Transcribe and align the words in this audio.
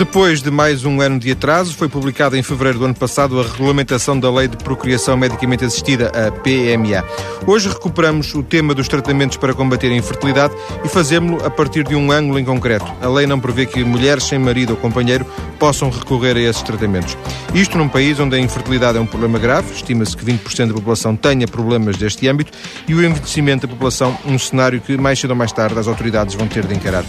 Depois 0.00 0.40
de 0.40 0.50
mais 0.50 0.86
um 0.86 0.98
ano 1.02 1.20
de 1.20 1.30
atraso, 1.30 1.76
foi 1.76 1.86
publicada 1.86 2.34
em 2.34 2.42
fevereiro 2.42 2.78
do 2.78 2.86
ano 2.86 2.94
passado 2.94 3.38
a 3.38 3.42
regulamentação 3.42 4.18
da 4.18 4.32
Lei 4.32 4.48
de 4.48 4.56
Procriação 4.56 5.14
Medicamente 5.14 5.62
Assistida, 5.62 6.08
a 6.08 6.32
PMA. 6.32 7.04
Hoje 7.46 7.68
recuperamos 7.68 8.34
o 8.34 8.42
tema 8.42 8.74
dos 8.74 8.88
tratamentos 8.88 9.36
para 9.36 9.52
combater 9.52 9.88
a 9.88 9.94
infertilidade 9.94 10.54
e 10.82 10.88
fazemos-lo 10.88 11.44
a 11.44 11.50
partir 11.50 11.84
de 11.86 11.94
um 11.94 12.10
ângulo 12.10 12.38
em 12.38 12.44
concreto. 12.46 12.90
A 13.02 13.08
lei 13.08 13.26
não 13.26 13.38
prevê 13.38 13.66
que 13.66 13.84
mulheres 13.84 14.24
sem 14.24 14.38
marido 14.38 14.70
ou 14.70 14.76
companheiro 14.76 15.26
possam 15.58 15.90
recorrer 15.90 16.34
a 16.34 16.40
esses 16.40 16.62
tratamentos. 16.62 17.14
Isto 17.52 17.76
num 17.76 17.88
país 17.88 18.18
onde 18.18 18.34
a 18.34 18.38
infertilidade 18.38 18.96
é 18.96 19.00
um 19.02 19.06
problema 19.06 19.38
grave, 19.38 19.70
estima-se 19.74 20.16
que 20.16 20.24
20% 20.24 20.68
da 20.68 20.74
população 20.74 21.14
tenha 21.14 21.46
problemas 21.46 21.98
deste 21.98 22.26
âmbito, 22.26 22.56
e 22.88 22.94
o 22.94 23.04
envelhecimento 23.04 23.66
da 23.66 23.72
população 23.74 24.16
um 24.24 24.38
cenário 24.38 24.80
que 24.80 24.96
mais 24.96 25.18
cedo 25.18 25.32
ou 25.32 25.36
mais 25.36 25.52
tarde 25.52 25.78
as 25.78 25.86
autoridades 25.86 26.34
vão 26.34 26.48
ter 26.48 26.66
de 26.66 26.74
encarar. 26.74 27.04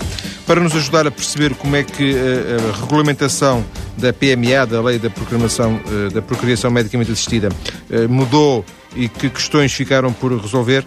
Para 0.46 0.60
nos 0.60 0.76
ajudar 0.76 1.08
a 1.08 1.12
perceber 1.12 1.54
como 1.56 1.78
é 1.78 1.84
que 1.84 2.14
eh, 2.14 2.58
a 2.81 2.81
regulamentação 2.82 3.64
da 3.98 4.12
PMA, 4.12 4.66
da 4.66 4.82
Lei 4.82 5.00
da 5.00 5.10
Proclamação 5.10 5.80
eh, 5.86 6.14
da 6.14 6.22
Procriação 6.22 6.72
Medicamente 6.72 7.12
Assistida, 7.12 7.50
eh, 7.90 8.08
mudou 8.08 8.66
e 8.96 9.08
que 9.08 9.30
questões 9.30 9.72
ficaram 9.72 10.12
por 10.12 10.34
resolver, 10.38 10.86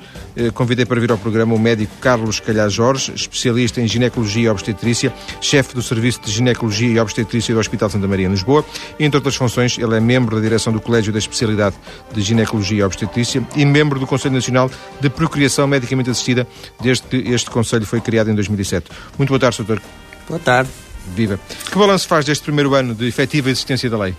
convidei 0.52 0.84
para 0.84 1.00
vir 1.00 1.10
ao 1.10 1.16
programa 1.16 1.54
o 1.54 1.58
médico 1.58 1.90
Carlos 2.00 2.38
Calhar 2.38 2.68
Jorge, 2.68 3.12
especialista 3.14 3.80
em 3.80 3.88
ginecologia 3.88 4.42
e 4.42 4.48
obstetrícia, 4.48 5.10
chefe 5.40 5.74
do 5.74 5.82
Serviço 5.82 6.20
de 6.22 6.30
Ginecologia 6.30 6.88
e 6.88 6.98
Obstetrícia 6.98 7.54
do 7.54 7.60
Hospital 7.60 7.88
Santa 7.88 8.06
Maria, 8.06 8.26
em 8.26 8.30
Lisboa. 8.30 8.64
Entre 9.00 9.16
outras 9.16 9.36
funções, 9.36 9.78
ele 9.78 9.96
é 9.96 10.00
membro 10.00 10.36
da 10.36 10.42
direção 10.42 10.70
do 10.70 10.82
Colégio 10.82 11.14
da 11.14 11.18
Especialidade 11.18 11.76
de 12.12 12.20
Ginecologia 12.20 12.80
e 12.80 12.82
Obstetrícia 12.82 13.42
e 13.56 13.64
membro 13.64 13.98
do 13.98 14.06
Conselho 14.06 14.34
Nacional 14.34 14.70
de 15.00 15.08
Procriação 15.08 15.66
Medicamente 15.66 16.10
Assistida, 16.10 16.46
desde 16.82 17.04
que 17.04 17.16
este 17.30 17.50
Conselho 17.50 17.86
foi 17.86 18.02
criado 18.02 18.30
em 18.30 18.34
2007. 18.34 18.90
Muito 19.16 19.30
boa 19.30 19.40
tarde, 19.40 19.56
doutor. 19.56 19.82
Boa 20.28 20.40
tarde. 20.40 20.70
Viva. 21.14 21.38
Que 21.70 21.78
balanço 21.78 22.06
faz 22.08 22.24
deste 22.24 22.44
primeiro 22.44 22.74
ano 22.74 22.94
de 22.94 23.06
efetiva 23.06 23.50
existência 23.50 23.90
da 23.90 23.98
lei? 23.98 24.14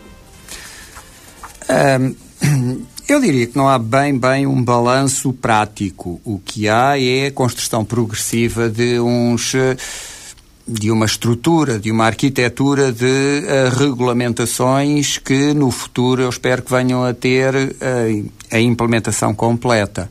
Um, 1.70 2.86
eu 3.08 3.20
diria 3.20 3.48
que 3.48 3.58
não 3.58 3.68
há 3.68 3.80
bem, 3.80 4.18
bem 4.18 4.46
um 4.46 4.64
balanço 4.64 5.34
prático. 5.34 6.22
O 6.24 6.40
que 6.40 6.68
há 6.70 7.00
é 7.00 7.28
a 7.28 7.32
construção 7.32 7.84
progressiva 7.84 8.70
de 8.70 9.00
uns 9.00 9.54
de 10.68 10.90
uma 10.90 11.06
estrutura, 11.06 11.78
de 11.78 11.92
uma 11.92 12.06
arquitetura 12.06 12.92
de 12.92 13.06
uh, 13.06 13.78
regulamentações 13.78 15.20
que 15.20 15.54
no 15.54 15.70
futuro 15.70 16.24
eu 16.24 16.30
espero 16.30 16.64
que 16.64 16.72
venham 16.72 17.04
a 17.04 17.14
ter 17.14 17.54
uh, 17.54 18.32
a 18.52 18.60
implementação 18.60 19.34
completa. 19.34 20.10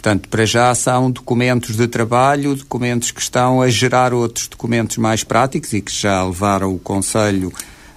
Portanto, 0.00 0.30
para 0.30 0.46
já 0.46 0.74
são 0.74 1.10
documentos 1.10 1.76
de 1.76 1.86
trabalho, 1.86 2.56
documentos 2.56 3.10
que 3.10 3.20
estão 3.20 3.60
a 3.60 3.68
gerar 3.68 4.14
outros 4.14 4.48
documentos 4.48 4.96
mais 4.96 5.22
práticos 5.22 5.74
e 5.74 5.82
que 5.82 5.92
já 5.92 6.24
levaram 6.24 6.74
o 6.74 6.78
Conselho 6.78 7.52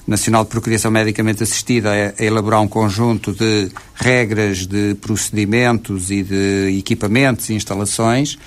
Nacional 0.06 0.44
de 0.44 0.50
Procriação 0.50 0.92
Medicamente 0.92 1.44
Assistida 1.44 1.92
a, 1.92 2.22
elaborar 2.22 2.60
um 2.60 2.68
conjunto 2.68 3.32
de 3.32 3.72
regras 3.96 4.68
de 4.68 4.96
procedimentos 4.96 6.12
e 6.12 6.24
de 6.24 6.78
equipamentos 6.78 7.50
e 7.50 7.54
instalações 7.54 8.38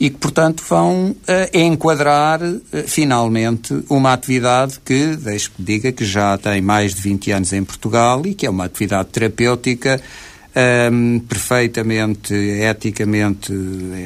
e 0.00 0.10
que, 0.10 0.16
portanto, 0.16 0.64
vão 0.68 1.10
uh, 1.10 1.16
enquadrar 1.56 2.42
uh, 2.42 2.60
finalmente 2.84 3.80
uma 3.88 4.12
atividade 4.12 4.80
que, 4.84 5.14
deixe 5.14 5.48
que 5.50 5.62
diga, 5.62 5.92
que 5.92 6.04
já 6.04 6.36
tem 6.36 6.60
mais 6.60 6.96
de 6.96 7.02
20 7.02 7.30
anos 7.30 7.52
em 7.52 7.62
Portugal 7.62 8.26
e 8.26 8.34
que 8.34 8.44
é 8.44 8.50
uma 8.50 8.64
atividade 8.64 9.08
terapêutica 9.10 10.00
um, 10.58 11.20
perfeitamente, 11.20 12.34
eticamente, 12.34 13.52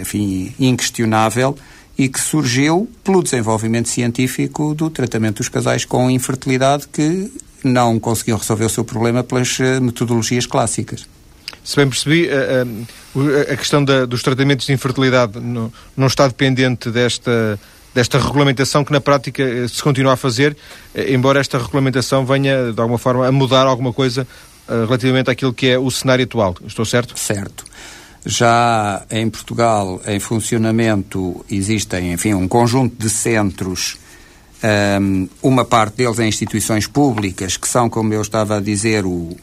enfim, 0.00 0.54
inquestionável 0.58 1.56
e 1.96 2.08
que 2.08 2.20
surgiu 2.20 2.90
pelo 3.04 3.22
desenvolvimento 3.22 3.88
científico 3.88 4.74
do 4.74 4.90
tratamento 4.90 5.38
dos 5.38 5.48
casais 5.48 5.84
com 5.84 6.10
infertilidade 6.10 6.88
que 6.88 7.30
não 7.64 7.98
conseguiam 7.98 8.38
resolver 8.38 8.64
o 8.64 8.68
seu 8.68 8.84
problema 8.84 9.22
pelas 9.22 9.58
eh, 9.60 9.78
metodologias 9.78 10.46
clássicas. 10.46 11.06
Se 11.62 11.76
bem 11.76 11.88
percebi, 11.88 12.28
a, 12.28 12.62
a, 12.62 13.52
a 13.52 13.56
questão 13.56 13.84
da, 13.84 14.04
dos 14.04 14.22
tratamentos 14.22 14.66
de 14.66 14.72
infertilidade 14.72 15.38
não, 15.38 15.72
não 15.96 16.06
está 16.08 16.26
dependente 16.26 16.90
desta, 16.90 17.58
desta 17.94 18.18
regulamentação 18.18 18.84
que 18.84 18.92
na 18.92 19.00
prática 19.00 19.42
eh, 19.42 19.68
se 19.68 19.82
continua 19.82 20.14
a 20.14 20.16
fazer, 20.16 20.56
eh, 20.94 21.12
embora 21.12 21.40
esta 21.40 21.58
regulamentação 21.58 22.24
venha 22.24 22.72
de 22.72 22.80
alguma 22.80 22.98
forma 22.98 23.26
a 23.26 23.32
mudar 23.32 23.66
alguma 23.66 23.92
coisa 23.92 24.26
eh, 24.26 24.51
relativamente 24.86 25.30
àquilo 25.30 25.52
que 25.52 25.68
é 25.68 25.78
o 25.78 25.90
cenário 25.90 26.24
atual. 26.24 26.54
Estou 26.66 26.84
certo? 26.84 27.18
Certo. 27.18 27.64
Já 28.24 29.04
em 29.10 29.28
Portugal, 29.28 30.00
em 30.06 30.20
funcionamento, 30.20 31.44
existem, 31.50 32.12
enfim, 32.12 32.34
um 32.34 32.46
conjunto 32.46 32.94
de 32.96 33.10
centros, 33.10 33.98
um, 34.62 34.68
ehm, 34.68 35.28
uma 35.42 35.64
parte 35.64 35.96
deles 35.96 36.20
em 36.20 36.28
instituições 36.28 36.86
públicas, 36.86 37.56
que 37.56 37.66
são, 37.66 37.90
como 37.90 38.14
eu 38.14 38.22
estava 38.22 38.58
a 38.58 38.60
dizer, 38.60 39.04
o, 39.04 39.36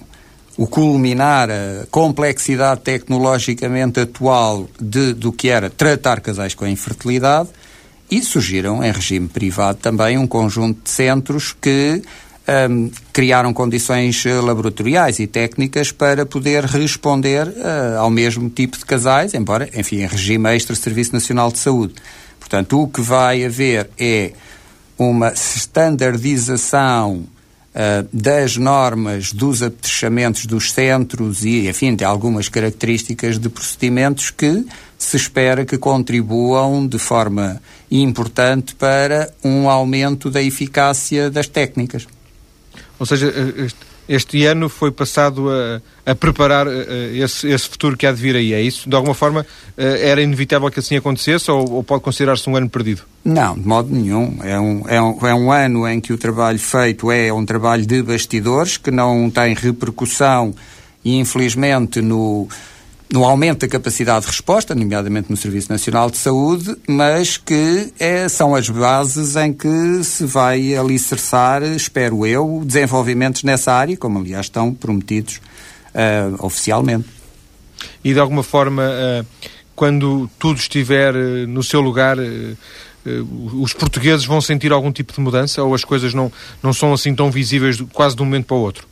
o 0.55 0.65
culminar 0.65 1.49
a 1.49 1.85
complexidade 1.91 2.81
tecnologicamente 2.81 3.99
atual 3.99 4.69
de, 4.79 5.13
do 5.13 5.33
que 5.33 5.49
era 5.49 5.69
tratar 5.69 6.21
casais 6.21 6.53
com 6.53 6.65
infertilidade, 6.65 7.49
e 8.09 8.23
surgiram 8.23 8.83
em 8.83 8.91
regime 8.91 9.27
privado 9.27 9.77
também 9.77 10.17
um 10.17 10.25
conjunto 10.25 10.81
de 10.83 10.89
centros 10.89 11.53
que 11.53 12.01
um, 12.69 12.89
criaram 13.13 13.53
condições 13.53 14.25
eh, 14.25 14.33
laboratoriais 14.33 15.19
e 15.19 15.27
técnicas 15.27 15.91
para 15.91 16.25
poder 16.25 16.63
responder 16.63 17.47
uh, 17.47 17.99
ao 17.99 18.09
mesmo 18.09 18.49
tipo 18.49 18.77
de 18.77 18.85
casais, 18.85 19.33
embora, 19.33 19.69
enfim, 19.75 19.97
em 19.97 20.07
regime 20.07 20.55
extra 20.55 20.75
Serviço 20.75 21.13
Nacional 21.13 21.51
de 21.51 21.59
Saúde. 21.59 21.93
Portanto, 22.39 22.81
o 22.81 22.87
que 22.87 23.01
vai 23.01 23.45
haver 23.45 23.89
é 23.99 24.31
uma 24.97 25.31
standardização 25.33 27.17
uh, 27.17 28.07
das 28.11 28.57
normas 28.57 29.31
dos 29.31 29.61
apetrechamentos 29.61 30.47
dos 30.47 30.71
centros 30.71 31.45
e, 31.45 31.67
enfim, 31.67 31.95
de 31.95 32.03
algumas 32.03 32.49
características 32.49 33.37
de 33.37 33.49
procedimentos 33.49 34.31
que 34.31 34.65
se 34.97 35.17
espera 35.17 35.65
que 35.65 35.77
contribuam 35.77 36.87
de 36.87 36.97
forma 36.97 37.61
importante 37.91 38.73
para 38.73 39.31
um 39.43 39.69
aumento 39.69 40.31
da 40.31 40.41
eficácia 40.41 41.29
das 41.29 41.47
técnicas. 41.47 42.07
Ou 42.99 43.05
seja, 43.05 43.27
eh, 43.27 43.67
este, 44.09 44.45
ano 44.45 44.67
foi 44.67 44.91
passado 44.91 45.49
a, 45.49 45.81
a 46.11 46.13
preparar 46.13 46.67
eh, 46.67 47.11
esse, 47.13 47.47
esse, 47.47 47.69
futuro 47.69 47.95
que 47.95 48.05
há 48.05 48.11
de 48.11 48.21
vir 48.21 48.35
aí, 48.35 48.53
é 48.53 48.61
isso? 48.61 48.89
De 48.89 48.95
alguma 48.95 49.13
forma 49.13 49.45
eh, 49.77 50.09
era 50.09 50.21
inevitável 50.21 50.69
que 50.69 50.79
assim 50.79 50.97
acontecesse 50.97 51.49
ou, 51.49 51.71
ou 51.71 51.83
pode 51.83 52.03
considerar-se 52.03 52.49
um 52.49 52.55
ano 52.55 52.69
perdido? 52.69 53.03
Não, 53.23 53.57
de 53.57 53.65
modo 53.65 53.89
nenhum. 53.89 54.37
É 54.43 54.59
um, 54.59 54.83
é, 54.87 55.01
um, 55.01 55.27
é 55.27 55.33
um 55.33 55.51
ano 55.51 55.87
em 55.87 56.01
que 56.01 56.11
o 56.11 56.17
trabalho 56.17 56.59
feito 56.59 57.09
é 57.11 57.31
um 57.31 57.45
trabalho 57.45 57.85
de 57.85 58.03
bastidores, 58.03 58.75
que 58.75 58.91
não 58.91 59.29
tem 59.29 59.53
repercussão, 59.53 60.53
infelizmente, 61.05 62.01
no 62.01 62.49
no 63.11 63.25
aumento 63.25 63.61
da 63.61 63.67
capacidade 63.67 64.21
de 64.21 64.27
resposta, 64.27 64.75
nomeadamente 64.75 65.31
no 65.31 65.37
Serviço 65.37 65.71
Nacional 65.71 66.11
de 66.11 66.17
Saúde, 66.17 66.75
mas 66.87 67.37
que 67.37 67.91
é, 67.99 68.29
são 68.29 68.53
as 68.53 68.69
bases 68.69 69.35
em 69.35 69.51
que 69.51 70.03
se 70.03 70.25
vai 70.25 70.75
alicerçar, 70.75 71.63
espero 71.63 72.25
eu, 72.25 72.61
desenvolvimentos 72.63 73.43
nessa 73.43 73.73
área, 73.73 73.97
como 73.97 74.19
aliás 74.19 74.45
estão 74.45 74.73
prometidos 74.73 75.41
uh, 75.95 76.45
oficialmente. 76.45 77.09
E 78.03 78.13
de 78.13 78.19
alguma 78.19 78.43
forma, 78.43 78.83
uh, 78.83 79.25
quando 79.75 80.29
tudo 80.37 80.59
estiver 80.59 81.15
uh, 81.15 81.47
no 81.47 81.63
seu 81.63 81.81
lugar, 81.81 82.17
os 83.53 83.73
portugueses 83.73 84.25
vão 84.25 84.39
sentir 84.39 84.71
algum 84.71 84.91
tipo 84.91 85.13
de 85.13 85.19
mudança 85.19 85.63
ou 85.63 85.73
as 85.73 85.83
coisas 85.83 86.13
não, 86.13 86.31
não 86.61 86.73
são 86.73 86.93
assim 86.93 87.15
tão 87.15 87.31
visíveis 87.31 87.81
quase 87.93 88.15
de 88.15 88.21
um 88.21 88.25
momento 88.25 88.45
para 88.45 88.57
o 88.57 88.59
outro? 88.59 88.88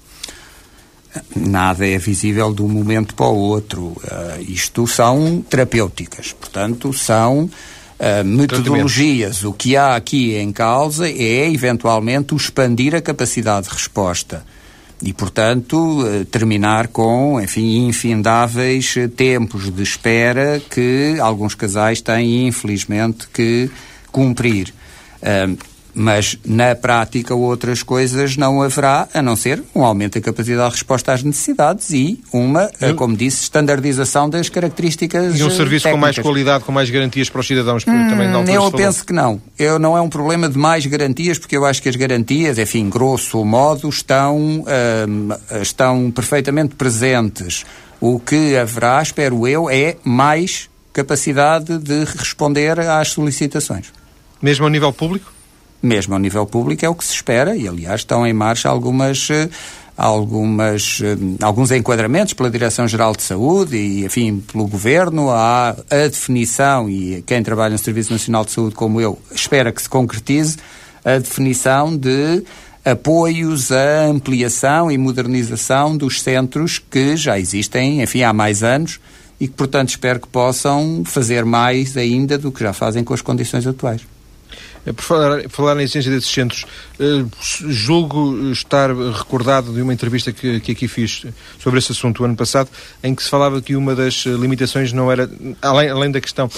Nada 1.36 1.88
é 1.88 1.98
visível 1.98 2.54
de 2.54 2.62
um 2.62 2.68
momento 2.68 3.16
para 3.16 3.28
o 3.28 3.36
outro. 3.36 3.84
Uh, 3.84 4.42
isto 4.48 4.88
são 4.88 5.44
terapêuticas, 5.50 6.34
portanto, 6.34 6.94
são 6.94 7.44
uh, 7.46 8.24
metodologias. 8.26 9.44
O 9.44 9.54
que 9.54 9.76
há 9.76 9.96
aqui 9.96 10.36
em 10.36 10.52
causa 10.52 11.10
é, 11.10 11.50
eventualmente, 11.52 12.36
expandir 12.36 12.96
a 12.96 13.02
capacidade 13.02 13.68
de 13.68 13.74
resposta. 13.74 14.46
E, 15.02 15.14
portanto, 15.14 16.02
uh, 16.02 16.26
terminar 16.26 16.88
com, 16.88 17.40
enfim, 17.40 17.88
infindáveis 17.88 18.96
tempos 19.16 19.72
de 19.72 19.84
espera 19.84 20.62
que 20.70 21.18
alguns 21.20 21.54
casais 21.54 22.02
têm, 22.02 22.48
infelizmente, 22.48 23.28
que 23.34 23.70
cumprir. 24.12 24.74
Uh, 25.22 25.58
mas 25.98 26.38
na 26.46 26.76
prática 26.76 27.34
outras 27.34 27.82
coisas 27.82 28.38
não 28.38 28.62
haverá, 28.62 29.08
a 29.12 29.20
não 29.20 29.36
ser 29.36 29.64
um 29.74 29.84
aumento 29.84 30.20
da 30.20 30.22
capacidade 30.22 30.70
de 30.70 30.76
resposta 30.76 31.12
às 31.12 31.24
necessidades 31.24 31.90
e 31.90 32.22
uma, 32.32 32.70
eu... 32.80 32.96
como 32.96 33.18
disse, 33.18 33.42
standardização 33.42 34.30
das 34.30 34.48
características 34.48 35.40
E 35.40 35.44
um 35.44 35.50
serviço 35.50 35.86
técnicas. 35.86 35.92
com 35.92 35.98
mais 35.98 36.20
qualidade, 36.20 36.64
com 36.64 36.72
mais 36.72 36.90
garantias 36.92 37.30
para 37.32 37.42
os 37.42 37.48
cidadãos, 37.48 37.84
hum, 37.88 38.10
também 38.10 38.30
não 38.30 38.44
Eu 38.44 38.72
penso 38.72 39.04
que 39.04 39.12
não. 39.12 39.42
Eu, 39.58 39.80
não 39.80 39.98
é 39.98 40.02
um 40.02 40.08
problema 40.08 40.48
de 40.48 40.58
mais 40.58 40.86
garantias, 40.86 41.40
porque 41.40 41.58
eu 41.58 41.66
acho 41.66 41.82
que 41.82 41.90
as 41.90 41.96
garantias, 41.96 42.60
enfim, 42.60 42.90
grosso 42.90 43.44
modo, 43.44 43.90
estão, 43.90 44.38
hum, 44.38 45.30
estão 45.60 46.12
perfeitamente 46.12 46.76
presentes. 46.76 47.66
O 48.00 48.20
que 48.20 48.56
haverá, 48.56 49.02
espero 49.02 49.48
eu, 49.48 49.68
é 49.68 49.96
mais 50.04 50.70
capacidade 50.94 51.80
de 51.80 52.04
responder 52.04 52.80
às 52.80 53.10
solicitações. 53.10 53.88
Mesmo 54.40 54.66
ao 54.66 54.70
nível 54.70 54.94
público? 54.94 55.37
Mesmo 55.82 56.14
ao 56.14 56.20
nível 56.20 56.46
público, 56.46 56.86
é 56.86 56.90
o 56.90 56.96
que 56.96 57.06
se 57.06 57.14
espera, 57.14 57.56
e 57.56 57.68
aliás 57.68 58.02
estão 58.02 58.26
em 58.26 58.34
marcha 58.34 58.70
algumas 58.70 59.30
algumas, 59.98 61.00
alguns 61.42 61.72
enquadramentos 61.72 62.34
pela 62.34 62.52
Direção-Geral 62.52 63.16
de 63.16 63.24
Saúde 63.24 63.76
e, 63.76 64.06
enfim, 64.06 64.44
pelo 64.52 64.68
Governo. 64.68 65.32
Há 65.32 65.70
a 65.90 66.08
definição, 66.08 66.88
e 66.88 67.24
quem 67.26 67.42
trabalha 67.42 67.72
no 67.72 67.80
Serviço 67.80 68.14
Nacional 68.14 68.46
de 68.46 68.52
Saúde, 68.52 68.76
como 68.76 69.02
eu, 69.02 69.18
espera 69.34 69.72
que 69.72 69.82
se 69.82 69.90
concretize, 69.90 70.58
a 71.04 71.18
definição 71.18 71.98
de 71.98 72.44
apoios 72.86 73.72
à 73.72 74.06
ampliação 74.06 74.92
e 74.92 74.98
modernização 74.98 75.98
dos 75.98 76.22
centros 76.22 76.80
que 76.80 77.18
já 77.18 77.40
existem, 77.40 78.02
enfim, 78.02 78.22
há 78.22 78.32
mais 78.32 78.62
anos 78.64 79.00
e 79.40 79.48
que, 79.48 79.54
portanto, 79.54 79.90
espero 79.90 80.20
que 80.20 80.28
possam 80.28 81.04
fazer 81.06 81.44
mais 81.44 81.98
ainda 81.98 82.38
do 82.38 82.52
que 82.52 82.62
já 82.62 82.74
fazem 82.74 83.04
com 83.04 83.14
as 83.14 83.22
condições 83.22 83.66
atuais. 83.66 84.02
Eh, 84.88 84.94
por 84.94 85.04
falar, 85.04 85.50
falar 85.50 85.76
na 85.76 85.84
essência 85.84 86.10
desses 86.10 86.30
centros, 86.30 86.66
uh, 87.00 87.30
julgo 87.70 88.52
estar 88.52 88.90
recordado 88.90 89.74
de 89.74 89.82
uma 89.82 89.94
entrevista 89.94 90.32
que, 90.32 90.62
que 90.62 90.72
aqui 90.72 90.88
fiz 90.88 91.26
sobre 91.60 91.80
esse 91.80 91.92
assunto 91.92 92.24
ano 92.24 92.38
passado, 92.38 92.70
em 93.04 93.14
que 93.14 93.22
se 93.22 93.30
falava 93.30 93.62
que 93.62 93.76
uma 93.76 93.94
das 93.94 94.26
limitações 94.26 94.94
não 94.94 95.12
era, 95.12 95.30
além, 95.62 95.90
além 95.90 96.12
da 96.12 96.22
questão, 96.22 96.50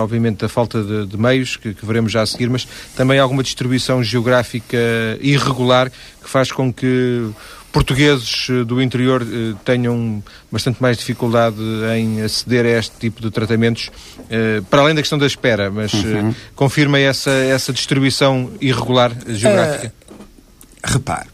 obviamente, 0.00 0.38
da 0.38 0.48
falta 0.48 0.82
de, 0.82 1.06
de 1.06 1.18
meios, 1.18 1.56
que, 1.56 1.74
que, 1.74 1.84
veremos 1.84 2.10
já 2.10 2.22
a 2.22 2.26
seguir, 2.26 2.48
mas 2.48 2.66
também 2.96 3.18
alguma 3.18 3.42
distribuição 3.42 4.02
geográfica 4.02 4.78
irregular 5.20 5.90
que 5.90 6.30
faz 6.30 6.50
com 6.50 6.72
que 6.72 7.30
portugueses 7.76 8.48
eh, 8.48 8.64
do 8.64 8.80
interior 8.80 9.20
eh, 9.20 9.54
tenham 9.62 10.22
bastante 10.50 10.80
mais 10.80 10.96
dificuldade 10.96 11.58
em 11.94 12.22
aceder 12.22 12.64
a 12.64 12.78
este 12.78 12.96
tipo 12.98 13.20
de 13.20 13.30
tratamentos, 13.30 13.90
eh, 14.30 14.62
para 14.70 14.80
além 14.80 14.94
da 14.94 15.02
questão 15.02 15.18
da 15.18 15.26
espera, 15.26 15.70
mas 15.70 15.92
uhum. 15.92 16.34
confirma 16.54 16.98
essa, 16.98 17.30
essa 17.30 17.74
distribuição 17.74 18.50
irregular 18.62 19.12
geográfica? 19.28 19.92
Uh, 19.92 20.16
repare, 20.84 21.28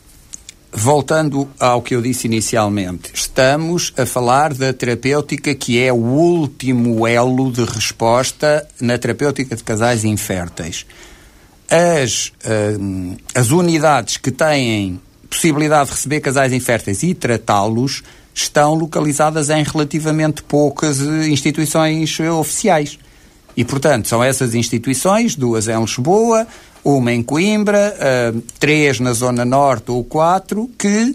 voltando 0.73 1.49
ao 1.61 1.81
que 1.81 1.95
eu 1.95 2.03
disse 2.03 2.27
inicialmente, 2.27 3.13
estamos 3.15 3.93
a 3.97 4.05
falar 4.05 4.53
da 4.53 4.73
terapêutica 4.73 5.55
que 5.55 5.79
é 5.79 5.93
o 5.93 5.97
último 5.97 7.07
elo 7.07 7.53
de 7.53 7.63
resposta 7.63 8.67
na 8.81 8.99
terapêutica 8.99 9.55
de 9.55 9.63
casais 9.63 10.05
inférteis. 10.05 10.87
As, 11.71 12.33
uh, 12.45 13.17
as 13.33 13.53
unidades 13.53 14.17
que 14.17 14.33
têm 14.33 15.01
possibilidade 15.33 15.87
de 15.87 15.97
receber 15.97 16.21
casais 16.21 16.53
inférteis 16.53 17.03
e 17.03 17.15
tratá-los 17.15 18.03
estão 18.35 18.75
localizadas 18.75 19.49
em 19.49 19.63
relativamente 19.63 20.43
poucas 20.43 21.01
eh, 21.01 21.29
instituições 21.29 22.19
eh, 22.21 22.31
oficiais. 22.31 22.99
E, 23.57 23.65
portanto, 23.65 24.09
são 24.09 24.23
essas 24.23 24.55
instituições, 24.55 25.35
duas 25.35 25.69
em 25.69 25.81
Lisboa, 25.81 26.47
uma 26.85 27.13
em 27.13 27.23
Coimbra, 27.23 27.95
uh, 28.35 28.43
três 28.59 28.99
na 28.99 29.13
Zona 29.13 29.45
Norte 29.45 29.91
ou 29.91 30.03
quatro, 30.03 30.71
que 30.79 31.15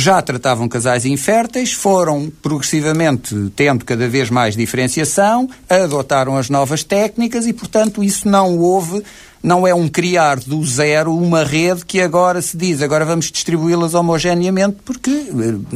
já 0.00 0.20
tratavam 0.22 0.68
casais 0.68 1.04
inférteis, 1.04 1.72
foram 1.72 2.32
progressivamente 2.42 3.52
tendo 3.54 3.84
cada 3.84 4.08
vez 4.08 4.30
mais 4.30 4.56
diferenciação, 4.56 5.48
adotaram 5.68 6.36
as 6.36 6.48
novas 6.48 6.82
técnicas 6.82 7.46
e, 7.46 7.52
portanto, 7.52 8.02
isso 8.02 8.28
não 8.28 8.58
houve 8.58 9.02
não 9.42 9.66
é 9.66 9.74
um 9.74 9.88
criar 9.88 10.38
do 10.38 10.62
zero 10.64 11.14
uma 11.14 11.44
rede 11.44 11.84
que 11.84 12.00
agora 12.00 12.42
se 12.42 12.56
diz, 12.56 12.82
agora 12.82 13.06
vamos 13.06 13.30
distribuí-las 13.30 13.94
homogeneamente 13.94 14.76
porque, 14.84 15.28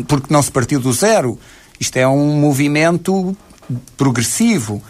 porque 0.06 0.32
não 0.32 0.42
se 0.42 0.50
partiu 0.50 0.78
do 0.78 0.92
zero. 0.92 1.38
Isto 1.80 1.96
é 1.96 2.06
um 2.06 2.38
movimento 2.38 3.36
progressivo. 3.96 4.82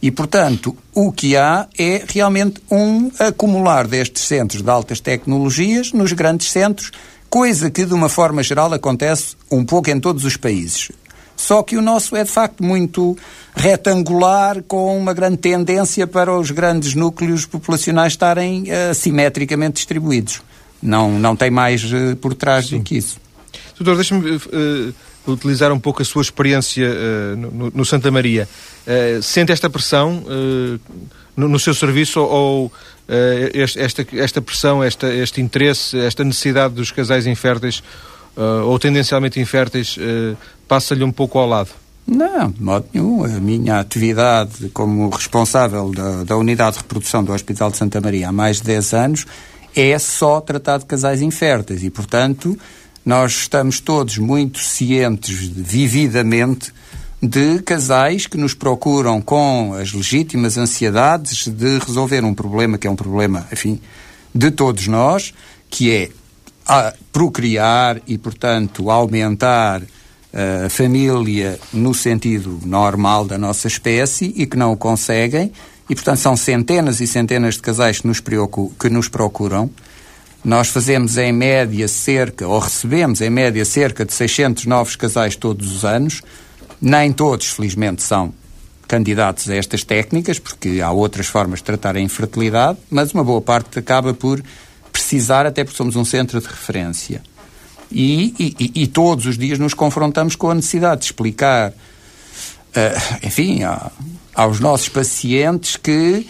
E, 0.00 0.10
portanto, 0.10 0.76
o 0.92 1.12
que 1.12 1.36
há 1.36 1.68
é 1.78 2.02
realmente 2.08 2.60
um 2.68 3.10
acumular 3.20 3.86
destes 3.86 4.24
centros 4.24 4.60
de 4.60 4.68
altas 4.68 4.98
tecnologias 4.98 5.92
nos 5.92 6.12
grandes 6.12 6.50
centros, 6.50 6.90
coisa 7.32 7.70
que, 7.70 7.86
de 7.86 7.94
uma 7.94 8.10
forma 8.10 8.42
geral, 8.42 8.70
acontece 8.74 9.36
um 9.50 9.64
pouco 9.64 9.88
em 9.88 9.98
todos 9.98 10.26
os 10.26 10.36
países. 10.36 10.92
Só 11.34 11.62
que 11.62 11.78
o 11.78 11.80
nosso 11.80 12.14
é 12.14 12.22
de 12.24 12.30
facto 12.30 12.62
muito 12.62 13.16
retangular, 13.56 14.62
com 14.64 14.98
uma 14.98 15.14
grande 15.14 15.38
tendência 15.38 16.06
para 16.06 16.38
os 16.38 16.50
grandes 16.50 16.94
núcleos 16.94 17.46
populacionais 17.46 18.12
estarem 18.12 18.64
uh, 18.64 18.90
assimetricamente 18.90 19.76
distribuídos. 19.76 20.42
Não, 20.82 21.18
não 21.18 21.34
tem 21.34 21.50
mais 21.50 21.82
uh, 21.84 22.14
por 22.20 22.34
trás 22.34 22.66
Sim. 22.66 22.76
do 22.76 22.84
que 22.84 22.98
isso. 22.98 23.16
Doutor, 23.78 23.94
deixe-me 23.94 24.36
uh, 24.36 24.94
utilizar 25.26 25.72
um 25.72 25.80
pouco 25.80 26.02
a 26.02 26.04
sua 26.04 26.20
experiência 26.20 26.86
no, 27.36 27.70
no, 27.70 27.84
Santa 27.86 28.10
Maria. 28.10 28.46
sente 29.22 29.52
esta 29.52 29.70
pressão 29.70 30.22
no, 31.36 31.48
no, 31.48 31.58
seu 31.58 31.74
serviço 31.74 32.20
ou 32.20 32.72
esta, 33.76 34.06
esta 34.14 34.40
pressão, 34.40 34.82
esta, 34.82 35.12
este 35.12 35.40
interesse, 35.40 35.98
esta 35.98 36.24
necessidade 36.24 36.74
dos 36.74 36.90
casais 36.90 37.26
inférteis 37.26 37.82
uh, 38.36 38.64
ou 38.66 38.78
tendencialmente 38.78 39.40
inférteis 39.40 39.96
uh, 39.96 40.36
passa-lhe 40.68 41.04
um 41.04 41.12
pouco 41.12 41.38
ao 41.38 41.46
lado? 41.46 41.70
Não, 42.06 42.50
de 42.50 42.62
modo 42.62 42.86
nenhum. 42.92 43.24
A 43.24 43.28
minha 43.40 43.78
atividade 43.78 44.68
como 44.70 45.08
responsável 45.08 45.90
da, 45.90 46.24
da 46.24 46.36
Unidade 46.36 46.76
de 46.76 46.82
Reprodução 46.82 47.22
do 47.22 47.32
Hospital 47.32 47.70
de 47.70 47.76
Santa 47.76 48.00
Maria 48.00 48.28
há 48.28 48.32
mais 48.32 48.58
de 48.58 48.64
10 48.64 48.94
anos 48.94 49.26
é 49.74 49.98
só 49.98 50.40
tratar 50.40 50.78
de 50.78 50.86
casais 50.86 51.22
inférteis 51.22 51.82
e, 51.82 51.90
portanto, 51.90 52.58
nós 53.04 53.32
estamos 53.32 53.80
todos 53.80 54.18
muito 54.18 54.58
cientes, 54.58 55.38
vividamente, 55.38 56.72
de 57.22 57.60
casais 57.62 58.26
que 58.26 58.36
nos 58.36 58.52
procuram 58.52 59.20
com 59.20 59.74
as 59.74 59.92
legítimas 59.92 60.58
ansiedades 60.58 61.46
de 61.46 61.78
resolver 61.78 62.24
um 62.24 62.34
problema 62.34 62.76
que 62.76 62.86
é 62.88 62.90
um 62.90 62.96
problema, 62.96 63.46
enfim, 63.52 63.80
de 64.34 64.50
todos 64.50 64.88
nós, 64.88 65.32
que 65.70 65.90
é 65.92 66.10
a 66.66 66.92
procriar 67.12 68.00
e, 68.08 68.18
portanto, 68.18 68.90
aumentar 68.90 69.82
eh, 70.32 70.64
a 70.66 70.68
família 70.68 71.60
no 71.72 71.94
sentido 71.94 72.58
normal 72.64 73.24
da 73.24 73.38
nossa 73.38 73.68
espécie 73.68 74.32
e 74.36 74.46
que 74.46 74.56
não 74.56 74.72
o 74.72 74.76
conseguem. 74.76 75.52
E, 75.88 75.94
portanto, 75.94 76.18
são 76.18 76.36
centenas 76.36 77.00
e 77.00 77.06
centenas 77.06 77.54
de 77.54 77.62
casais 77.62 78.00
que 78.00 78.06
nos, 78.06 78.20
que 78.20 78.88
nos 78.88 79.08
procuram. 79.08 79.70
Nós 80.44 80.68
fazemos 80.68 81.16
em 81.18 81.32
média 81.32 81.86
cerca, 81.86 82.48
ou 82.48 82.58
recebemos 82.58 83.20
em 83.20 83.30
média 83.30 83.64
cerca 83.64 84.04
de 84.04 84.12
600 84.12 84.66
novos 84.66 84.96
casais 84.96 85.36
todos 85.36 85.72
os 85.72 85.84
anos. 85.84 86.22
Nem 86.82 87.12
todos, 87.12 87.46
felizmente, 87.46 88.02
são 88.02 88.34
candidatos 88.88 89.48
a 89.48 89.54
estas 89.54 89.84
técnicas, 89.84 90.40
porque 90.40 90.80
há 90.80 90.90
outras 90.90 91.28
formas 91.28 91.60
de 91.60 91.64
tratar 91.64 91.96
a 91.96 92.00
infertilidade, 92.00 92.76
mas 92.90 93.14
uma 93.14 93.22
boa 93.22 93.40
parte 93.40 93.78
acaba 93.78 94.12
por 94.12 94.42
precisar, 94.92 95.46
até 95.46 95.62
porque 95.62 95.76
somos 95.76 95.94
um 95.94 96.04
centro 96.04 96.40
de 96.40 96.46
referência. 96.48 97.22
E, 97.90 98.34
e, 98.58 98.82
e 98.82 98.86
todos 98.88 99.26
os 99.26 99.38
dias 99.38 99.60
nos 99.60 99.74
confrontamos 99.74 100.34
com 100.34 100.50
a 100.50 100.54
necessidade 100.54 101.02
de 101.02 101.06
explicar, 101.06 101.70
uh, 101.70 103.26
enfim, 103.26 103.62
a, 103.62 103.90
aos 104.34 104.58
nossos 104.58 104.88
pacientes 104.88 105.76
que 105.76 106.26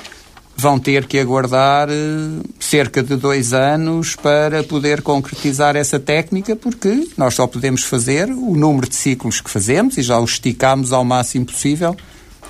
vão 0.63 0.79
ter 0.79 1.07
que 1.07 1.19
aguardar 1.19 1.89
uh, 1.89 2.43
cerca 2.59 3.03
de 3.03 3.17
dois 3.17 3.53
anos 3.53 4.15
para 4.15 4.63
poder 4.63 5.03
concretizar 5.03 5.77
essa 5.77 5.99
técnica, 5.99 6.55
porque 6.55 7.09
nós 7.17 7.35
só 7.35 7.47
podemos 7.47 7.83
fazer 7.83 8.31
o 8.31 8.55
número 8.55 8.89
de 8.89 8.95
ciclos 8.95 9.41
que 9.41 9.51
fazemos 9.51 9.99
e 9.99 10.03
já 10.03 10.19
os 10.19 10.33
esticamos 10.33 10.93
ao 10.93 11.05
máximo 11.05 11.47
possível 11.47 11.97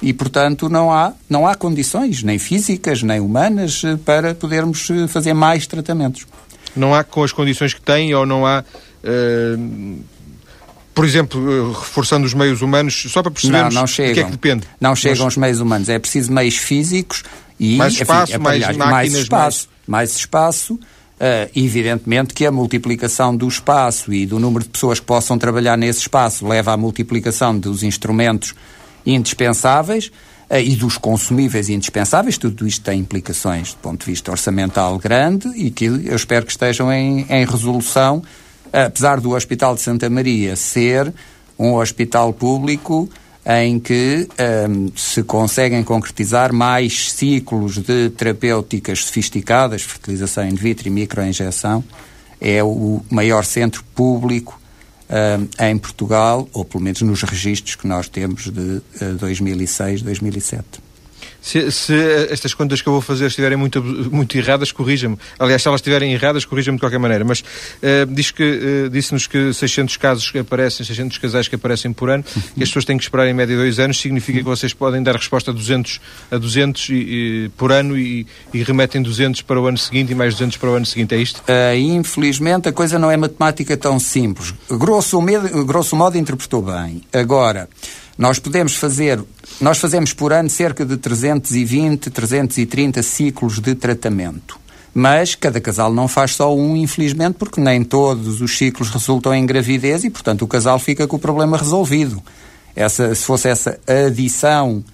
e, 0.03 0.13
portanto, 0.13 0.69
não 0.69 0.93
há, 0.93 1.13
não 1.31 1.47
há 1.47 1.55
condições, 1.55 2.23
nem 2.23 2.39
físicas, 2.39 3.03
nem 3.03 3.21
humanas, 3.21 3.83
eh, 3.85 3.97
para 4.05 4.35
podermos 4.35 4.91
eh, 4.91 5.07
fazer 5.07 5.33
mais 5.33 5.65
tratamentos. 5.67 6.27
Não 6.75 6.93
há 6.93 7.05
com 7.05 7.23
as 7.23 7.33
condições 7.33 7.73
que 7.73 7.81
têm 7.81 8.13
ou 8.15 8.27
não 8.27 8.45
há. 8.45 8.65
Uh, 9.05 10.01
por 10.95 11.05
exemplo, 11.05 11.73
reforçando 11.73 12.27
os 12.27 12.35
meios 12.35 12.61
humanos, 12.63 13.07
só 13.09 13.23
para 13.23 13.31
percebermos 13.31 13.75
não, 13.75 13.83
não 13.83 13.87
chegam. 13.87 14.13
de 14.13 14.15
que 14.15 14.21
é 14.21 14.25
que 14.25 14.31
depende. 14.33 14.67
Não 14.81 14.95
chegam 14.95 15.25
Nós... 15.25 15.35
os 15.35 15.37
meios 15.37 15.61
humanos, 15.61 15.89
é 15.89 15.99
preciso 15.99 16.33
meios 16.33 16.57
físicos 16.57 17.23
e 17.63 17.77
mais 17.77 17.95
espaço, 17.95 18.33
enfim, 18.33 18.43
mais 18.43 18.61
máquinas, 18.61 18.91
mais 18.91 19.15
espaço, 19.15 19.69
mais, 19.87 20.11
mais 20.11 20.17
espaço. 20.17 20.75
Uh, 20.75 21.49
evidentemente 21.55 22.35
que 22.35 22.45
a 22.45 22.51
multiplicação 22.51 23.37
do 23.37 23.47
espaço 23.47 24.13
e 24.13 24.27
do 24.27 24.41
número 24.41 24.65
de 24.65 24.71
pessoas 24.71 24.99
que 24.99 25.07
possam 25.07 25.39
trabalhar 25.39 25.79
nesse 25.79 26.01
espaço 26.01 26.45
leva 26.45 26.73
à 26.73 26.77
multiplicação 26.77 27.57
dos 27.57 27.85
instrumentos 27.85 28.57
indispensáveis 29.07 30.11
uh, 30.51 30.57
e 30.57 30.75
dos 30.75 30.99
consumíveis 30.99 31.69
indispensáveis. 31.69 32.37
Tudo 32.37 32.67
isto 32.67 32.83
tem 32.83 32.99
implicações 32.99 33.75
do 33.75 33.77
ponto 33.77 34.05
de 34.05 34.11
vista 34.11 34.33
orçamental 34.33 34.99
grande 34.99 35.47
e 35.55 35.71
que 35.71 35.85
eu 35.85 36.17
espero 36.17 36.45
que 36.45 36.51
estejam 36.51 36.93
em, 36.93 37.25
em 37.31 37.45
resolução, 37.45 38.25
apesar 38.73 39.21
do 39.21 39.31
Hospital 39.31 39.77
de 39.77 39.83
Santa 39.83 40.11
Maria 40.11 40.57
ser 40.57 41.15
um 41.57 41.75
hospital 41.75 42.33
público 42.33 43.09
em 43.45 43.81
que 43.81 44.29
um, 44.31 44.43
ehm, 44.43 44.93
se 44.95 45.23
conseguem 45.23 45.83
concretizar 45.83 46.53
mais 46.53 47.13
ciclos 47.13 47.79
de 47.79 48.11
terapêuticas 48.11 49.05
sofisticadas, 49.05 49.83
fertilização 49.83 50.47
in 50.47 50.55
vitro 50.55 50.87
e 50.87 50.91
microinjeção, 50.91 51.83
é 52.41 52.63
o 52.63 53.01
maior 53.11 53.45
centro 53.45 53.85
público 53.95 54.61
uh, 55.09 55.65
em 55.65 55.79
Portugal, 55.79 56.49
ou 56.53 56.65
pelo 56.65 56.83
menos 56.83 57.03
nos 57.03 57.23
registros 57.23 57.77
que 57.77 57.87
nós 57.87 58.09
temos 58.09 58.51
de 58.51 58.61
uh, 58.61 59.15
2006, 59.19 60.03
2007. 60.03 60.65
Se, 61.43 61.71
se, 61.73 61.95
estas 62.31 62.55
contas 62.55 62.81
que 62.81 62.89
eu 62.89 62.93
vou 62.93 63.03
fazer 63.03 63.27
estiverem 63.27 63.59
muito, 63.59 63.83
muito 63.83 64.39
erradas, 64.39 64.71
corrija-me. 64.71 65.19
Aliás, 65.39 65.61
se 65.61 65.69
elas 65.69 65.81
estiverem 65.81 66.13
erradas, 66.13 66.45
corrija-me 66.45 66.79
de 66.79 66.81
qualquer 66.81 66.99
maneira. 66.99 67.25
Mas 67.25 67.41
uh, 67.41 68.07
diz 68.09 68.31
que, 68.31 68.45
uh, 68.87 68.89
disse-nos 68.89 69.27
que 69.27 69.53
600 69.53 69.97
casos 69.97 70.31
que 70.31 70.39
aparecem, 70.39 70.87
600 70.87 71.19
casais 71.19 71.49
que 71.49 71.57
aparecem 71.57 71.93
por 71.93 72.09
ano, 72.09 72.23
que 72.23 72.63
as 72.63 72.69
pessoas 72.69 72.85
têm 72.85 72.97
que 72.97 73.03
esperar 73.03 73.27
em 73.27 73.35
média 73.35 73.57
dois 73.57 73.81
anos, 73.81 74.01
significa 74.01 74.39
que 74.39 74.45
vocês 74.45 74.73
podem 74.73 75.03
dar 75.03 75.17
resposta 75.17 75.51
a 75.51 75.55
200, 75.55 76.01
a 76.31 76.39
200 76.39 76.89
e, 76.89 76.95
e, 76.95 77.51
por 77.57 77.73
ano 77.73 77.99
e, 77.99 78.25
e, 78.55 78.63
remetem 78.63 79.03
200 79.03 79.43
para 79.43 79.61
o 79.61 79.67
ano 79.67 79.79
seguinte 79.79 80.13
e 80.13 80.15
mais 80.15 80.35
200 80.35 80.57
para 80.59 80.71
o 80.71 80.75
ano 80.75 80.87
seguinte. 80.87 81.13
É 81.15 81.19
isto? 81.19 81.39
Uh, 81.41 81.75
infelizmente, 81.77 82.69
a 82.69 82.73
coisa 82.73 83.01
não 83.01 83.11
é 83.11 83.17
matemática 83.17 83.77
tão 83.77 83.99
simples. 83.99 84.55
Grosso, 84.71 85.21
modo, 85.21 85.65
grosso 85.65 85.97
modo, 85.97 86.17
interpretou 86.17 86.63
bem. 86.63 87.03
Agora, 87.13 87.69
nós 88.17 88.39
podemos 88.39 88.77
fazer, 88.77 89.23
nós 89.61 89.79
fazemos 89.79 90.13
por 90.13 90.33
ano 90.33 90.51
cerca 90.51 90.85
de 90.85 90.97
320, 90.97 92.11
330 92.11 93.03
ciclos 93.03 93.59
de 93.59 93.75
tratamento. 93.75 94.61
Mas 94.95 95.35
cada 95.35 95.61
casal 95.61 95.93
não 95.93 96.07
faz 96.07 96.35
só 96.35 96.55
um, 96.55 96.77
infelizmente, 96.77 97.37
porque 97.39 97.61
nem 97.61 97.83
todos 97.83 98.43
os 98.43 98.57
ciclos 98.59 98.91
resultam 98.91 99.35
em 99.35 99.47
gravidez 99.47 100.05
e, 100.05 100.11
portanto, 100.11 100.43
o 100.43 100.47
casal 100.47 100.79
fica 100.79 101.07
com 101.07 101.17
o 101.17 101.19
problema 101.19 101.57
resolvido. 101.57 102.23
Essa, 102.77 103.15
se 103.15 103.25
fosse 103.25 103.49
essa 103.49 103.79
adição 103.87 104.85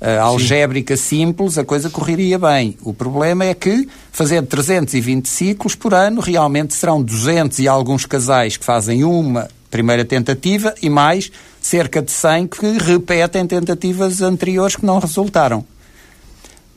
uh, 0.00 0.20
algébrica 0.20 0.94
simples, 0.96 1.56
a 1.56 1.64
coisa 1.64 1.88
correria 1.88 2.38
bem. 2.38 2.76
O 2.82 2.92
problema 2.92 3.46
é 3.46 3.54
que, 3.54 3.88
fazendo 4.12 4.46
320 4.46 5.26
ciclos 5.26 5.74
por 5.74 5.94
ano, 5.94 6.20
realmente 6.20 6.74
serão 6.74 7.02
200 7.02 7.58
e 7.58 7.68
alguns 7.68 8.04
casais 8.04 8.58
que 8.58 8.64
fazem 8.64 9.04
uma 9.04 9.48
primeira 9.70 10.04
tentativa 10.04 10.74
e 10.82 10.90
mais 10.90 11.30
cerca 11.66 12.00
de 12.00 12.12
100 12.12 12.46
que 12.46 12.78
repetem 12.78 13.44
tentativas 13.46 14.22
anteriores 14.22 14.76
que 14.76 14.86
não 14.86 15.00
resultaram. 15.00 15.64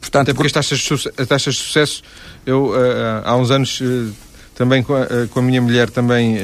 Portanto, 0.02 0.24
Até 0.24 0.34
porque 0.34 0.48
as 0.48 0.54
taxas, 0.54 0.80
de, 0.80 0.94
as 0.94 1.28
taxas 1.28 1.56
de 1.56 1.62
sucesso, 1.62 2.02
eu 2.46 2.70
uh, 2.70 3.22
há 3.24 3.36
uns 3.36 3.52
anos 3.52 3.82
uh, 3.82 4.12
também 4.56 4.82
com 4.82 4.96
a, 4.96 5.06
com 5.30 5.40
a, 5.40 5.42
minha 5.42 5.62
mulher 5.62 5.90
também 5.90 6.36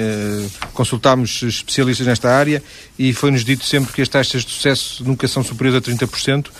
consultámos 0.74 1.44
especialistas 1.44 2.08
nesta 2.08 2.30
área 2.30 2.64
e 2.98 3.12
foi-nos 3.12 3.44
dito 3.44 3.66
sempre 3.66 3.92
que 3.92 4.02
as 4.02 4.08
taxas 4.08 4.46
de 4.46 4.54
sucesso 4.54 5.04
nunca 5.04 5.28
são 5.28 5.44
superiores 5.44 5.86
a 5.86 5.92
30%. 5.92 6.48
Uh, 6.48 6.54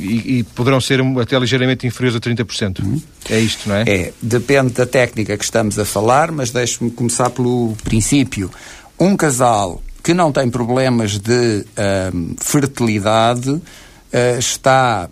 e, 0.00 0.38
e, 0.38 0.42
poderão 0.42 0.80
ser 0.80 1.00
até 1.22 1.38
ligeiramente 1.38 1.86
inferiores 1.86 2.16
a 2.16 2.20
30%. 2.20 2.82
Uhum. 2.82 3.00
É 3.30 3.38
isto, 3.38 3.68
não 3.68 3.76
é? 3.76 3.84
É, 3.86 4.12
depende 4.20 4.72
da 4.72 4.86
técnica 4.86 5.36
que 5.38 5.44
estamos 5.44 5.78
a 5.78 5.84
falar, 5.84 6.32
mas 6.32 6.50
deixe-me 6.50 6.90
começar 6.90 7.30
pelo 7.30 7.76
princípio. 7.84 8.50
Um 8.98 9.16
casal 9.16 9.80
que 10.02 10.14
não 10.14 10.32
tem 10.32 10.48
problemas 10.48 11.18
de 11.18 11.64
uh, 11.64 12.34
fertilidade 12.40 13.50
uh, 13.50 13.62
está, 14.38 15.08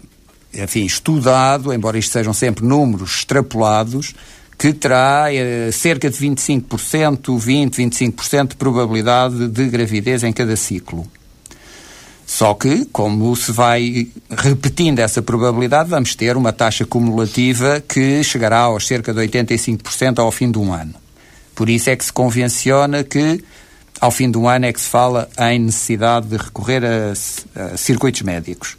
enfim, 0.55 0.85
estudado, 0.85 1.73
embora 1.73 1.99
isto 1.99 2.13
sejam 2.13 2.33
sempre 2.33 2.65
números 2.65 3.19
extrapolados, 3.19 4.15
que 4.59 4.73
terá 4.73 5.27
uh, 5.31 5.73
cerca 5.73 6.09
de 6.09 6.17
25%, 6.17 7.39
20, 7.39 7.83
25% 7.83 8.49
de 8.49 8.57
probabilidade 8.57 9.49
de 9.49 9.69
gravidez 9.69 10.23
em 10.23 10.33
cada 10.33 10.57
ciclo. 10.57 11.07
Só 12.27 12.55
que, 12.55 12.85
como 12.87 13.37
se 13.37 13.53
vai 13.53 14.09
repetindo 14.29 14.99
essa 14.99 15.23
probabilidade, 15.23 15.91
vamos 15.91 16.17
ter 16.17 16.37
uma 16.37 16.53
taxa 16.53 16.85
cumulativa 16.85 17.81
que 17.81 18.23
chegará 18.25 18.61
aos 18.61 18.85
cerca 18.85 19.15
de 19.15 19.21
85% 19.21 20.19
ao 20.19 20.33
fim 20.33 20.51
de 20.51 20.59
um 20.59 20.73
ano. 20.73 20.95
Por 21.55 21.71
isso 21.71 21.89
é 21.89 21.95
que 21.95 22.05
se 22.05 22.13
convenciona 22.13 23.05
que 23.05 23.43
ao 24.01 24.11
fim 24.11 24.31
do 24.31 24.47
ano 24.47 24.67
é 24.67 24.73
que 24.73 24.81
se 24.81 24.89
fala 24.89 25.29
em 25.39 25.59
necessidade 25.59 26.29
de 26.29 26.37
recorrer 26.37 26.83
a, 26.85 27.13
a 27.61 27.77
circuitos 27.77 28.23
médicos. 28.23 28.77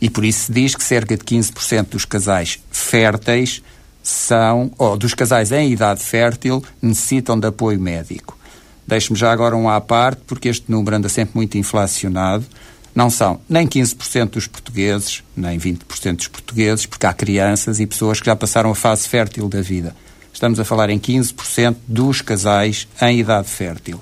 E 0.00 0.08
por 0.08 0.24
isso 0.24 0.46
se 0.46 0.52
diz 0.52 0.74
que 0.74 0.82
cerca 0.82 1.16
de 1.16 1.24
15% 1.24 1.88
dos 1.88 2.04
casais 2.04 2.58
férteis 2.70 3.62
são, 4.02 4.70
ou 4.78 4.96
dos 4.96 5.12
casais 5.14 5.52
em 5.52 5.70
idade 5.72 6.02
fértil, 6.02 6.64
necessitam 6.80 7.38
de 7.38 7.46
apoio 7.46 7.78
médico. 7.78 8.38
Deixe-me 8.86 9.18
já 9.18 9.30
agora 9.30 9.56
um 9.56 9.68
à 9.68 9.80
parte, 9.80 10.22
porque 10.26 10.48
este 10.48 10.70
número 10.70 10.96
anda 10.96 11.08
sempre 11.08 11.32
muito 11.36 11.58
inflacionado. 11.58 12.46
Não 12.94 13.10
são 13.10 13.40
nem 13.48 13.68
15% 13.68 14.30
dos 14.30 14.46
portugueses, 14.46 15.22
nem 15.36 15.58
20% 15.58 16.16
dos 16.16 16.28
portugueses, 16.28 16.86
porque 16.86 17.06
há 17.06 17.12
crianças 17.12 17.78
e 17.78 17.86
pessoas 17.86 18.20
que 18.20 18.26
já 18.26 18.34
passaram 18.34 18.70
a 18.70 18.74
fase 18.74 19.06
fértil 19.06 19.48
da 19.48 19.60
vida. 19.60 19.94
Estamos 20.32 20.58
a 20.58 20.64
falar 20.64 20.88
em 20.88 20.98
15% 20.98 21.76
dos 21.86 22.22
casais 22.22 22.88
em 23.02 23.20
idade 23.20 23.48
fértil 23.48 24.00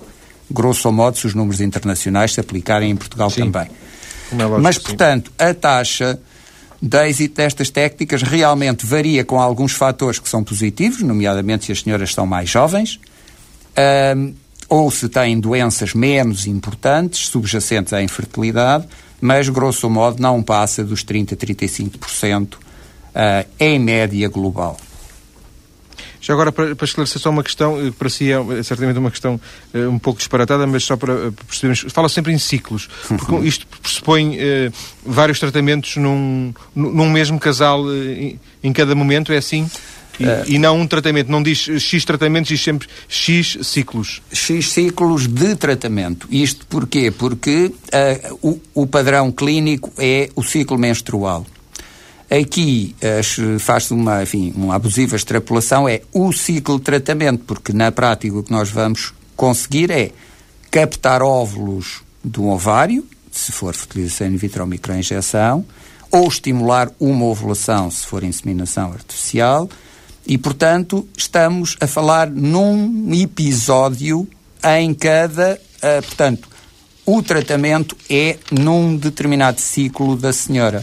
grosso 0.51 0.91
modo, 0.93 1.19
se 1.19 1.27
os 1.27 1.35
números 1.35 1.61
internacionais 1.61 2.35
se 2.35 2.41
aplicarem 2.41 2.91
em 2.91 2.97
Portugal 2.97 3.31
sim. 3.31 3.51
também. 3.51 3.69
É 4.33 4.59
Mas, 4.61 4.79
portanto, 4.79 5.33
a 5.39 5.55
taxa 5.55 6.19
de 6.81 7.09
êxito 7.09 7.37
destas 7.37 7.71
técnicas 7.71 8.23
realmente 8.23 8.87
varia 8.87 9.25
com 9.25 9.41
alguns 9.41 9.73
fatores 9.73 10.19
que 10.19 10.29
são 10.29 10.45
positivos, 10.45 11.03
nomeadamente 11.03 11.67
se 11.67 11.73
as 11.73 11.81
senhoras 11.81 12.15
são 12.15 12.27
mais 12.27 12.49
jovens, 12.49 13.01
ou 14.69 14.91
se 14.91 15.09
têm 15.09 15.41
doenças 15.41 15.95
menos 15.95 16.47
importantes, 16.47 17.29
subjacentes 17.29 17.93
à 17.93 18.03
infertilidade, 18.03 18.87
mas, 19.21 19.49
grosso 19.49 19.91
modo, 19.91 20.23
não 20.23 20.43
passa 20.43 20.85
dos 20.85 21.05
30% 21.05 21.33
a 21.33 21.37
35% 21.37 22.55
uh, 22.55 22.59
em 23.59 23.79
média 23.79 24.29
global. 24.29 24.77
Já 26.21 26.35
agora, 26.35 26.51
para, 26.51 26.75
para 26.75 26.85
esclarecer 26.85 27.21
só 27.21 27.31
uma 27.31 27.43
questão, 27.43 27.79
eh, 27.81 27.93
para 27.97 28.09
si 28.09 28.31
é 28.33 28.63
certamente 28.63 28.99
uma 28.99 29.11
questão 29.11 29.41
uh, 29.75 29.89
um 29.89 29.99
pouco 29.99 30.19
disparatada, 30.19 30.67
mas 30.67 30.85
só 30.85 30.97
para 30.97 31.29
uh, 31.29 31.33
percebermos. 31.33 31.93
Fala 31.93 32.09
sempre 32.09 32.33
em 32.33 32.39
ciclos, 32.39 32.89
porque 33.07 33.33
uhum. 33.33 33.45
isto 33.45 33.67
pressupõe 33.81 34.37
uh, 34.37 34.73
vários 35.05 35.39
tratamentos 35.39 35.97
num, 35.97 36.53
num 36.75 37.09
mesmo 37.11 37.39
casal 37.39 37.85
em, 37.95 38.39
em 38.63 38.73
cada 38.73 38.95
momento, 38.95 39.33
é 39.33 39.37
assim? 39.37 39.71
E, 40.19 40.57
e, 40.57 40.59
não 40.59 40.81
um 40.81 40.87
tratamento, 40.87 41.31
não 41.31 41.41
diz 41.41 41.69
X 41.81 42.05
tratamentos, 42.05 42.49
diz 42.49 42.61
sempre 42.61 42.89
X 43.09 43.57
ciclos. 43.63 44.21
X 44.33 44.69
ciclos 44.69 45.29
de 45.29 45.55
tratamento. 45.55 46.27
Isto 46.29 46.67
porquê? 46.67 47.13
Porque 47.13 47.73
o, 48.43 48.61
o 48.75 48.85
padrão 48.85 49.31
clínico 49.31 49.93
é 49.97 50.29
o 50.35 50.43
ciclo 50.43 50.77
menstrual. 50.77 51.47
Aqui 52.31 52.95
faz-se 53.59 53.95
uma, 53.95 54.23
enfim, 54.23 54.53
uma 54.55 54.75
abusiva 54.75 55.17
extrapolação, 55.17 55.89
é 55.89 56.03
o 56.13 56.31
ciclo 56.33 56.79
de 56.79 56.85
tratamento, 56.85 57.45
porque 57.47 57.73
na 57.73 57.91
prática 57.91 58.37
o 58.37 58.43
que 58.43 58.53
nós 58.53 58.71
vamos 58.71 59.15
conseguir 59.35 59.91
é 59.91 60.11
captar 60.71 61.23
óvulos 61.23 62.03
do 62.23 62.47
ovário, 62.47 63.07
se 63.33 63.51
for 63.53 63.75
fertilização 63.75 64.27
in 64.27 64.37
vitro 64.37 64.63
ou 64.63 64.67
microinjeção, 64.67 65.65
ou 66.11 66.29
estimular 66.29 66.91
uma 67.01 67.25
ovulação, 67.25 67.91
se 67.91 68.07
for 68.07 68.23
inseminação 68.23 68.93
artificial, 68.93 69.69
e, 70.27 70.37
portanto, 70.37 71.09
estamos 71.17 71.77
a 71.81 71.87
falar 71.87 72.29
num 72.29 73.11
episódio 73.15 74.29
em 74.63 74.93
cada. 74.93 75.59
Uh, 75.77 76.03
portanto, 76.03 76.49
o 77.07 77.23
tratamento 77.23 77.97
é 78.11 78.37
num 78.51 78.95
determinado 78.95 79.59
ciclo 79.59 80.15
da 80.17 80.31
senhora. 80.31 80.83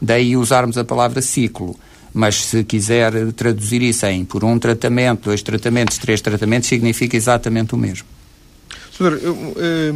Daí 0.00 0.36
usarmos 0.36 0.76
a 0.78 0.84
palavra 0.84 1.20
ciclo. 1.20 1.76
Mas 2.12 2.44
se 2.44 2.62
quiser 2.62 3.32
traduzir 3.32 3.82
isso 3.82 4.06
em 4.06 4.24
por 4.24 4.44
um 4.44 4.58
tratamento, 4.58 5.24
dois 5.24 5.42
tratamentos, 5.42 5.98
três 5.98 6.20
tratamentos, 6.20 6.68
significa 6.68 7.16
exatamente 7.16 7.74
o 7.74 7.76
mesmo. 7.76 8.06
Senhor, 8.96 9.18
eu, 9.20 9.56
eh, 9.56 9.92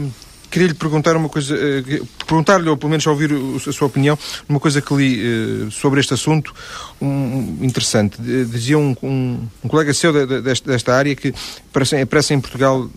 queria 0.51 0.69
lhe 0.69 0.75
perguntar 0.75 1.17
uma 1.17 1.29
coisa, 1.29 1.55
eh, 1.55 2.03
perguntar-lhe, 2.27 2.69
ou 2.69 2.77
pelo 2.77 2.91
menos 2.91 3.07
ouvir 3.07 3.31
a 3.33 3.73
sua 3.73 3.87
opinião, 3.87 4.19
uma 4.49 4.59
coisa 4.59 4.81
que 4.81 4.95
li 4.95 5.21
eh, 5.21 5.71
sobre 5.71 6.01
este 6.01 6.15
assunto, 6.15 6.55
um, 7.01 7.59
interessante. 7.63 8.21
Dizia 8.21 8.79
um, 8.79 8.97
um, 9.03 9.49
um 9.63 9.69
colega 9.69 9.93
seu 9.93 10.13
de, 10.13 10.27
de, 10.27 10.41
desta, 10.41 10.95
área 10.95 11.15
que 11.15 11.33
aparecem 11.73 12.37
em 12.37 12.41
Portugal 12.41 12.89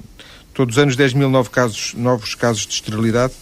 todos 0.53 0.75
os 0.75 0.81
anos 0.81 0.95
10 0.95 1.13
mil 1.13 1.29
novos 1.29 1.49
casos, 1.49 1.93
novos 1.95 2.35
casos 2.35 2.65
de 2.65 2.73
esterilidade, 2.73 3.33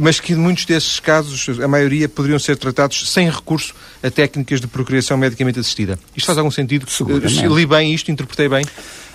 mas 0.00 0.20
que 0.20 0.34
muitos 0.34 0.64
desses 0.64 1.00
casos, 1.00 1.60
a 1.60 1.68
maioria, 1.68 2.08
poderiam 2.08 2.38
ser 2.38 2.56
tratados 2.56 3.10
sem 3.10 3.30
recurso 3.30 3.74
a 4.02 4.10
técnicas 4.10 4.60
de 4.60 4.66
procriação 4.66 5.16
medicamente 5.16 5.58
assistida. 5.58 5.98
Isto 6.16 6.26
faz 6.26 6.38
algum 6.38 6.50
sentido? 6.50 6.86
Li 7.54 7.66
bem 7.66 7.94
isto, 7.94 8.10
interpretei 8.10 8.48
bem? 8.48 8.64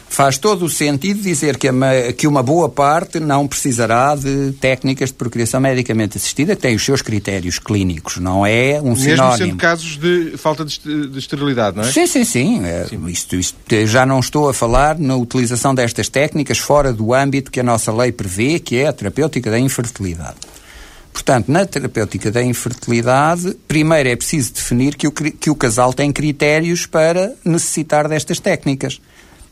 Faz 0.09 0.39
todo 0.39 0.65
o 0.65 0.69
sentido 0.69 1.21
dizer 1.21 1.55
que, 1.55 1.69
que 2.17 2.27
uma 2.27 2.41
boa 2.41 2.67
parte 2.67 3.19
não 3.19 3.47
precisará 3.47 4.15
de 4.15 4.51
técnicas 4.53 5.09
de 5.09 5.15
procriação 5.15 5.61
medicamente 5.61 6.17
assistida, 6.17 6.55
que 6.55 6.63
têm 6.63 6.75
os 6.75 6.83
seus 6.83 7.03
critérios 7.03 7.59
clínicos, 7.59 8.17
não 8.17 8.43
é 8.43 8.81
um 8.81 8.89
Mesmo 8.89 8.97
sinónimo. 8.97 9.29
Mesmo 9.29 9.37
sendo 9.37 9.57
casos 9.57 9.97
de 9.97 10.35
falta 10.35 10.65
de, 10.65 11.07
de 11.07 11.19
esterilidade, 11.19 11.77
não 11.77 11.83
é? 11.83 11.91
Sim, 11.91 12.07
sim, 12.07 12.25
sim. 12.25 12.65
É, 12.65 12.87
sim. 12.89 13.07
Isto, 13.07 13.35
isto, 13.35 13.55
já 13.85 14.03
não 14.03 14.19
estou 14.19 14.49
a 14.49 14.53
falar 14.53 14.97
na 14.97 15.15
utilização 15.15 15.75
destas 15.75 16.09
técnicas 16.09 16.57
fora 16.57 16.91
do 16.91 17.13
âmbito 17.13 17.51
que 17.51 17.59
a 17.59 17.63
nossa 17.63 17.93
lei 17.93 18.11
prevê, 18.11 18.59
que 18.59 18.77
é 18.77 18.87
a 18.87 18.93
terapêutica 18.93 19.51
da 19.51 19.59
infertilidade. 19.59 20.37
Portanto, 21.13 21.49
na 21.49 21.65
terapêutica 21.65 22.31
da 22.31 22.41
infertilidade, 22.41 23.55
primeiro 23.67 24.09
é 24.09 24.15
preciso 24.15 24.53
definir 24.53 24.95
que 24.95 25.07
o, 25.07 25.11
que 25.11 25.49
o 25.49 25.55
casal 25.55 25.93
tem 25.93 26.11
critérios 26.11 26.85
para 26.85 27.33
necessitar 27.45 28.07
destas 28.07 28.39
técnicas. 28.39 28.99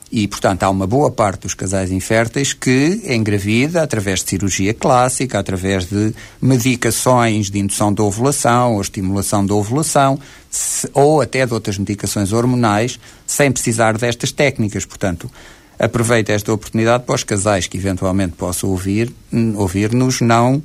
E, 0.09 0.25
portanto, 0.27 0.63
há 0.63 0.69
uma 0.69 0.87
boa 0.87 1.11
parte 1.11 1.41
dos 1.41 1.53
casais 1.53 1.91
inférteis 1.91 2.53
que 2.53 3.01
engravida 3.05 3.83
através 3.83 4.23
de 4.23 4.29
cirurgia 4.29 4.73
clássica, 4.73 5.37
através 5.37 5.85
de 5.85 6.13
medicações 6.41 7.51
de 7.51 7.59
indução 7.59 7.93
da 7.93 8.03
ovulação 8.03 8.75
ou 8.75 8.81
estimulação 8.81 9.45
da 9.45 9.53
ovulação, 9.53 10.17
se, 10.49 10.89
ou 10.93 11.19
até 11.21 11.45
de 11.45 11.53
outras 11.53 11.77
medicações 11.77 12.31
hormonais, 12.31 12.97
sem 13.25 13.51
precisar 13.51 13.97
destas 13.97 14.31
técnicas. 14.31 14.85
Portanto, 14.85 15.29
aproveito 15.77 16.29
esta 16.29 16.53
oportunidade 16.53 17.03
para 17.03 17.15
os 17.15 17.23
casais 17.23 17.67
que 17.67 17.77
eventualmente 17.77 18.33
possam 18.37 18.69
ouvir, 18.69 19.11
ouvir-nos 19.55 20.21
não 20.21 20.63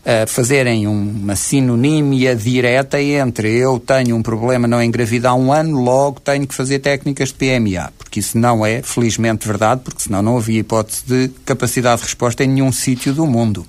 uh, 0.00 0.28
fazerem 0.28 0.86
uma 0.86 1.36
sinonímia 1.36 2.34
direta 2.34 3.00
entre 3.00 3.56
eu 3.56 3.78
tenho 3.78 4.16
um 4.16 4.22
problema 4.22 4.66
não 4.66 4.82
engravidar 4.82 5.32
há 5.32 5.34
um 5.34 5.52
ano, 5.52 5.80
logo 5.80 6.20
tenho 6.20 6.46
que 6.46 6.54
fazer 6.54 6.78
técnicas 6.78 7.28
de 7.28 7.34
PMA, 7.34 7.92
porque 7.98 8.20
isso 8.20 8.38
não 8.38 8.64
é, 8.64 8.82
felizmente, 8.82 9.46
verdade, 9.46 9.82
porque 9.84 10.02
senão 10.02 10.22
não 10.22 10.36
havia 10.36 10.60
hipótese 10.60 11.02
de 11.06 11.28
capacidade 11.44 12.00
de 12.00 12.06
resposta 12.06 12.44
em 12.44 12.48
nenhum 12.48 12.72
sítio 12.72 13.12
do 13.12 13.26
mundo. 13.26 13.64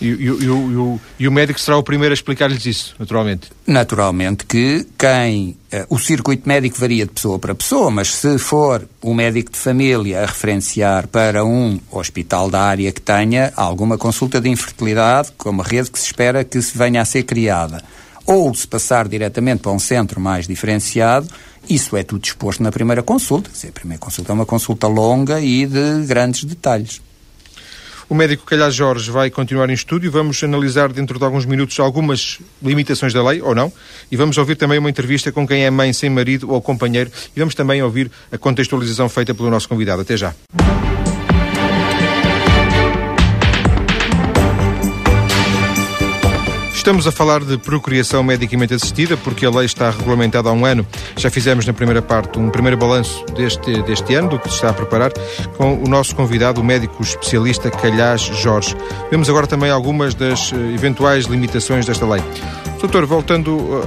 E, 0.00 0.06
e, 0.06 0.24
e, 0.24 0.48
o, 0.48 1.00
e, 1.18 1.26
o, 1.26 1.32
médico 1.32 1.58
será 1.58 1.76
o 1.76 1.82
primeiro 1.82 2.12
a 2.12 2.14
explicar-lhes 2.14 2.64
isso, 2.64 2.94
naturalmente? 2.98 3.50
Naturalmente 3.66 4.46
que 4.46 4.86
quem. 4.96 5.56
Uh, 5.72 5.94
o 5.94 5.98
circuito 5.98 6.48
médico 6.48 6.78
varia 6.78 7.04
de 7.04 7.12
pessoa 7.12 7.38
para 7.38 7.54
pessoa, 7.54 7.90
mas 7.90 8.14
se 8.14 8.38
for 8.38 8.88
o 9.02 9.12
médico 9.12 9.50
de 9.52 9.58
família 9.58 10.22
a 10.22 10.26
referenciar 10.26 11.08
para 11.08 11.44
um 11.44 11.78
hospital 11.90 12.48
da 12.48 12.62
área 12.62 12.90
que 12.90 13.00
tenha 13.00 13.52
alguma 13.56 13.98
consulta 13.98 14.40
de 14.40 14.48
infertilidade, 14.48 15.30
com 15.36 15.50
uma 15.50 15.64
rede 15.64 15.90
que 15.90 15.98
se 15.98 16.06
espera 16.06 16.44
que 16.44 16.62
se 16.62 16.78
venha 16.78 17.02
a 17.02 17.04
ser 17.04 17.24
criada, 17.24 17.82
ou 18.24 18.54
se 18.54 18.66
passar 18.66 19.08
diretamente 19.08 19.62
para 19.62 19.72
um 19.72 19.78
centro 19.78 20.20
mais 20.20 20.46
diferenciado, 20.46 21.28
isso 21.68 21.96
é 21.96 22.02
tudo 22.02 22.24
exposto 22.24 22.62
na 22.62 22.70
primeira 22.70 23.02
consulta. 23.02 23.50
Quer 23.50 23.54
dizer, 23.54 23.68
a 23.68 23.72
primeira 23.72 24.00
consulta 24.00 24.32
é 24.32 24.34
uma 24.34 24.46
consulta 24.46 24.86
longa 24.86 25.40
e 25.40 25.66
de 25.66 26.06
grandes 26.06 26.44
detalhes. 26.44 27.02
O 28.08 28.14
médico 28.14 28.46
Calhar 28.46 28.70
Jorge 28.70 29.10
vai 29.10 29.30
continuar 29.30 29.68
em 29.68 29.74
estúdio. 29.74 30.10
Vamos 30.10 30.42
analisar 30.42 30.90
dentro 30.90 31.18
de 31.18 31.24
alguns 31.24 31.44
minutos 31.44 31.78
algumas 31.78 32.38
limitações 32.62 33.12
da 33.12 33.22
lei, 33.22 33.42
ou 33.42 33.54
não, 33.54 33.70
e 34.10 34.16
vamos 34.16 34.38
ouvir 34.38 34.56
também 34.56 34.78
uma 34.78 34.88
entrevista 34.88 35.30
com 35.30 35.46
quem 35.46 35.64
é 35.64 35.70
mãe 35.70 35.92
sem 35.92 36.08
marido 36.08 36.50
ou 36.50 36.62
companheiro, 36.62 37.10
e 37.36 37.38
vamos 37.38 37.54
também 37.54 37.82
ouvir 37.82 38.10
a 38.32 38.38
contextualização 38.38 39.08
feita 39.10 39.34
pelo 39.34 39.50
nosso 39.50 39.68
convidado. 39.68 40.00
Até 40.00 40.16
já. 40.16 40.34
Estamos 46.88 47.06
a 47.06 47.12
falar 47.12 47.44
de 47.44 47.58
procriação 47.58 48.22
medicamente 48.22 48.72
assistida, 48.72 49.14
porque 49.18 49.44
a 49.44 49.50
lei 49.50 49.66
está 49.66 49.90
regulamentada 49.90 50.48
há 50.48 50.52
um 50.54 50.64
ano. 50.64 50.86
Já 51.18 51.28
fizemos 51.28 51.66
na 51.66 51.74
primeira 51.74 52.00
parte 52.00 52.38
um 52.38 52.48
primeiro 52.48 52.78
balanço 52.78 53.26
deste, 53.36 53.82
deste 53.82 54.14
ano, 54.14 54.30
do 54.30 54.38
que 54.38 54.48
se 54.48 54.54
está 54.54 54.70
a 54.70 54.72
preparar, 54.72 55.12
com 55.58 55.74
o 55.82 55.86
nosso 55.86 56.16
convidado, 56.16 56.62
o 56.62 56.64
médico 56.64 57.02
especialista 57.02 57.70
Calhás 57.70 58.22
Jorge. 58.22 58.74
Vemos 59.10 59.28
agora 59.28 59.46
também 59.46 59.70
algumas 59.70 60.14
das 60.14 60.50
eh, 60.50 60.56
eventuais 60.74 61.26
limitações 61.26 61.84
desta 61.84 62.06
lei. 62.06 62.22
Doutor, 62.80 63.04
voltando 63.04 63.82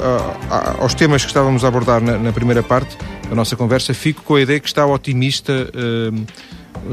a, 0.49 0.55
a, 0.55 0.83
aos 0.83 0.93
temas 0.93 1.23
que 1.23 1.29
estávamos 1.29 1.65
a 1.65 1.69
abordar 1.69 2.01
na, 2.01 2.19
na, 2.19 2.31
primeira 2.31 2.61
parte 2.61 2.95
da 3.27 3.35
nossa 3.35 3.55
conversa, 3.55 3.95
fico 3.95 4.21
com 4.21 4.35
a 4.35 4.41
ideia 4.41 4.59
que 4.59 4.67
está 4.67 4.85
otimista. 4.85 5.51
Uh, 5.73 6.23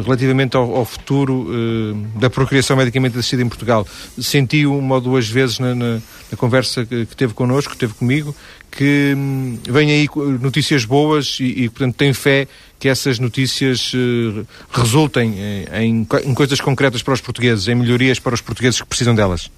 relativamente 0.04 0.56
ao, 0.56 0.76
ao 0.76 0.84
futuro 0.84 1.46
uh, 1.48 1.94
da 2.18 2.28
procriação 2.28 2.76
medicamente 2.76 3.18
assistida 3.18 3.42
em 3.42 3.48
Portugal. 3.48 3.86
Sentiu 4.20 4.76
uma 4.76 4.96
ou 4.96 5.00
duas 5.00 5.28
vezes 5.28 5.58
na, 5.58 5.74
na, 5.74 5.94
na 6.30 6.36
conversa 6.36 6.84
que, 6.84 7.06
que, 7.06 7.16
teve 7.16 7.34
connosco, 7.34 7.72
que 7.72 7.78
teve 7.78 7.94
comigo, 7.94 8.34
que 8.70 9.14
um, 9.16 9.58
vem 9.68 9.90
aí 9.90 10.08
notícias 10.40 10.84
boas 10.84 11.38
e, 11.40 11.64
e, 11.64 11.68
portanto, 11.68 11.94
tem 11.96 12.12
fé 12.12 12.46
que 12.78 12.88
essas 12.88 13.18
notícias 13.18 13.92
uh, 13.94 14.46
resultem 14.70 15.36
em, 15.72 16.06
em, 16.24 16.34
coisas 16.34 16.60
concretas 16.60 17.02
para 17.02 17.14
os 17.14 17.20
portugueses, 17.20 17.66
em 17.68 17.74
melhorias 17.74 18.18
para 18.18 18.34
os 18.34 18.40
portugueses 18.40 18.80
que 18.80 18.86
precisam 18.86 19.14
delas. 19.14 19.50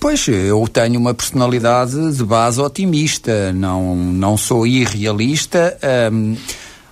Pois, 0.00 0.28
eu 0.28 0.66
tenho 0.68 0.98
uma 0.98 1.12
personalidade 1.12 2.12
de 2.16 2.24
base 2.24 2.60
otimista, 2.60 3.52
não, 3.52 3.96
não 3.96 4.36
sou 4.36 4.64
irrealista. 4.64 5.76
Um, 6.12 6.36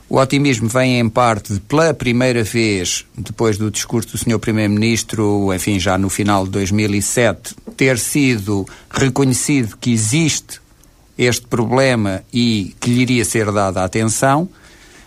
o 0.09 0.19
otimismo 0.19 0.69
vem 0.69 1.01
em 1.01 1.09
parte 1.09 1.59
pela 1.61 1.93
primeira 1.93 2.45
vez, 2.45 3.05
depois 3.17 3.59
do 3.59 3.71
discurso 3.71 4.13
do 4.13 4.19
Sr. 4.19 4.39
Primeiro-Ministro, 4.39 5.53
enfim, 5.53 5.81
já 5.81 5.99
no 5.99 6.09
final 6.09 6.45
de 6.45 6.51
2007, 6.53 7.57
ter 7.77 7.99
sido 7.99 8.67
reconhecido 8.91 9.77
que 9.77 9.93
existe 9.93 10.61
este 11.19 11.47
problema 11.47 12.23
e 12.33 12.75
que 12.79 12.91
lhe 12.91 13.03
iria 13.03 13.25
ser 13.25 13.51
dada 13.51 13.83
atenção. 13.83 14.49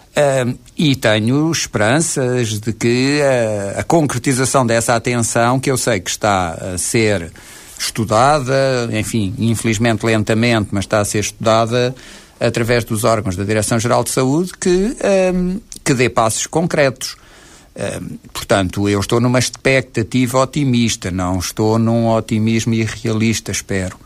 Uh, 0.09 0.57
e 0.77 0.95
tenho 0.95 1.49
esperanças 1.49 2.59
de 2.59 2.73
que 2.73 3.21
uh, 3.21 3.79
a 3.79 3.83
concretização 3.83 4.65
dessa 4.65 4.95
atenção, 4.95 5.59
que 5.59 5.71
eu 5.71 5.77
sei 5.77 5.99
que 5.99 6.09
está 6.09 6.73
a 6.73 6.77
ser 6.77 7.31
estudada, 7.77 8.89
enfim, 8.91 9.33
infelizmente 9.37 10.05
lentamente, 10.05 10.69
mas 10.71 10.83
está 10.83 10.99
a 10.99 11.05
ser 11.05 11.19
estudada, 11.19 11.95
através 12.39 12.83
dos 12.83 13.03
órgãos 13.03 13.35
da 13.35 13.43
Direção-Geral 13.43 14.03
de 14.03 14.11
Saúde, 14.11 14.51
que, 14.59 14.95
um, 15.33 15.59
que 15.83 15.93
dê 15.93 16.09
passos 16.09 16.47
concretos. 16.47 17.17
Um, 17.75 18.17
portanto, 18.33 18.87
eu 18.87 18.99
estou 18.99 19.19
numa 19.19 19.39
expectativa 19.39 20.39
otimista, 20.39 21.11
não 21.11 21.39
estou 21.39 21.77
num 21.77 22.09
otimismo 22.09 22.73
irrealista, 22.73 23.51
espero. 23.51 23.97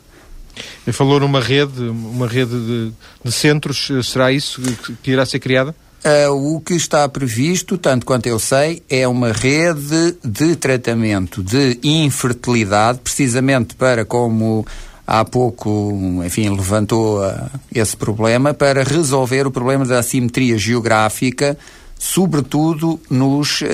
Falou 0.91 1.19
numa 1.19 1.39
rede, 1.39 1.82
uma 1.82 2.28
rede 2.28 2.52
de, 2.52 2.91
de 3.24 3.32
centros, 3.32 3.89
será 4.04 4.32
isso 4.32 4.62
que, 4.62 4.93
que 5.02 5.12
irá 5.12 5.26
ser 5.26 5.39
criada? 5.39 5.76
Uh, 6.06 6.58
o 6.58 6.62
que 6.62 6.74
está 6.74 7.08
previsto, 7.08 7.78
tanto 7.78 8.06
quanto 8.06 8.28
eu 8.28 8.38
sei, 8.38 8.84
é 8.89 9.08
uma 9.08 9.32
rede 9.32 10.17
de 10.22 10.56
tratamento 10.58 11.41
de 11.41 11.80
infertilidade, 11.82 13.00
precisamente 13.00 13.74
para, 13.74 14.04
como 14.04 14.67
há 15.06 15.24
pouco, 15.24 16.22
enfim, 16.26 16.50
levantou 16.50 17.22
uh, 17.22 17.50
esse 17.74 17.96
problema 17.96 18.54
para 18.54 18.84
resolver 18.84 19.46
o 19.46 19.52
problema 19.52 19.86
da 19.86 20.00
assimetria 20.00 20.58
geográfica, 20.58 21.58
sobretudo 22.00 23.00
nos 23.10 23.62
uh, 23.62 23.66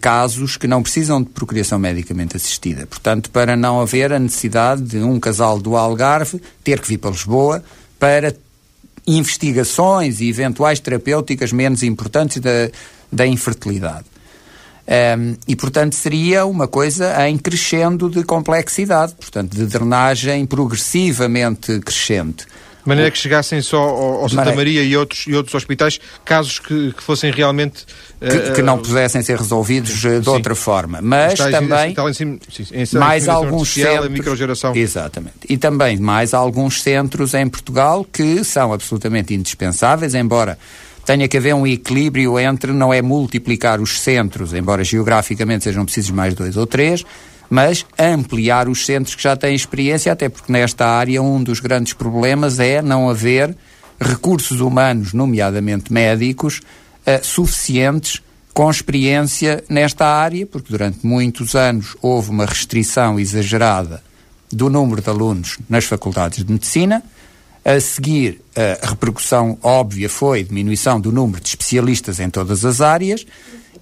casos 0.00 0.56
que 0.56 0.66
não 0.66 0.82
precisam 0.82 1.22
de 1.22 1.28
procriação 1.30 1.78
medicamente 1.78 2.36
assistida. 2.36 2.86
Portanto, 2.86 3.30
para 3.30 3.56
não 3.56 3.80
haver 3.80 4.12
a 4.12 4.18
necessidade 4.18 4.82
de 4.82 4.98
um 4.98 5.18
casal 5.18 5.58
do 5.58 5.76
Algarve 5.76 6.40
ter 6.62 6.80
que 6.80 6.88
vir 6.88 6.98
para 6.98 7.10
Lisboa 7.10 7.62
para 7.98 8.34
investigações 9.06 10.20
e 10.20 10.28
eventuais 10.28 10.78
terapêuticas 10.78 11.52
menos 11.52 11.82
importantes 11.82 12.40
da, 12.40 12.70
da 13.10 13.26
infertilidade. 13.26 14.11
Um, 14.86 15.36
e, 15.46 15.54
portanto, 15.54 15.94
seria 15.94 16.44
uma 16.44 16.66
coisa 16.66 17.28
em 17.28 17.38
crescendo 17.38 18.10
de 18.10 18.24
complexidade, 18.24 19.14
portanto, 19.14 19.54
de 19.54 19.64
drenagem 19.66 20.44
progressivamente 20.44 21.78
crescente. 21.80 22.46
De 22.82 22.88
maneira 22.88 23.12
que 23.12 23.18
chegassem 23.18 23.62
só 23.62 23.78
ao, 23.78 24.22
ao 24.22 24.28
Santa 24.28 24.36
maneira... 24.36 24.56
Maria 24.56 24.82
e 24.82 24.96
outros, 24.96 25.24
e 25.28 25.34
outros 25.36 25.54
hospitais, 25.54 26.00
casos 26.24 26.58
que, 26.58 26.92
que 26.92 27.02
fossem 27.02 27.30
realmente... 27.30 27.86
Que, 28.18 28.54
que, 28.54 28.62
não 28.62 28.76
pudessem 28.78 29.22
ser 29.22 29.38
resolvidos 29.38 30.00
sim, 30.00 30.20
de 30.20 30.28
outra 30.28 30.54
forma. 30.54 31.00
Mas 31.00 31.34
também... 31.38 31.94
Cima, 32.12 32.38
sim, 32.50 32.98
mais 32.98 33.28
alguns 33.28 33.72
centros... 33.72 34.76
Exatamente. 34.76 35.36
E 35.48 35.56
também 35.56 35.96
mais 35.98 36.34
alguns 36.34 36.82
centros 36.82 37.34
em 37.34 37.48
Portugal 37.48 38.04
que 38.04 38.42
são 38.42 38.72
absolutamente 38.72 39.32
indispensáveis, 39.32 40.14
embora 40.14 40.58
tenha 41.04 41.26
que 41.28 41.36
haver 41.36 41.54
um 41.54 41.66
equilíbrio 41.66 42.38
entre 42.38 42.72
não 42.72 42.92
é 42.92 43.02
multiplicar 43.02 43.80
os 43.80 44.00
centros, 44.00 44.54
embora 44.54 44.84
geograficamente 44.84 45.64
sejam 45.64 45.84
precisos 45.84 46.10
mais 46.10 46.34
dois 46.34 46.56
ou 46.56 46.66
três, 46.66 47.04
mas 47.50 47.84
ampliar 47.98 48.68
os 48.68 48.86
centros 48.86 49.14
que 49.14 49.22
já 49.22 49.36
têm 49.36 49.54
experiência, 49.54 50.12
até 50.12 50.28
porque 50.28 50.52
nesta 50.52 50.86
área 50.86 51.20
um 51.20 51.42
dos 51.42 51.60
grandes 51.60 51.92
problemas 51.92 52.58
é 52.58 52.80
não 52.80 53.10
haver 53.10 53.54
recursos 54.00 54.60
humanos, 54.60 55.12
nomeadamente 55.12 55.92
médicos, 55.92 56.60
uh, 57.06 57.22
suficientes 57.22 58.22
com 58.54 58.70
experiência 58.70 59.62
nesta 59.68 60.06
área, 60.06 60.46
porque 60.46 60.70
durante 60.70 61.06
muitos 61.06 61.54
anos 61.54 61.96
houve 62.02 62.30
uma 62.30 62.46
restrição 62.46 63.18
exagerada 63.18 64.02
do 64.50 64.68
número 64.68 65.00
de 65.00 65.08
alunos 65.08 65.58
nas 65.68 65.84
faculdades 65.84 66.44
de 66.44 66.52
medicina 66.52 67.02
a 67.64 67.78
seguir, 67.80 68.40
a 68.82 68.86
repercussão 68.86 69.56
óbvia 69.62 70.08
foi 70.08 70.42
diminuição 70.42 71.00
do 71.00 71.12
número 71.12 71.40
de 71.40 71.48
especialistas 71.48 72.18
em 72.18 72.28
todas 72.28 72.64
as 72.64 72.80
áreas 72.80 73.24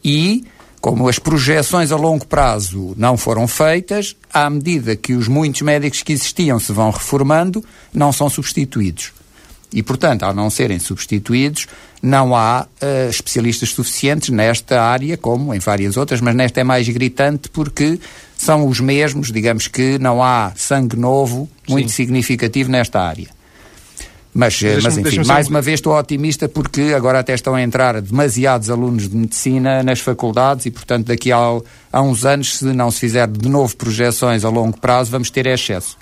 e, 0.05 0.45
como 0.81 1.09
as 1.09 1.19
projeções 1.19 1.91
a 1.91 1.97
longo 1.97 2.27
prazo 2.27 2.95
não 2.97 3.17
foram 3.17 3.49
feitas, 3.49 4.17
à 4.33 4.49
medida 4.51 4.97
que 4.97 5.15
os 5.15 5.29
muitos 5.29 5.63
médicos 5.63 6.03
que 6.03 6.13
existiam 6.13 6.59
se 6.59 6.73
vão 6.73 6.91
reformando, 6.91 7.65
não 7.93 8.13
são 8.13 8.29
substituídos. 8.29 9.13
E, 9.73 9.83
portanto, 9.83 10.25
ao 10.25 10.35
não 10.35 10.51
serem 10.51 10.79
substituídos, 10.81 11.69
não 12.03 12.35
há 12.35 12.67
uh, 12.83 13.09
especialistas 13.09 13.71
suficientes 13.71 14.31
nesta 14.31 14.83
área, 14.83 15.17
como 15.17 15.55
em 15.55 15.59
várias 15.59 15.97
outras, 15.97 16.21
mas 16.21 16.35
nesta 16.35 16.61
é 16.61 16.65
mais 16.65 16.89
gritante 16.89 17.49
porque 17.49 18.01
são 18.37 18.67
os 18.67 18.81
mesmos, 18.81 19.31
digamos 19.31 19.69
que 19.69 19.99
não 19.99 20.23
há 20.23 20.53
sangue 20.57 20.97
novo 20.97 21.49
muito 21.69 21.91
Sim. 21.91 21.95
significativo 21.95 22.71
nesta 22.71 23.01
área. 23.01 23.29
Mas, 24.33 24.63
mas 24.83 24.97
enfim, 24.97 25.25
mais 25.25 25.49
uma 25.49 25.61
vez 25.61 25.81
estou 25.81 25.93
otimista 25.99 26.49
porque 26.49 26.93
agora 26.95 27.19
até 27.19 27.35
estão 27.35 27.55
a 27.55 27.63
entrar 27.63 28.01
demasiados 28.01 28.71
alunos 28.71 29.09
de 29.09 29.17
medicina 29.17 29.83
nas 29.83 30.01
faculdades 30.01 30.67
e, 30.67 30.71
portanto, 30.71 31.09
daqui 31.09 31.33
a, 31.33 31.39
a 31.93 32.03
uns 32.03 32.25
anos, 32.25 32.59
se 32.59 32.65
não 32.67 32.91
se 32.91 33.01
fizer 33.01 33.27
de 33.27 33.49
novo 33.49 33.77
projeções 33.77 34.45
a 34.45 34.49
longo 34.49 34.79
prazo, 34.79 35.11
vamos 35.11 35.31
ter 35.31 35.47
excesso. 35.47 35.97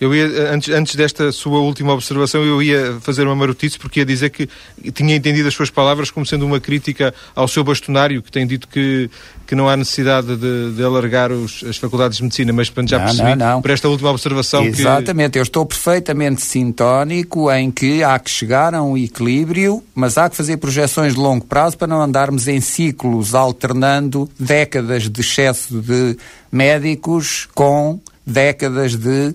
Eu 0.00 0.14
ia, 0.14 0.52
antes, 0.52 0.74
antes 0.74 0.96
desta 0.96 1.30
sua 1.30 1.60
última 1.60 1.92
observação, 1.92 2.44
eu 2.44 2.60
ia 2.62 2.98
fazer 3.00 3.24
uma 3.24 3.36
marotice 3.36 3.78
porque 3.78 4.00
ia 4.00 4.06
dizer 4.06 4.30
que 4.30 4.48
tinha 4.92 5.14
entendido 5.14 5.46
as 5.46 5.54
suas 5.54 5.70
palavras 5.70 6.10
como 6.10 6.26
sendo 6.26 6.44
uma 6.44 6.58
crítica 6.58 7.14
ao 7.34 7.46
seu 7.46 7.62
bastonário, 7.62 8.20
que 8.20 8.30
tem 8.30 8.46
dito 8.46 8.66
que, 8.66 9.08
que 9.46 9.54
não 9.54 9.68
há 9.68 9.76
necessidade 9.76 10.36
de, 10.36 10.72
de 10.72 10.82
alargar 10.82 11.30
os, 11.30 11.62
as 11.64 11.76
faculdades 11.76 12.18
de 12.18 12.24
medicina, 12.24 12.52
mas 12.52 12.66
já 12.66 12.98
não, 12.98 13.04
percebi 13.04 13.36
não, 13.36 13.36
não. 13.36 13.62
por 13.62 13.70
esta 13.70 13.88
última 13.88 14.10
observação 14.10 14.64
Exatamente, 14.64 15.32
que... 15.32 15.38
eu 15.38 15.42
estou 15.42 15.64
perfeitamente 15.64 16.42
sintónico 16.42 17.50
em 17.52 17.70
que 17.70 18.02
há 18.02 18.18
que 18.18 18.30
chegar 18.30 18.74
a 18.74 18.82
um 18.82 18.96
equilíbrio, 18.96 19.82
mas 19.94 20.18
há 20.18 20.28
que 20.28 20.36
fazer 20.36 20.56
projeções 20.56 21.14
de 21.14 21.20
longo 21.20 21.44
prazo 21.44 21.78
para 21.78 21.86
não 21.86 22.02
andarmos 22.02 22.48
em 22.48 22.60
ciclos 22.60 23.34
alternando 23.34 24.28
décadas 24.38 25.08
de 25.08 25.20
excesso 25.20 25.80
de 25.80 26.16
médicos 26.50 27.48
com 27.54 28.00
décadas 28.26 28.96
de 28.96 29.34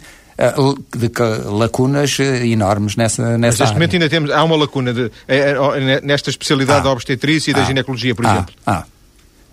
de 0.95 1.11
lacunas 1.51 2.17
eh, 2.19 2.47
enormes 2.47 2.95
nessa, 2.95 3.37
nessa 3.37 3.37
Mas 3.37 3.41
neste 3.41 3.63
área. 3.63 3.73
momento 3.73 3.93
ainda 3.93 4.09
temos, 4.09 4.31
há 4.31 4.43
uma 4.43 4.55
lacuna 4.55 4.93
de, 4.93 5.11
é, 5.27 6.01
nesta 6.01 6.29
especialidade 6.29 6.79
ah, 6.79 6.83
da 6.83 6.91
obstetrícia 6.91 7.51
e 7.51 7.53
da 7.53 7.61
ah, 7.61 7.65
ginecologia, 7.65 8.15
por 8.15 8.25
ah, 8.25 8.31
exemplo. 8.31 8.55
Ah. 8.65 8.85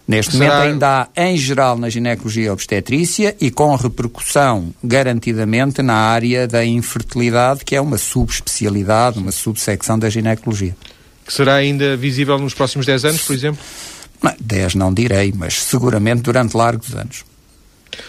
Neste 0.07 0.37
Será... 0.37 0.55
momento 0.55 0.73
ainda 0.73 1.03
há, 1.03 1.09
em 1.25 1.37
geral, 1.37 1.77
na 1.77 1.89
ginecologia 1.89 2.53
obstetrícia 2.53 3.35
e 3.41 3.51
com 3.51 3.75
repercussão, 3.75 4.73
garantidamente, 4.83 5.83
na 5.83 5.95
área 5.95 6.47
da 6.47 6.65
infertilidade, 6.65 7.65
que 7.65 7.75
é 7.75 7.81
uma 7.81 7.99
subespecialidade, 7.99 9.19
uma 9.19 9.33
subsecção 9.33 9.99
da 9.99 10.09
ginecologia. 10.09 10.77
Que 11.27 11.33
será 11.33 11.57
ainda 11.57 11.97
visível 11.97 12.39
nos 12.39 12.55
próximos 12.55 12.87
10 12.87 13.05
anos, 13.05 13.23
por 13.23 13.35
exemplo? 13.35 13.61
10 14.41 14.77
não 14.77 14.95
direi, 14.95 15.33
mas 15.35 15.61
seguramente 15.63 16.23
durante 16.23 16.57
largos 16.57 16.95
anos. 16.95 17.25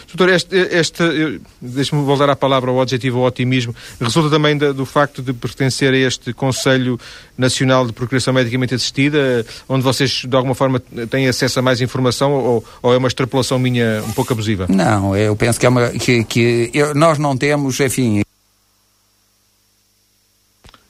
Doutor, 0.07 0.33
este, 0.33 0.55
este 0.55 1.41
deixe-me 1.61 2.03
voltar 2.03 2.29
à 2.29 2.35
palavra, 2.35 2.71
ao 2.71 2.77
objetivo, 2.77 3.19
ao 3.19 3.25
otimismo, 3.25 3.75
resulta 3.99 4.29
também 4.29 4.57
da, 4.57 4.71
do 4.71 4.85
facto 4.85 5.21
de 5.21 5.33
pertencer 5.33 5.93
a 5.93 5.97
este 5.97 6.33
Conselho 6.33 6.99
Nacional 7.37 7.85
de 7.85 7.93
Procuração 7.93 8.33
Medicamente 8.33 8.75
Assistida, 8.75 9.45
onde 9.67 9.83
vocês, 9.83 10.23
de 10.27 10.35
alguma 10.35 10.55
forma, 10.55 10.79
têm 11.09 11.27
acesso 11.27 11.59
a 11.59 11.61
mais 11.61 11.81
informação 11.81 12.31
ou, 12.33 12.65
ou 12.81 12.93
é 12.93 12.97
uma 12.97 13.07
extrapolação 13.07 13.59
minha 13.59 14.03
um 14.07 14.11
pouco 14.11 14.33
abusiva? 14.33 14.67
Não, 14.69 15.15
eu 15.15 15.35
penso 15.35 15.59
que, 15.59 15.65
é 15.65 15.69
uma, 15.69 15.89
que, 15.89 16.23
que 16.23 16.71
eu, 16.73 16.93
nós 16.93 17.17
não 17.17 17.37
temos, 17.37 17.79
enfim... 17.79 18.21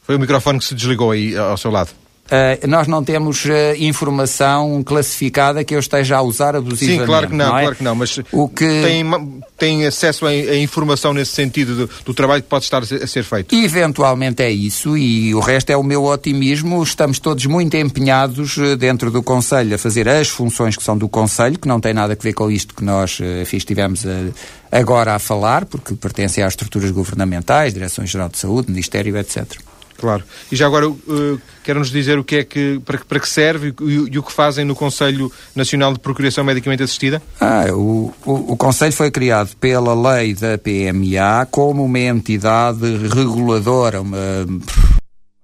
Foi 0.03 0.15
o 0.15 0.19
microfone 0.19 0.59
que 0.59 0.65
se 0.65 0.73
desligou 0.73 1.11
aí 1.11 1.35
ao 1.37 1.57
seu 1.57 1.69
lado. 1.69 1.89
Uh, 2.27 2.67
nós 2.67 2.87
não 2.87 3.03
temos 3.03 3.45
uh, 3.45 3.49
informação 3.77 4.83
classificada 4.83 5.63
que 5.63 5.73
eu 5.73 5.79
esteja 5.79 6.17
a 6.17 6.21
usar 6.21 6.57
abusivamente. 6.57 6.99
Sim, 6.99 7.05
claro 7.05 7.27
que 7.29 7.35
não, 7.35 7.47
não 7.47 7.57
é? 7.57 7.61
claro 7.61 7.75
que 7.77 7.83
não, 7.83 7.95
mas 7.95 8.19
o 8.33 8.49
que... 8.49 8.65
tem, 8.65 9.41
tem 9.57 9.85
acesso 9.85 10.25
a, 10.25 10.29
a 10.29 10.57
informação 10.57 11.13
nesse 11.13 11.31
sentido 11.31 11.75
do, 11.75 11.89
do, 12.05 12.13
trabalho 12.13 12.43
que 12.43 12.49
pode 12.49 12.65
estar 12.65 12.83
a 12.83 13.07
ser 13.07 13.23
feito? 13.23 13.55
Eventualmente 13.55 14.43
é 14.43 14.51
isso 14.51 14.97
e 14.97 15.33
o 15.33 15.39
resto 15.39 15.69
é 15.69 15.77
o 15.77 15.83
meu 15.83 16.03
otimismo. 16.03 16.83
Estamos 16.83 17.17
todos 17.17 17.45
muito 17.45 17.77
empenhados 17.77 18.57
uh, 18.57 18.75
dentro 18.75 19.09
do 19.09 19.23
Conselho 19.23 19.75
a 19.75 19.77
fazer 19.77 20.09
as 20.09 20.27
funções 20.27 20.75
que 20.75 20.83
são 20.83 20.97
do 20.97 21.07
Conselho, 21.07 21.57
que 21.57 21.67
não 21.67 21.79
tem 21.79 21.93
nada 21.93 22.11
a 22.11 22.15
ver 22.15 22.33
com 22.33 22.51
isto 22.51 22.75
que 22.75 22.83
nós 22.83 23.21
estivemos 23.53 24.05
agora 24.71 25.15
a 25.15 25.19
falar, 25.19 25.65
porque 25.65 25.95
pertencem 25.95 26.43
às 26.43 26.53
estruturas 26.53 26.91
governamentais, 26.91 27.73
Direção-Geral 27.73 28.29
de 28.29 28.37
Saúde, 28.37 28.69
Ministério, 28.69 29.17
etc. 29.17 29.66
Claro. 29.97 30.23
E 30.51 30.55
já 30.55 30.67
agora, 30.67 30.87
uh, 30.87 31.41
quer-nos 31.63 31.89
dizer 31.89 32.19
o 32.19 32.23
que 32.23 32.37
é 32.37 32.43
que, 32.43 32.79
para, 32.85 32.99
para 32.99 33.19
que 33.19 33.27
serve 33.27 33.73
e, 33.81 33.93
e, 34.11 34.19
o 34.19 34.23
que 34.23 34.31
fazem 34.31 34.63
no 34.63 34.75
Conselho 34.75 35.31
Nacional 35.55 35.91
de 35.91 35.99
Procuração 35.99 36.43
Medicamente 36.43 36.83
Assistida? 36.83 37.21
Ah, 37.41 37.65
o, 37.71 38.13
o, 38.23 38.53
o, 38.53 38.57
Conselho 38.57 38.93
foi 38.93 39.09
criado 39.09 39.55
pela 39.57 39.93
lei 40.13 40.35
da 40.35 40.57
PMA 40.57 41.47
como 41.49 41.83
uma 41.83 41.99
entidade 41.99 42.85
reguladora, 43.07 44.01
uma, 44.01 44.45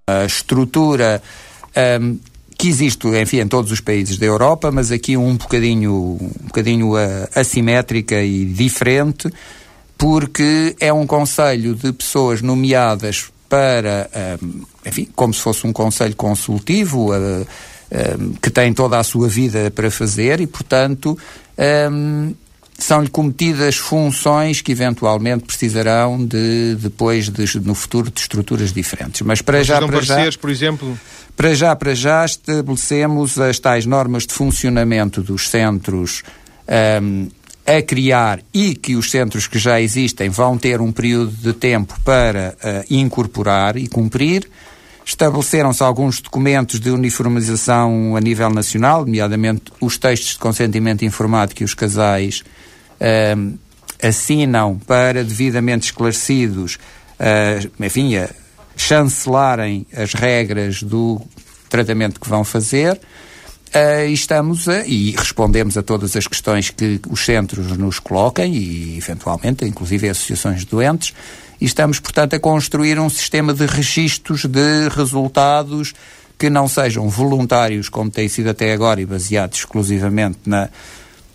uma 0.08 0.24
estrutura 0.24 1.20
um, 2.00 2.18
que 2.56 2.68
existe, 2.68 3.08
enfim, 3.08 3.40
em 3.40 3.48
todos 3.48 3.72
os 3.72 3.80
países 3.80 4.16
da 4.16 4.26
Europa, 4.26 4.70
mas 4.70 4.92
aqui 4.92 5.16
um 5.16 5.36
bocadinho, 5.36 5.92
um 6.20 6.46
bocadinho 6.46 6.94
uh, 6.94 7.28
assimétrica 7.34 8.22
e 8.22 8.44
diferente, 8.44 9.28
porque 9.98 10.76
é 10.78 10.92
um 10.92 11.06
conselho 11.06 11.74
de 11.74 11.92
pessoas 11.92 12.40
nomeadas 12.40 13.33
para, 13.54 14.10
um, 14.42 14.62
enfim, 14.84 15.08
como 15.14 15.32
se 15.32 15.40
fosse 15.40 15.64
um 15.64 15.72
conselho 15.72 16.16
consultivo, 16.16 17.14
uh, 17.14 17.46
um, 18.18 18.32
que 18.32 18.50
tem 18.50 18.74
toda 18.74 18.98
a 18.98 19.04
sua 19.04 19.28
vida 19.28 19.70
para 19.70 19.92
fazer 19.92 20.40
e, 20.40 20.46
portanto, 20.46 21.16
um, 21.92 22.34
são-lhe 22.76 23.08
cometidas 23.08 23.76
funções 23.76 24.60
que 24.60 24.72
eventualmente 24.72 25.44
precisarão 25.44 26.26
de 26.26 26.74
depois 26.80 27.28
de, 27.28 27.60
no 27.60 27.76
futuro 27.76 28.10
de 28.10 28.20
estruturas 28.20 28.72
diferentes. 28.72 29.20
Mas 29.22 29.40
para 29.40 29.58
Vocês 29.58 29.68
já 29.68 29.86
para 29.86 30.00
já, 30.00 30.32
por 30.40 30.50
exemplo, 30.50 30.98
para 31.36 31.54
já 31.54 31.76
para 31.76 31.94
já 31.94 32.24
estabelecemos 32.24 33.38
as 33.38 33.60
tais 33.60 33.86
normas 33.86 34.26
de 34.26 34.34
funcionamento 34.34 35.22
dos 35.22 35.48
centros 35.48 36.24
um, 37.00 37.28
a 37.66 37.80
criar 37.80 38.40
e 38.52 38.74
que 38.74 38.94
os 38.94 39.10
centros 39.10 39.46
que 39.46 39.58
já 39.58 39.80
existem 39.80 40.28
vão 40.28 40.58
ter 40.58 40.80
um 40.80 40.92
período 40.92 41.32
de 41.32 41.52
tempo 41.52 41.98
para 42.04 42.54
uh, 42.62 42.94
incorporar 42.94 43.76
e 43.76 43.88
cumprir. 43.88 44.48
Estabeleceram-se 45.04 45.82
alguns 45.82 46.20
documentos 46.20 46.80
de 46.80 46.90
uniformização 46.90 48.16
a 48.16 48.20
nível 48.20 48.50
nacional, 48.50 49.00
nomeadamente 49.04 49.64
os 49.80 49.98
textos 49.98 50.32
de 50.32 50.38
consentimento 50.38 51.04
informado 51.04 51.54
que 51.54 51.64
os 51.64 51.74
casais 51.74 52.42
uh, 53.00 53.58
assinam 54.02 54.78
para 54.86 55.24
devidamente 55.24 55.86
esclarecidos, 55.86 56.78
uh, 57.18 57.84
enfim, 57.84 58.12
chancelarem 58.76 59.86
as 59.94 60.12
regras 60.12 60.82
do 60.82 61.20
tratamento 61.68 62.20
que 62.20 62.28
vão 62.28 62.44
fazer 62.44 63.00
uh, 63.74 64.08
estamos 64.08 64.68
a, 64.68 64.86
e 64.86 65.10
respondemos 65.12 65.76
a 65.76 65.82
todas 65.82 66.16
as 66.16 66.26
questões 66.26 66.70
que 66.70 67.00
os 67.08 67.24
centros 67.24 67.76
nos 67.76 67.98
coloquem 67.98 68.54
e, 68.54 68.96
eventualmente, 68.96 69.64
inclusive 69.64 70.08
associações 70.08 70.60
de 70.60 70.66
doentes, 70.66 71.12
e 71.60 71.64
estamos, 71.64 71.98
portanto, 71.98 72.34
a 72.34 72.40
construir 72.40 72.98
um 72.98 73.08
sistema 73.08 73.52
de 73.52 73.66
registros 73.66 74.44
de 74.44 74.88
resultados 74.88 75.92
que 76.38 76.50
não 76.50 76.68
sejam 76.68 77.08
voluntários, 77.08 77.88
como 77.88 78.10
tem 78.10 78.28
sido 78.28 78.50
até 78.50 78.72
agora, 78.72 79.00
e 79.00 79.06
baseados 79.06 79.58
exclusivamente 79.58 80.38
na, 80.46 80.68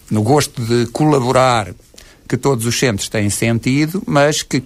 no 0.10 0.22
gosto 0.22 0.62
de 0.64 0.88
colaborar 0.92 1.74
que 2.28 2.38
todos 2.38 2.66
os 2.66 2.78
centros 2.78 3.10
têm 3.10 3.30
sentido, 3.30 4.04
mas 4.06 4.44
que, 4.44 4.64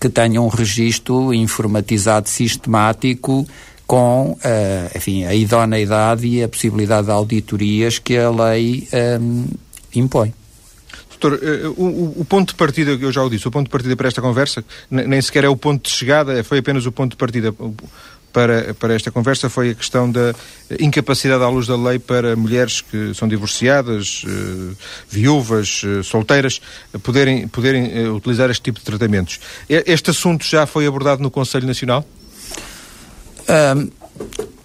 que 0.00 0.08
tenham 0.08 0.46
um 0.46 0.48
registro 0.48 1.34
informatizado 1.34 2.28
sistemático 2.28 3.46
com 3.86 4.32
uh, 4.32 4.96
enfim, 4.96 5.24
a 5.24 5.34
idoneidade 5.34 6.26
e 6.26 6.42
a 6.42 6.48
possibilidade 6.48 7.06
de 7.06 7.12
auditorias 7.12 7.98
que 7.98 8.18
a 8.18 8.30
lei 8.30 8.88
um, 9.20 9.46
impõe. 9.94 10.34
Doutor, 11.10 11.38
uh, 11.38 11.70
o, 11.80 12.20
o, 12.20 12.24
ponto 12.24 12.48
de 12.48 12.56
partida, 12.56 12.90
eu 12.90 13.12
já 13.12 13.22
o 13.22 13.30
disse, 13.30 13.46
o 13.46 13.50
ponto 13.50 13.66
de 13.66 13.70
partida 13.70 13.96
para 13.96 14.08
esta 14.08 14.20
conversa, 14.20 14.64
nem 14.90 15.22
sequer 15.22 15.44
é 15.44 15.48
o 15.48 15.56
ponto 15.56 15.84
de 15.84 15.90
chegada, 15.90 16.42
foi 16.42 16.58
apenas 16.58 16.84
o 16.84 16.90
ponto 16.92 17.12
de 17.12 17.16
partida 17.16 17.54
para, 18.32 18.74
para 18.74 18.92
esta 18.92 19.10
conversa, 19.10 19.48
foi 19.48 19.70
a 19.70 19.74
questão 19.74 20.10
da 20.10 20.34
incapacidade 20.80 21.42
à 21.42 21.48
luz 21.48 21.68
da 21.68 21.76
lei 21.76 21.98
para 21.98 22.36
mulheres 22.36 22.82
que 22.82 23.14
são 23.14 23.26
divorciadas, 23.26 24.26
viúvas, 25.08 25.80
solteiras, 26.04 26.60
poderem, 27.02 27.48
poderem 27.48 28.10
utilizar 28.10 28.50
este 28.50 28.60
tipo 28.60 28.78
de 28.78 28.84
tratamentos. 28.84 29.40
Este 29.70 30.10
assunto 30.10 30.44
já 30.44 30.66
foi 30.66 30.86
abordado 30.86 31.22
no 31.22 31.30
Conselho 31.30 31.66
Nacional? 31.66 32.04
Um, 33.48 33.90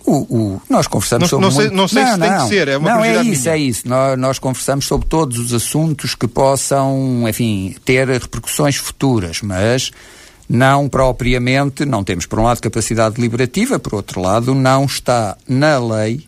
o, 0.05 0.15
o, 0.15 0.61
nós 0.69 0.87
conversamos 0.87 1.31
não, 1.31 1.39
sobre. 1.39 1.45
Não 1.45 1.51
sei, 1.51 1.69
não 1.69 1.87
sei 1.87 2.03
não, 2.03 2.13
se 2.13 2.17
não, 2.19 2.27
tem 2.27 2.37
que 2.37 2.47
ser, 2.49 2.67
é 2.67 2.77
uma 2.77 2.89
Não, 2.95 3.03
é 3.03 3.23
isso, 3.23 3.43
minha. 3.43 3.55
é 3.55 3.57
isso. 3.57 3.87
Nós, 3.87 4.19
nós 4.19 4.39
conversamos 4.39 4.85
sobre 4.85 5.07
todos 5.07 5.39
os 5.39 5.53
assuntos 5.53 6.15
que 6.15 6.27
possam, 6.27 7.23
enfim, 7.29 7.75
ter 7.85 8.07
repercussões 8.07 8.75
futuras, 8.75 9.41
mas 9.41 9.91
não 10.49 10.89
propriamente, 10.89 11.85
não 11.85 12.03
temos, 12.03 12.25
por 12.25 12.39
um 12.39 12.43
lado, 12.43 12.59
capacidade 12.59 13.15
deliberativa, 13.15 13.79
por 13.79 13.95
outro 13.95 14.19
lado, 14.19 14.53
não 14.53 14.85
está 14.85 15.37
na 15.47 15.77
lei. 15.79 16.25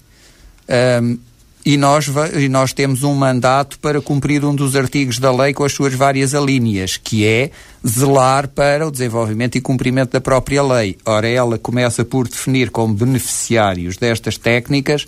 Um, 1.01 1.17
e 1.65 1.77
nós, 1.77 2.07
e 2.37 2.49
nós 2.49 2.73
temos 2.73 3.03
um 3.03 3.13
mandato 3.13 3.79
para 3.79 4.01
cumprir 4.01 4.43
um 4.43 4.53
dos 4.53 4.75
artigos 4.75 5.17
da 5.17 5.31
lei 5.31 5.53
com 5.53 5.63
as 5.63 5.71
suas 5.71 5.93
várias 5.93 6.35
alíneas, 6.35 6.97
que 6.97 7.25
é 7.25 7.51
zelar 7.87 8.49
para 8.49 8.85
o 8.85 8.91
desenvolvimento 8.91 9.57
e 9.57 9.61
cumprimento 9.61 10.11
da 10.11 10.21
própria 10.21 10.61
lei. 10.61 10.97
Ora, 11.05 11.27
ela 11.27 11.57
começa 11.57 12.03
por 12.03 12.27
definir 12.27 12.69
como 12.69 12.93
beneficiários 12.93 13.95
destas 13.95 14.37
técnicas 14.37 15.05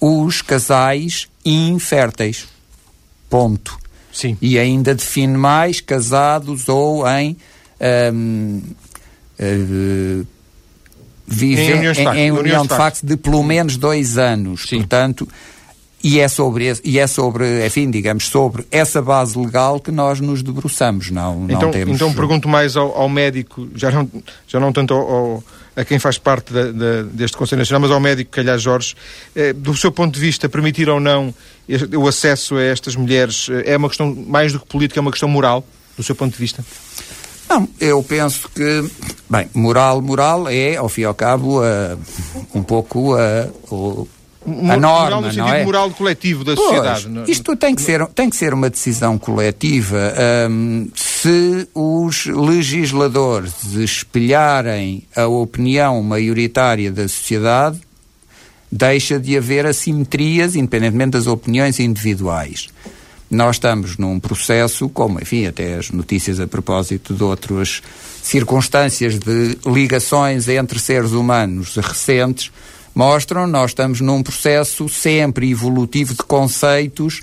os 0.00 0.40
casais 0.40 1.28
inférteis. 1.44 2.48
Ponto. 3.28 3.78
Sim. 4.10 4.36
E 4.40 4.58
ainda 4.58 4.94
define 4.94 5.36
mais 5.36 5.80
casados 5.80 6.68
ou 6.68 7.06
em. 7.08 7.36
Um, 8.12 8.60
uh, 9.38 10.26
vive 11.26 11.62
em, 11.62 11.72
união 11.74 11.92
de, 11.92 12.02
facto, 12.02 12.18
em 12.18 12.30
união 12.32 12.62
de 12.62 12.68
facto 12.68 13.06
de 13.06 13.16
pelo 13.16 13.42
menos 13.42 13.76
dois 13.76 14.18
anos. 14.18 14.66
Sim. 14.68 14.78
Portanto, 14.78 15.28
e 16.02 16.18
é 16.18 16.28
sobre 16.28 16.72
e 16.82 16.98
é 16.98 17.06
sobre, 17.06 17.66
enfim, 17.66 17.90
digamos, 17.90 18.26
sobre 18.26 18.66
essa 18.70 19.02
base 19.02 19.38
legal 19.38 19.78
que 19.78 19.90
nós 19.90 20.20
nos 20.20 20.42
debruçamos, 20.42 21.10
não, 21.10 21.44
então, 21.44 21.62
não 21.62 21.70
temos... 21.70 21.94
Então 21.94 22.12
pergunto 22.14 22.48
mais 22.48 22.76
ao, 22.76 22.96
ao, 22.96 23.08
médico, 23.08 23.68
já 23.74 23.90
não, 23.90 24.08
já 24.46 24.58
não 24.58 24.72
tanto 24.72 24.94
ao, 24.94 25.00
ao, 25.00 25.44
a 25.76 25.84
quem 25.84 25.98
faz 25.98 26.18
parte 26.18 26.52
da, 26.52 26.72
da, 26.72 27.02
deste 27.02 27.36
Conselho 27.36 27.60
Nacional, 27.60 27.82
mas 27.82 27.90
ao 27.90 28.00
médico 28.00 28.30
Calhar 28.30 28.58
Jorge, 28.58 28.94
eh, 29.34 29.52
do 29.52 29.76
seu 29.76 29.92
ponto 29.92 30.14
de 30.14 30.20
vista, 30.20 30.48
permitir 30.48 30.88
ou 30.88 31.00
não 31.00 31.34
o 31.96 32.08
acesso 32.08 32.56
a 32.56 32.62
estas 32.62 32.96
mulheres 32.96 33.48
eh, 33.50 33.74
é 33.74 33.76
uma 33.76 33.88
questão, 33.88 34.14
mais 34.26 34.52
do 34.52 34.60
que 34.60 34.66
política, 34.66 35.00
é 35.00 35.02
uma 35.02 35.10
questão 35.10 35.28
moral, 35.28 35.64
do 35.96 36.02
seu 36.02 36.14
ponto 36.14 36.32
de 36.32 36.38
vista? 36.38 36.64
Não, 37.48 37.68
eu 37.80 38.02
penso 38.02 38.48
que, 38.54 38.88
bem, 39.28 39.48
moral, 39.52 40.00
moral 40.00 40.48
é, 40.48 40.76
ao 40.76 40.88
fim 40.88 41.00
e 41.00 41.04
ao 41.04 41.14
cabo, 41.14 41.60
uh, 41.60 41.98
um 42.54 42.62
pouco 42.62 43.16
uh, 43.16 44.08
a 44.70 44.76
norma, 44.76 44.80
moral 44.80 45.20
no 45.22 45.32
sentido 45.32 45.54
é? 45.54 45.64
moral 45.64 45.90
coletivo 45.90 46.44
da 46.44 46.54
pois, 46.54 46.68
sociedade. 46.68 47.30
Isto 47.30 47.56
tem 47.56 47.74
que, 47.74 47.82
ser, 47.82 48.06
tem 48.08 48.28
que 48.28 48.36
ser 48.36 48.52
uma 48.52 48.68
decisão 48.68 49.18
coletiva. 49.18 50.14
Um, 50.50 50.88
se 50.94 51.68
os 51.74 52.26
legisladores 52.26 53.74
espelharem 53.74 55.04
a 55.14 55.26
opinião 55.26 56.02
maioritária 56.02 56.90
da 56.90 57.06
sociedade, 57.06 57.80
deixa 58.70 59.18
de 59.18 59.36
haver 59.36 59.66
assimetrias, 59.66 60.54
independentemente 60.54 61.10
das 61.10 61.26
opiniões 61.26 61.80
individuais. 61.80 62.68
Nós 63.30 63.56
estamos 63.56 63.96
num 63.96 64.18
processo, 64.18 64.88
como, 64.88 65.20
enfim, 65.20 65.46
até 65.46 65.74
as 65.74 65.90
notícias 65.90 66.40
a 66.40 66.48
propósito 66.48 67.14
de 67.14 67.22
outras 67.22 67.80
circunstâncias 68.22 69.18
de 69.18 69.56
ligações 69.66 70.48
entre 70.48 70.80
seres 70.80 71.12
humanos 71.12 71.76
recentes, 71.76 72.50
mostram, 72.94 73.46
nós 73.46 73.70
estamos 73.70 74.00
num 74.00 74.22
processo 74.22 74.88
sempre 74.88 75.50
evolutivo 75.50 76.14
de 76.14 76.22
conceitos. 76.22 77.22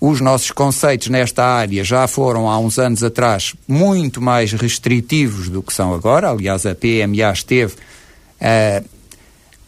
Os 0.00 0.20
nossos 0.20 0.50
conceitos 0.50 1.08
nesta 1.08 1.44
área 1.44 1.82
já 1.82 2.06
foram 2.06 2.48
há 2.50 2.58
uns 2.58 2.78
anos 2.78 3.02
atrás 3.02 3.54
muito 3.66 4.20
mais 4.20 4.52
restritivos 4.52 5.48
do 5.48 5.62
que 5.62 5.72
são 5.72 5.94
agora. 5.94 6.30
Aliás, 6.30 6.66
a 6.66 6.74
PMA 6.74 7.32
esteve 7.32 7.74
uh, 7.74 8.84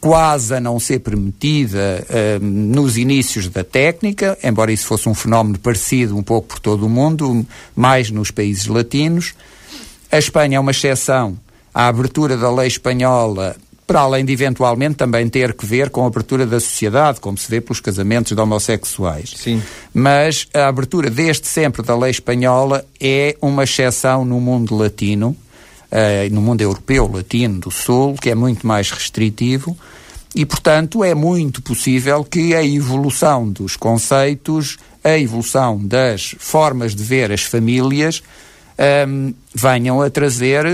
quase 0.01 0.55
a 0.55 0.61
não 0.61 0.79
ser 0.79 1.01
permitida 1.01 2.07
uh, 2.09 2.45
nos 2.45 2.97
inícios 2.97 3.49
da 3.49 3.65
técnica, 3.65 4.39
embora 4.45 4.71
isso 4.71 4.87
fosse 4.87 5.09
um 5.09 5.15
fenómeno 5.15 5.59
parecido 5.59 6.17
um 6.17 6.23
pouco 6.23 6.49
por 6.49 6.59
todo 6.59 6.87
o 6.87 6.91
mundo, 6.91 7.45
mais 7.75 8.11
nos 8.11 8.31
países 8.31 8.67
latinos. 8.67 9.35
A 10.11 10.19
Espanha 10.19 10.57
é 10.57 10.61
uma 10.61 10.71
exceção. 10.71 11.39
A 11.73 11.87
abertura 11.89 12.37
da 12.37 12.51
lei 12.51 12.67
espanhola 12.67 13.57
para 13.89 14.01
além 14.01 14.23
de 14.23 14.35
eventualmente 14.35 14.97
também 14.97 15.27
ter 15.31 15.55
que 15.55 15.65
ver 15.65 15.89
com 15.89 16.05
a 16.05 16.09
abertura 16.09 16.45
da 16.45 16.61
sociedade, 16.61 17.21
como 17.21 17.39
se 17.39 17.51
vê 17.51 17.59
pelos 17.59 17.81
casamentos 17.81 18.37
de 18.37 18.41
homossexuais. 18.41 19.33
Sim. 19.35 19.63
Mas 19.95 20.47
a 20.53 20.69
abertura 20.69 21.09
desde 21.09 21.47
sempre 21.47 21.83
da 21.83 21.97
lei 21.97 22.11
espanhola 22.11 22.85
é 23.01 23.35
uma 23.41 23.65
exceção 23.65 24.27
no 24.27 24.39
mundo 24.43 24.77
latino, 24.77 25.35
uh, 25.91 26.35
no 26.35 26.43
mundo 26.43 26.61
europeu, 26.61 27.11
latino, 27.11 27.61
do 27.61 27.71
Sul, 27.71 28.15
que 28.21 28.29
é 28.29 28.35
muito 28.35 28.67
mais 28.67 28.91
restritivo. 28.91 29.75
E, 30.35 30.45
portanto, 30.45 31.03
é 31.03 31.15
muito 31.15 31.63
possível 31.63 32.23
que 32.23 32.55
a 32.55 32.63
evolução 32.63 33.49
dos 33.49 33.75
conceitos, 33.75 34.77
a 35.03 35.19
evolução 35.19 35.81
das 35.83 36.35
formas 36.39 36.95
de 36.95 37.03
ver 37.03 37.33
as 37.33 37.43
famílias, 37.43 38.23
um, 38.79 39.35
venham 39.55 40.01
a 40.01 40.09
trazer, 40.09 40.65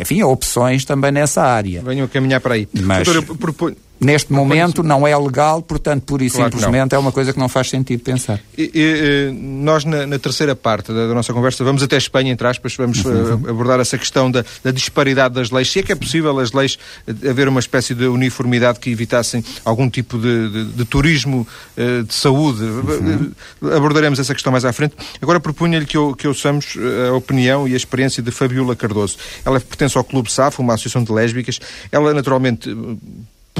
enfim, 0.00 0.22
opções 0.22 0.84
também 0.84 1.10
nessa 1.10 1.42
área. 1.42 1.82
Venham 1.82 2.04
a 2.04 2.08
caminhar 2.08 2.40
para 2.40 2.54
aí. 2.54 2.68
Mas... 2.82 3.06
Doutor, 3.06 3.24
eu 3.28 3.36
proponho 3.36 3.76
Neste 4.00 4.32
momento 4.32 4.82
não 4.82 5.06
é 5.06 5.14
legal, 5.14 5.60
portanto, 5.60 6.04
pura 6.04 6.24
e 6.24 6.30
claro 6.30 6.50
simplesmente 6.50 6.94
é 6.94 6.98
uma 6.98 7.12
coisa 7.12 7.34
que 7.34 7.38
não 7.38 7.50
faz 7.50 7.68
sentido 7.68 8.02
pensar. 8.02 8.40
E, 8.56 8.70
e, 8.74 9.32
nós, 9.32 9.84
na, 9.84 10.06
na, 10.06 10.18
terceira 10.18 10.56
parte 10.56 10.90
da, 10.90 11.06
da, 11.06 11.14
nossa 11.14 11.34
conversa, 11.34 11.62
vamos 11.62 11.82
até 11.82 11.96
a 11.96 11.98
Espanha, 11.98 12.32
entre 12.32 12.46
aspas, 12.46 12.74
vamos 12.76 13.04
uhum. 13.04 13.34
uh, 13.34 13.50
abordar 13.50 13.78
essa 13.78 13.98
questão 13.98 14.30
da, 14.30 14.42
da, 14.64 14.70
disparidade 14.70 15.34
das 15.34 15.50
leis. 15.50 15.70
Se 15.70 15.80
é 15.80 15.82
que 15.82 15.92
é 15.92 15.94
possível 15.94 16.38
as 16.38 16.52
leis 16.52 16.78
uh, 17.06 17.28
haver 17.28 17.46
uma 17.46 17.60
espécie 17.60 17.94
de 17.94 18.06
uniformidade 18.06 18.80
que 18.80 18.88
evitassem 18.88 19.44
algum 19.66 19.90
tipo 19.90 20.18
de, 20.18 20.48
de, 20.48 20.64
de 20.72 20.84
turismo 20.86 21.46
uh, 21.76 22.02
de 22.02 22.14
saúde. 22.14 22.62
Uhum. 22.62 23.32
Abordaremos 23.76 24.18
essa 24.18 24.32
questão 24.32 24.50
mais 24.50 24.64
à 24.64 24.72
frente. 24.72 24.94
Agora 25.20 25.38
propunha-lhe 25.38 25.84
que, 25.84 25.98
eu, 25.98 26.14
que 26.14 26.26
ouçamos 26.26 26.74
a 27.10 27.12
opinião 27.12 27.68
e 27.68 27.74
a 27.74 27.76
experiência 27.76 28.22
de 28.22 28.30
Fabiola 28.30 28.74
Cardoso. 28.74 29.18
Ela 29.44 29.60
pertence 29.60 29.98
ao 29.98 30.04
Clube 30.04 30.32
SAF, 30.32 30.58
uma 30.58 30.72
associação 30.72 31.04
de 31.04 31.12
lésbicas. 31.12 31.60
Ela, 31.92 32.14
naturalmente 32.14 32.74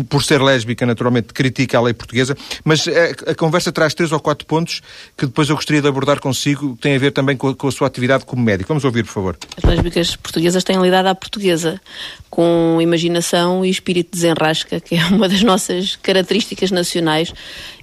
por 0.08 0.22
ser 0.22 0.40
lésbica, 0.40 0.86
naturalmente, 0.86 1.34
critica 1.34 1.78
a 1.78 1.82
lei 1.82 1.92
portuguesa, 1.92 2.36
mas 2.64 2.86
a, 2.86 2.90
eh, 2.90 3.14
a, 3.28 3.34
conversa 3.34 3.72
traz 3.72 3.92
três 3.92 4.12
ou 4.12 4.20
quatro 4.20 4.46
pontos 4.46 4.80
que 5.16 5.26
depois 5.26 5.48
eu 5.48 5.56
gostaria 5.56 5.82
de 5.82 5.88
abordar 5.88 6.20
consigo, 6.20 6.76
que 6.76 6.82
têm 6.82 6.96
a 6.96 6.98
ver 6.98 7.10
também 7.10 7.36
com 7.36 7.48
a, 7.48 7.54
com 7.54 7.68
a 7.68 7.72
sua 7.72 7.86
atividade 7.86 8.24
como 8.24 8.42
médico. 8.42 8.68
Vamos 8.68 8.84
ouvir, 8.84 9.04
por 9.04 9.12
favor. 9.12 9.38
As 9.56 9.64
lésbicas 9.64 10.16
portuguesas 10.16 10.64
têm 10.64 10.80
lidado 10.80 11.06
à 11.06 11.14
portuguesa, 11.14 11.80
com 12.28 12.78
imaginação 12.80 13.64
e 13.64 13.70
espírito 13.70 14.12
de 14.12 14.22
desenrasca, 14.22 14.80
que 14.80 14.94
é 14.94 15.04
uma 15.06 15.28
das 15.28 15.42
nossas 15.42 15.96
características 15.96 16.70
nacionais, 16.70 17.32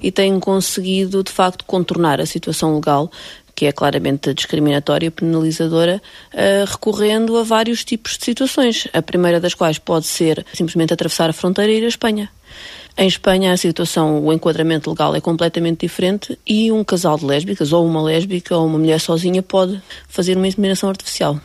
e 0.01 0.11
têm 0.11 0.39
conseguido, 0.39 1.23
de 1.23 1.31
facto, 1.31 1.65
contornar 1.65 2.21
a 2.21 2.25
situação 2.25 2.75
legal 2.75 3.11
que 3.57 3.65
é 3.65 3.71
claramente 3.71 4.35
discriminatória 4.35 5.07
e 5.07 5.09
penalizadora, 5.09 5.99
uh, 6.31 6.69
recorrendo 6.69 7.35
a 7.37 7.43
vários 7.43 7.83
tipos 7.83 8.15
de 8.15 8.23
situações. 8.23 8.87
A 8.93 9.01
primeira 9.01 9.39
das 9.39 9.55
quais 9.55 9.79
pode 9.79 10.05
ser 10.05 10.45
simplesmente 10.53 10.93
atravessar 10.93 11.27
a 11.27 11.33
fronteira 11.33 11.71
e 11.71 11.79
ir 11.79 11.83
à 11.83 11.87
Espanha. 11.87 12.29
Em 12.95 13.07
Espanha 13.07 13.51
a 13.51 13.57
situação, 13.57 14.23
o 14.23 14.31
enquadramento 14.31 14.91
legal 14.91 15.15
é 15.15 15.19
completamente 15.19 15.79
diferente 15.87 16.37
e 16.45 16.71
um 16.71 16.83
casal 16.83 17.17
de 17.17 17.25
lésbicas, 17.25 17.73
ou 17.73 17.83
uma 17.83 18.03
lésbica 18.03 18.55
ou 18.55 18.67
uma 18.67 18.77
mulher 18.77 18.99
sozinha, 18.99 19.41
pode 19.41 19.81
fazer 20.07 20.37
uma 20.37 20.47
inseminação 20.47 20.89
artificial. 20.89 21.41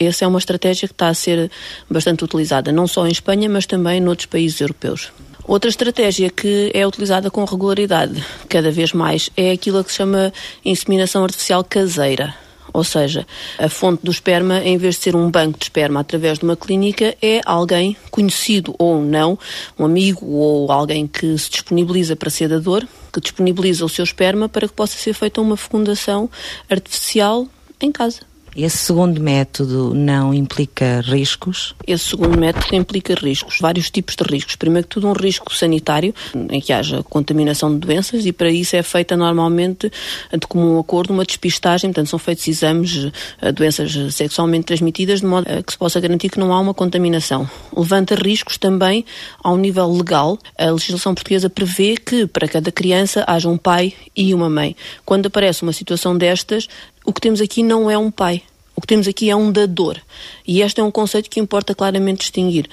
essa 0.00 0.24
é 0.24 0.28
uma 0.28 0.40
estratégia 0.40 0.88
que 0.88 0.94
está 0.94 1.06
a 1.06 1.14
ser 1.14 1.48
bastante 1.88 2.24
utilizada, 2.24 2.72
não 2.72 2.88
só 2.88 3.06
em 3.06 3.12
Espanha, 3.12 3.48
mas 3.48 3.64
também 3.64 4.00
noutros 4.00 4.26
países 4.26 4.60
europeus. 4.60 5.12
Outra 5.46 5.68
estratégia 5.68 6.30
que 6.30 6.70
é 6.72 6.86
utilizada 6.86 7.30
com 7.30 7.44
regularidade, 7.44 8.24
cada 8.48 8.70
vez 8.70 8.94
mais, 8.94 9.28
é 9.36 9.50
aquilo 9.50 9.84
que 9.84 9.90
se 9.90 9.98
chama 9.98 10.32
inseminação 10.64 11.22
artificial 11.22 11.62
caseira. 11.62 12.34
Ou 12.72 12.82
seja, 12.82 13.26
a 13.58 13.68
fonte 13.68 14.02
do 14.02 14.10
esperma, 14.10 14.60
em 14.64 14.78
vez 14.78 14.96
de 14.96 15.02
ser 15.02 15.14
um 15.14 15.30
banco 15.30 15.58
de 15.58 15.66
esperma 15.66 16.00
através 16.00 16.38
de 16.38 16.44
uma 16.44 16.56
clínica, 16.56 17.14
é 17.20 17.42
alguém 17.44 17.94
conhecido 18.10 18.74
ou 18.78 19.02
não, 19.02 19.38
um 19.78 19.84
amigo 19.84 20.26
ou 20.26 20.72
alguém 20.72 21.06
que 21.06 21.36
se 21.36 21.50
disponibiliza 21.50 22.16
para 22.16 22.30
ser 22.30 22.48
dador, 22.48 22.84
que 23.12 23.20
disponibiliza 23.20 23.84
o 23.84 23.88
seu 23.88 24.02
esperma 24.02 24.48
para 24.48 24.66
que 24.66 24.74
possa 24.74 24.96
ser 24.96 25.12
feita 25.12 25.42
uma 25.42 25.58
fecundação 25.58 26.28
artificial 26.70 27.46
em 27.80 27.92
casa. 27.92 28.33
Esse 28.56 28.78
segundo 28.78 29.20
método 29.20 29.92
não 29.94 30.32
implica 30.32 31.00
riscos? 31.00 31.74
Esse 31.86 32.10
segundo 32.10 32.38
método 32.38 32.74
implica 32.74 33.14
riscos, 33.14 33.58
vários 33.60 33.90
tipos 33.90 34.14
de 34.14 34.22
riscos. 34.22 34.54
Primeiro 34.54 34.86
que 34.86 34.94
tudo, 34.94 35.08
um 35.08 35.12
risco 35.12 35.54
sanitário, 35.54 36.14
em 36.50 36.60
que 36.60 36.72
haja 36.72 37.02
contaminação 37.02 37.72
de 37.72 37.78
doenças, 37.78 38.24
e 38.24 38.32
para 38.32 38.50
isso 38.50 38.76
é 38.76 38.82
feita 38.82 39.16
normalmente, 39.16 39.90
de 40.32 40.46
comum 40.46 40.78
acordo, 40.78 41.12
uma 41.12 41.24
despistagem, 41.24 41.90
portanto, 41.90 42.08
são 42.08 42.18
feitos 42.18 42.46
exames 42.46 42.90
de 42.90 43.12
eh, 43.42 43.50
doenças 43.50 44.14
sexualmente 44.14 44.66
transmitidas, 44.66 45.20
de 45.20 45.26
modo 45.26 45.46
que 45.64 45.72
se 45.72 45.78
possa 45.78 46.00
garantir 46.00 46.28
que 46.28 46.38
não 46.38 46.52
há 46.52 46.60
uma 46.60 46.74
contaminação. 46.74 47.48
Levanta 47.76 48.14
riscos 48.14 48.56
também 48.56 49.04
ao 49.42 49.56
nível 49.56 49.90
legal. 49.90 50.38
A 50.56 50.70
legislação 50.70 51.14
portuguesa 51.14 51.50
prevê 51.50 51.96
que 51.96 52.26
para 52.26 52.46
cada 52.46 52.70
criança 52.70 53.24
haja 53.26 53.48
um 53.48 53.56
pai 53.56 53.94
e 54.16 54.32
uma 54.32 54.48
mãe. 54.48 54.76
Quando 55.04 55.26
aparece 55.26 55.62
uma 55.62 55.72
situação 55.72 56.16
destas, 56.16 56.68
o 57.04 57.12
que 57.12 57.20
temos 57.20 57.40
aqui 57.40 57.62
não 57.62 57.90
é 57.90 57.98
um 57.98 58.10
pai. 58.10 58.42
O 58.76 58.80
que 58.80 58.86
temos 58.86 59.06
aqui 59.06 59.30
é 59.30 59.36
um 59.36 59.52
dador. 59.52 59.98
E 60.46 60.60
este 60.60 60.80
é 60.80 60.84
um 60.84 60.90
conceito 60.90 61.30
que 61.30 61.38
importa 61.38 61.74
claramente 61.74 62.20
distinguir. 62.20 62.68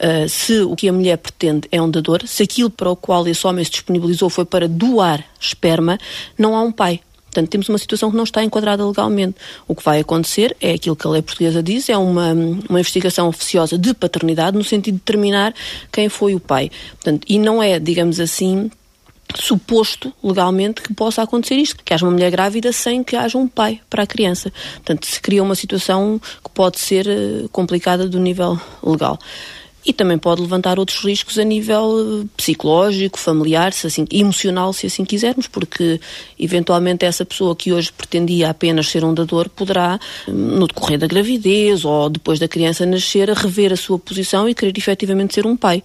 Uh, 0.00 0.28
se 0.28 0.60
o 0.60 0.74
que 0.74 0.88
a 0.88 0.92
mulher 0.92 1.16
pretende 1.18 1.68
é 1.70 1.80
um 1.80 1.88
dador, 1.88 2.26
se 2.26 2.42
aquilo 2.42 2.70
para 2.70 2.90
o 2.90 2.96
qual 2.96 3.26
esse 3.28 3.46
homem 3.46 3.64
se 3.64 3.70
disponibilizou 3.70 4.28
foi 4.28 4.44
para 4.44 4.66
doar 4.66 5.24
esperma, 5.38 5.98
não 6.36 6.56
há 6.56 6.62
um 6.62 6.72
pai. 6.72 7.00
Portanto, 7.26 7.48
temos 7.48 7.68
uma 7.68 7.78
situação 7.78 8.10
que 8.10 8.16
não 8.16 8.24
está 8.24 8.44
enquadrada 8.44 8.86
legalmente. 8.86 9.36
O 9.66 9.74
que 9.74 9.82
vai 9.82 10.00
acontecer 10.00 10.54
é 10.60 10.72
aquilo 10.72 10.94
que 10.94 11.06
a 11.06 11.10
lei 11.10 11.22
portuguesa 11.22 11.62
diz, 11.62 11.88
é 11.88 11.96
uma, 11.96 12.32
uma 12.32 12.78
investigação 12.78 13.26
oficiosa 13.26 13.78
de 13.78 13.94
paternidade 13.94 14.56
no 14.56 14.62
sentido 14.62 14.94
de 14.94 15.00
determinar 15.00 15.54
quem 15.90 16.10
foi 16.10 16.34
o 16.34 16.40
pai. 16.40 16.70
Portanto, 16.90 17.24
e 17.26 17.38
não 17.38 17.62
é, 17.62 17.78
digamos 17.78 18.20
assim, 18.20 18.70
suposto 19.40 20.12
legalmente 20.22 20.82
que 20.82 20.92
possa 20.94 21.22
acontecer 21.22 21.54
isto, 21.54 21.82
que 21.84 21.94
haja 21.94 22.04
uma 22.04 22.12
mulher 22.12 22.30
grávida 22.30 22.72
sem 22.72 23.02
que 23.02 23.16
haja 23.16 23.38
um 23.38 23.48
pai 23.48 23.80
para 23.88 24.02
a 24.02 24.06
criança. 24.06 24.52
Portanto, 24.76 25.06
se 25.06 25.20
cria 25.20 25.42
uma 25.42 25.54
situação 25.54 26.20
que 26.42 26.50
pode 26.50 26.78
ser 26.78 27.06
eh, 27.08 27.44
complicada 27.50 28.08
do 28.08 28.18
nível 28.18 28.58
legal. 28.82 29.18
e 29.84 29.92
também 29.92 30.16
pode 30.16 30.40
levantar 30.40 30.78
outros 30.78 31.04
riscos 31.04 31.38
a 31.38 31.44
nível 31.44 32.22
eh, 32.22 32.26
psicológico, 32.36 33.18
familiar, 33.18 33.72
se 33.72 33.86
assim, 33.86 34.06
emocional, 34.12 34.72
se 34.72 34.86
assim 34.86 35.04
quisermos, 35.04 35.48
porque 35.48 36.00
eventualmente 36.38 37.04
essa 37.04 37.24
pessoa 37.24 37.56
que 37.56 37.72
hoje 37.72 37.92
pretendia 37.92 38.50
apenas 38.50 38.86
ser 38.86 39.04
um 39.04 39.12
dador 39.12 39.48
poderá, 39.48 39.98
no 40.28 40.68
decorrer 40.68 40.98
da 40.98 41.06
gravidez 41.06 41.84
ou 41.84 42.08
depois 42.08 42.38
da 42.38 42.46
criança 42.46 42.86
nascer, 42.86 43.28
rever 43.30 43.72
a 43.72 43.76
sua 43.76 43.98
posição 43.98 44.48
e 44.48 44.54
querer 44.54 44.76
efetivamente 44.76 45.34
ser 45.34 45.46
um 45.46 45.56
pai. 45.56 45.82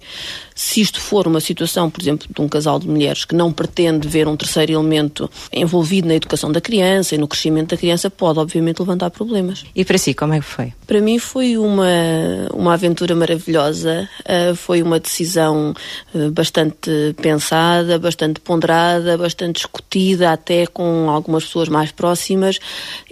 Se 0.58 0.80
isto 0.80 1.00
for 1.00 1.28
uma 1.28 1.38
situação, 1.38 1.88
por 1.88 2.02
exemplo, 2.02 2.26
de 2.28 2.42
um 2.42 2.48
casal 2.48 2.80
de 2.80 2.88
mulheres 2.88 3.24
que 3.24 3.32
não 3.32 3.52
pretende 3.52 4.08
ver 4.08 4.26
um 4.26 4.36
terceiro 4.36 4.72
elemento 4.72 5.30
envolvido 5.52 6.08
na 6.08 6.16
educação 6.16 6.50
da 6.50 6.60
criança 6.60 7.14
e 7.14 7.18
no 7.18 7.28
crescimento 7.28 7.70
da 7.70 7.76
criança, 7.76 8.10
pode 8.10 8.40
obviamente 8.40 8.80
levantar 8.80 9.08
problemas. 9.10 9.64
E 9.72 9.84
para 9.84 9.96
si, 9.96 10.12
como 10.14 10.34
é 10.34 10.40
que 10.40 10.44
foi? 10.44 10.72
Para 10.84 11.00
mim 11.00 11.20
foi 11.20 11.56
uma, 11.56 11.86
uma 12.52 12.74
aventura 12.74 13.14
maravilhosa, 13.14 14.08
uh, 14.22 14.56
foi 14.56 14.82
uma 14.82 14.98
decisão 14.98 15.72
uh, 16.12 16.30
bastante 16.32 17.14
pensada, 17.22 17.96
bastante 17.96 18.40
ponderada, 18.40 19.16
bastante 19.16 19.58
discutida, 19.58 20.32
até 20.32 20.66
com 20.66 21.08
algumas 21.08 21.44
pessoas 21.44 21.68
mais 21.68 21.92
próximas, 21.92 22.58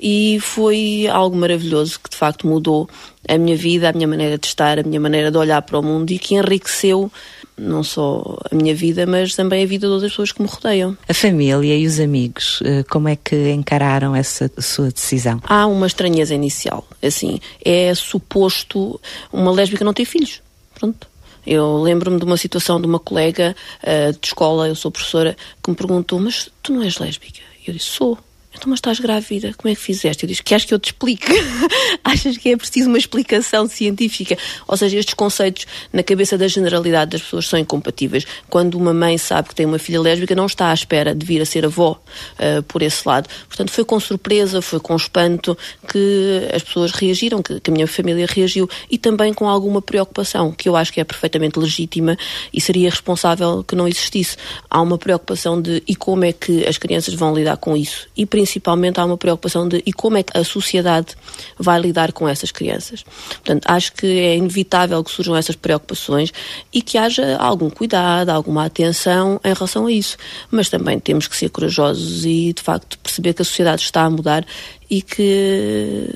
e 0.03 0.41
foi 0.41 1.07
algo 1.09 1.37
maravilhoso 1.37 2.01
que 2.03 2.11
de 2.11 2.17
facto 2.17 2.45
mudou 2.45 2.89
a 3.29 3.39
minha 3.39 3.57
vida, 3.57 3.89
a 3.89 3.93
minha 3.93 4.07
maneira 4.07 4.39
de 4.39 4.47
estar, 4.47 4.79
a 4.79 4.83
minha 4.83 5.01
maneira 5.01 5.31
de 5.31 5.37
olhar 5.39 5.63
para 5.63 5.79
o 5.79 5.83
mundo 5.83 6.11
e 6.11 6.19
que 6.19 6.35
enriqueceu 6.35 7.11
não 7.59 7.83
só 7.83 8.39
a 8.51 8.55
minha 8.55 8.75
vida, 8.75 9.07
mas 9.07 9.35
também 9.35 9.65
a 9.65 9.67
vida 9.67 9.87
de 9.87 9.93
outras 9.93 10.13
pessoas 10.13 10.33
que 10.33 10.43
me 10.43 10.49
rodeiam. 10.49 10.97
A 11.09 11.15
família 11.15 11.75
e 11.75 11.87
os 11.87 11.99
amigos, 11.99 12.61
eh, 12.63 12.83
como 12.85 13.09
é 13.09 13.17
que 13.17 13.51
encararam 13.51 14.15
essa 14.15 14.51
sua 14.59 14.91
decisão? 14.91 15.41
Há 15.43 15.67
uma 15.67 15.87
estranheza 15.87 16.35
inicial. 16.35 16.87
Assim, 17.03 17.41
é 17.65 17.95
suposto 17.95 19.01
uma 19.33 19.51
lésbica 19.51 19.85
não 19.85 19.95
ter 19.95 20.05
filhos. 20.05 20.43
Pronto. 20.75 21.09
Eu 21.47 21.81
lembro-me 21.81 22.19
de 22.19 22.25
uma 22.25 22.37
situação 22.37 22.81
de 22.81 22.87
uma 22.87 22.99
colega 22.99 23.55
uh, 23.83 24.13
de 24.13 24.27
escola, 24.27 24.69
eu 24.69 24.75
sou 24.75 24.91
professora, 24.91 25.37
que 25.63 25.71
me 25.71 25.77
perguntou: 25.77 26.19
Mas 26.19 26.51
tu 26.63 26.73
não 26.73 26.83
és 26.83 26.99
lésbica? 26.99 27.41
Eu 27.67 27.73
disse: 27.73 27.87
Sou. 27.87 28.19
Então, 28.57 28.71
mas 28.71 28.79
estás 28.79 28.99
grávida, 28.99 29.53
como 29.57 29.71
é 29.71 29.75
que 29.75 29.81
fizeste? 29.81 30.25
Eu 30.25 30.29
disse, 30.29 30.43
queres 30.43 30.65
que 30.65 30.73
eu 30.73 30.79
te 30.79 30.87
explique? 30.87 31.27
Achas 32.03 32.39
que 32.39 32.51
é 32.51 32.57
preciso 32.57 32.89
uma 32.89 32.99
explicação 32.99 33.69
científica? 33.69 34.37
Ou 34.67 34.77
seja, 34.77 34.97
estes 34.97 35.15
conceitos 35.15 35.67
na 35.93 36.03
cabeça 36.03 36.39
da 36.39 36.49
generalidade 36.49 37.13
das 37.13 37.23
pessoas 37.23 37.47
são 37.47 37.59
incompatíveis. 37.59 38.27
Quando 38.49 38.77
uma 38.77 38.95
mãe 38.95 39.19
sabe 39.19 39.49
que 39.49 39.55
tem 39.55 39.67
uma 39.67 39.79
filha 39.79 40.01
lésbica, 40.01 40.35
não 40.35 40.47
está 40.47 40.71
à 40.71 40.75
espera 40.75 41.15
de 41.15 41.25
vir 41.25 41.43
a 41.43 41.45
ser 41.45 41.67
avó 41.67 42.01
uh, 42.39 42.63
por 42.63 42.83
esse 42.83 43.07
lado. 43.07 43.29
Portanto, 43.47 43.71
foi 43.71 43.85
com 43.85 44.01
surpresa, 44.01 44.63
foi 44.63 44.81
com 44.81 44.97
espanto 44.97 45.57
que 45.89 46.49
as 46.55 46.63
pessoas 46.63 46.93
reagiram, 46.93 47.43
que, 47.43 47.61
que 47.61 47.71
a 47.71 47.73
minha 47.73 47.87
família 47.87 48.27
reagiu 48.29 48.69
e 48.91 48.97
também 48.97 49.35
com 49.35 49.49
alguma 49.49 49.83
preocupação, 49.83 50.51
que 50.51 50.69
eu 50.69 50.77
acho 50.77 50.93
que 50.93 51.01
é 51.01 51.05
perfeitamente 51.05 51.59
legítima 51.59 52.17
e 52.53 52.61
seria 52.61 52.89
responsável 52.89 53.63
que 53.63 53.77
não 53.77 53.87
existisse. 53.87 54.37
Há 54.71 54.81
uma 54.81 54.97
preocupação 54.97 55.61
de 55.61 55.83
e 55.87 55.95
como 55.95 56.25
é 56.25 56.33
que 56.33 56.67
as 56.67 56.79
crianças 56.79 57.15
vão 57.15 57.35
lidar 57.35 57.57
com 57.59 57.77
isso? 57.77 58.09
E 58.17 58.25
principalmente 58.47 59.01
há 59.01 59.05
uma 59.05 59.19
preocupação 59.19 59.69
de 59.69 59.83
e 59.85 59.93
como 59.93 60.17
é 60.17 60.23
que 60.23 60.39
a 60.39 60.45
sociedade 60.45 61.17
vai 61.59 61.81
lidar 61.81 62.13
com 62.13 62.29
essas 62.29 62.53
crianças. 62.53 63.03
Portanto, 63.29 63.67
acho 63.67 63.93
que 63.93 64.07
é 64.07 64.37
inevitável 64.37 65.03
que 65.03 65.11
surjam 65.11 65.35
essas 65.35 65.57
preocupações 65.57 66.33
e 66.73 66.81
que 66.81 66.97
haja 66.97 67.37
algum 67.39 67.69
cuidado, 67.69 68.31
alguma 68.31 68.65
atenção 68.65 69.41
em 69.45 69.53
relação 69.53 69.87
a 69.87 69.93
isso. 69.93 70.17
Mas 70.49 70.69
também 70.69 71.01
temos 71.01 71.27
que 71.27 71.37
ser 71.37 71.49
corajosos 71.49 72.25
e, 72.25 72.53
de 72.53 72.63
facto, 72.63 72.97
perceber 73.01 73.35
que 73.35 73.43
a 73.43 73.45
sociedade 73.45 73.83
está 73.83 74.03
a 74.03 74.11
mudar 74.11 74.47
e 74.89 75.03
que 75.03 76.09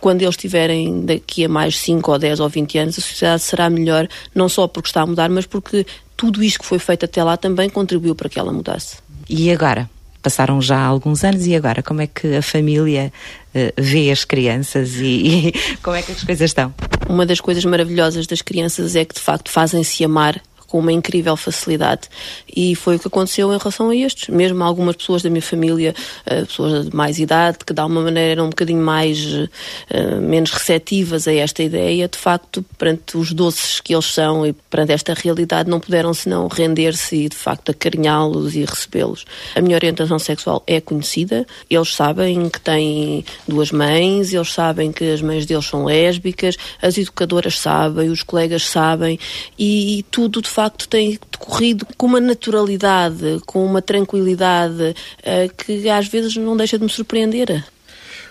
quando 0.00 0.22
eles 0.22 0.34
estiverem 0.34 1.04
daqui 1.04 1.44
a 1.44 1.48
mais 1.48 1.78
5 1.78 2.10
ou 2.10 2.18
10 2.18 2.40
ou 2.40 2.48
20 2.48 2.78
anos, 2.78 2.98
a 2.98 3.02
sociedade 3.02 3.42
será 3.42 3.68
melhor, 3.68 4.08
não 4.34 4.48
só 4.48 4.66
porque 4.66 4.88
está 4.88 5.02
a 5.02 5.06
mudar, 5.06 5.28
mas 5.28 5.44
porque 5.44 5.86
tudo 6.16 6.42
isto 6.42 6.60
que 6.60 6.66
foi 6.66 6.78
feito 6.78 7.04
até 7.04 7.22
lá 7.22 7.36
também 7.36 7.68
contribuiu 7.68 8.14
para 8.14 8.28
que 8.30 8.38
ela 8.38 8.52
mudasse. 8.52 8.96
E 9.28 9.50
agora? 9.50 9.88
Passaram 10.24 10.60
já 10.60 10.82
alguns 10.82 11.22
anos 11.22 11.46
e 11.46 11.54
agora 11.54 11.82
como 11.82 12.00
é 12.00 12.06
que 12.06 12.36
a 12.36 12.40
família 12.40 13.12
uh, 13.54 13.72
vê 13.76 14.10
as 14.10 14.24
crianças 14.24 14.94
e, 14.96 15.50
e 15.50 15.52
como 15.82 15.94
é 15.94 16.00
que 16.00 16.12
as 16.12 16.24
coisas 16.24 16.50
estão? 16.50 16.74
Uma 17.06 17.26
das 17.26 17.40
coisas 17.40 17.62
maravilhosas 17.66 18.26
das 18.26 18.40
crianças 18.40 18.96
é 18.96 19.04
que 19.04 19.14
de 19.14 19.20
facto 19.20 19.50
fazem-se 19.50 20.02
amar 20.02 20.40
com 20.66 20.78
uma 20.78 20.92
incrível 20.92 21.36
facilidade. 21.36 22.08
E 22.54 22.74
foi 22.74 22.96
o 22.96 22.98
que 22.98 23.08
aconteceu 23.08 23.52
em 23.52 23.58
relação 23.58 23.90
a 23.90 23.96
estes. 23.96 24.28
Mesmo 24.28 24.62
algumas 24.62 24.96
pessoas 24.96 25.22
da 25.22 25.30
minha 25.30 25.42
família, 25.42 25.94
uh, 26.26 26.46
pessoas 26.46 26.88
de 26.88 26.96
mais 26.96 27.18
idade, 27.18 27.58
que 27.66 27.72
de 27.72 27.80
alguma 27.80 28.02
maneira 28.02 28.32
eram 28.32 28.46
um 28.46 28.50
bocadinho 28.50 28.82
mais, 28.82 29.24
uh, 29.24 30.20
menos 30.20 30.50
receptivas 30.50 31.28
a 31.28 31.34
esta 31.34 31.62
ideia, 31.62 32.08
de 32.08 32.18
facto, 32.18 32.64
perante 32.78 33.16
os 33.16 33.32
doces 33.32 33.80
que 33.80 33.94
eles 33.94 34.06
são 34.06 34.46
e 34.46 34.52
perante 34.52 34.92
esta 34.92 35.14
realidade, 35.14 35.68
não 35.68 35.80
puderam 35.80 36.12
senão 36.14 36.48
render-se 36.48 37.16
e, 37.16 37.28
de 37.28 37.36
facto, 37.36 37.70
acarinhá-los 37.70 38.54
e 38.54 38.64
recebê-los. 38.64 39.24
A 39.54 39.60
minha 39.60 39.76
orientação 39.76 40.18
sexual 40.18 40.62
é 40.66 40.80
conhecida, 40.80 41.46
eles 41.68 41.94
sabem 41.94 42.48
que 42.48 42.60
têm 42.60 43.24
duas 43.46 43.70
mães, 43.70 44.32
eles 44.32 44.52
sabem 44.52 44.92
que 44.92 45.04
as 45.04 45.20
mães 45.20 45.46
deles 45.46 45.66
são 45.66 45.84
lésbicas, 45.84 46.56
as 46.80 46.96
educadoras 46.98 47.58
sabem, 47.58 48.08
os 48.08 48.22
colegas 48.22 48.66
sabem, 48.66 49.18
e, 49.58 49.98
e 49.98 50.02
tudo, 50.04 50.40
de 50.40 50.48
facto, 50.48 50.63
facto 50.64 50.88
tem 50.88 51.18
decorrido 51.30 51.86
com 51.98 52.06
uma 52.06 52.20
naturalidade, 52.20 53.40
com 53.46 53.64
uma 53.64 53.82
tranquilidade 53.82 54.94
uh, 55.20 55.54
que 55.56 55.88
às 55.88 56.08
vezes 56.08 56.36
não 56.36 56.56
deixa 56.56 56.78
de 56.78 56.84
me 56.84 56.90
surpreender. 56.90 57.64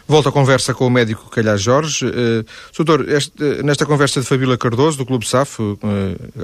Volto 0.05 0.27
à 0.27 0.31
conversa 0.33 0.73
com 0.73 0.85
o 0.85 0.89
médico 0.89 1.29
Calhar 1.29 1.57
Jorge. 1.57 2.05
Uh, 2.05 2.45
doutor, 2.75 3.07
este, 3.07 3.31
nesta 3.63 3.85
conversa 3.85 4.19
de 4.19 4.27
Fabíola 4.27 4.57
Cardoso, 4.57 4.97
do 4.97 5.05
Clube 5.05 5.25
SAF, 5.25 5.61
uh, 5.61 5.77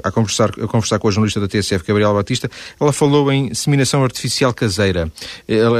a, 0.02 0.10
conversar, 0.10 0.50
a 0.50 0.66
conversar 0.66 0.98
com 0.98 1.08
a 1.08 1.10
jornalista 1.10 1.40
da 1.40 1.48
TSF, 1.48 1.84
Gabriela 1.86 2.14
Batista, 2.14 2.50
ela 2.80 2.92
falou 2.92 3.30
em 3.30 3.52
seminação 3.52 4.02
artificial 4.02 4.54
caseira, 4.54 5.12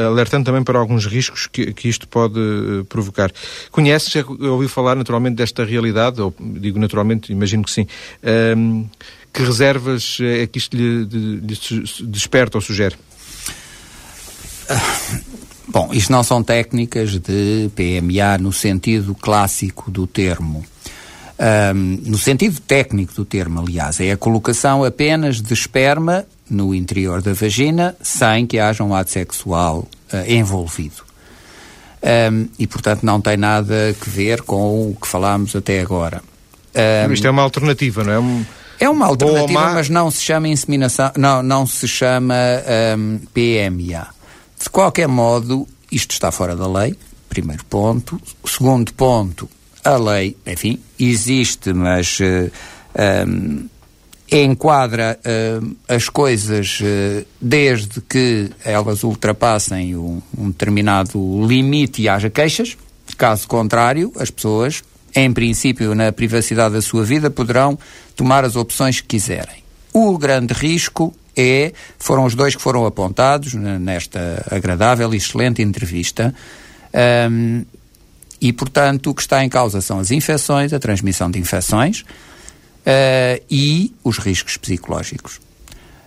alertando 0.07 0.45
também 0.45 0.63
para 0.63 0.79
alguns 0.79 1.07
riscos 1.07 1.47
que, 1.47 1.73
que 1.73 1.89
isto 1.89 2.07
pode 2.07 2.39
uh, 2.39 2.85
provocar. 2.85 3.31
Conhece, 3.71 4.11
já 4.11 4.25
ouviu 4.27 4.69
falar 4.69 4.95
naturalmente 4.95 5.37
desta 5.37 5.65
realidade, 5.65 6.21
ou 6.21 6.35
digo 6.39 6.79
naturalmente, 6.79 7.33
imagino 7.33 7.65
que 7.65 7.71
sim. 7.71 7.87
Uh, 8.23 8.87
que 9.33 9.43
reservas 9.43 10.19
é 10.21 10.47
que 10.47 10.59
isto 10.59 10.77
lhe, 10.77 11.05
lhe 11.05 11.59
desperta 12.05 12.59
ou 12.59 12.63
sugere? 12.63 12.97
Bom, 15.69 15.91
isto 15.93 16.11
não 16.11 16.23
são 16.23 16.43
técnicas 16.43 17.19
de 17.19 17.71
PMA 17.75 18.39
no 18.39 18.53
sentido 18.53 19.15
clássico 19.15 19.91
do 19.91 20.07
termo. 20.07 20.65
Um, 21.75 21.99
no 22.05 22.19
sentido 22.19 22.61
técnico 22.61 23.15
do 23.15 23.25
termo, 23.25 23.61
aliás, 23.61 23.99
é 24.01 24.11
a 24.11 24.17
colocação 24.17 24.85
apenas 24.85 25.41
de 25.41 25.55
esperma 25.55 26.27
no 26.51 26.75
interior 26.75 27.23
da 27.23 27.33
vagina 27.33 27.97
sem 28.03 28.47
que 28.47 28.59
haja 28.59 28.85
um 28.85 28.95
ato 28.95 29.11
sexual 29.11 29.89
uh, 30.13 30.31
envolvido. 30.31 31.03
Um, 32.03 32.49
e, 32.59 32.67
portanto, 32.67 33.05
não 33.05 33.21
tem 33.21 33.37
nada 33.37 33.91
a 33.91 34.11
ver 34.11 34.43
com 34.43 34.91
o 34.91 34.97
que 35.01 35.07
falámos 35.07 35.55
até 35.55 35.81
agora. 35.81 36.23
Um, 37.09 37.13
Isto 37.13 37.27
é 37.27 37.31
uma 37.31 37.43
alternativa, 37.43 38.05
não 38.05 38.13
é? 38.13 38.19
Um... 38.19 38.45
É 38.81 38.89
uma 38.89 39.07
alternativa, 39.07 39.75
mas 39.75 39.91
não 39.91 40.11
se 40.11 40.23
chama 40.23 40.49
inseminação, 40.49 41.13
não, 41.15 41.43
não 41.43 41.67
se 41.67 41.87
chama 41.87 42.35
um, 42.97 43.21
PMA. 43.35 44.09
De 44.59 44.71
qualquer 44.71 45.07
modo, 45.07 45.69
isto 45.93 46.13
está 46.13 46.33
fora 46.33 46.57
da 46.57 46.67
lei, 46.67 46.97
primeiro 47.29 47.63
ponto. 47.67 48.19
Segundo 48.43 48.91
ponto, 48.95 49.51
a 49.85 49.97
lei, 49.97 50.35
enfim, 50.47 50.81
existe, 50.99 51.75
mas 51.75 52.19
uh, 52.21 52.51
um, 53.29 53.69
enquadra 54.33 55.21
uh, 55.27 55.77
as 55.87 56.09
coisas 56.09 56.81
uh, 56.81 57.27
desde 57.39 58.01
que 58.01 58.51
elas 58.65 59.05
ultrapassem 59.05 59.95
um, 59.95 60.23
um 60.39 60.49
determinado 60.49 61.47
limite 61.47 62.01
e 62.01 62.09
haja 62.09 62.31
queixas. 62.31 62.79
Caso 63.19 63.47
contrário, 63.47 64.11
as 64.19 64.31
pessoas 64.31 64.83
em 65.15 65.33
princípio, 65.33 65.95
na 65.95 66.13
privacidade 66.13 66.75
da 66.75 66.83
sua 66.83 67.05
vida, 67.05 67.31
poderão 67.31 67.79
tomar 68.15 68.45
as 68.45 68.57
opções 68.57 69.01
que 69.01 69.09
quiserem. 69.09 69.63
O 69.93 70.17
grande 70.19 70.55
risco 70.55 71.15
é, 71.37 71.73
foram 71.99 72.25
os 72.25 72.35
dois 72.35 72.55
que 72.55 72.63
foram 72.63 72.85
apontados 72.87 73.55
nesta 73.55 74.45
agradável 74.51 75.13
e 75.13 75.17
excelente 75.17 75.63
entrevista, 75.63 76.35
um, 77.31 77.65
e, 78.41 78.53
portanto, 78.53 79.11
o 79.11 79.15
que 79.15 79.21
está 79.21 79.45
em 79.45 79.49
causa 79.49 79.81
são 79.81 79.99
as 79.99 80.11
infecções, 80.11 80.73
a 80.73 80.79
transmissão 80.79 81.31
de 81.31 81.39
infecções 81.39 82.01
uh, 82.01 83.43
e 83.51 83.95
os 84.03 84.19
riscos 84.19 84.57
psicológicos. 84.57 85.41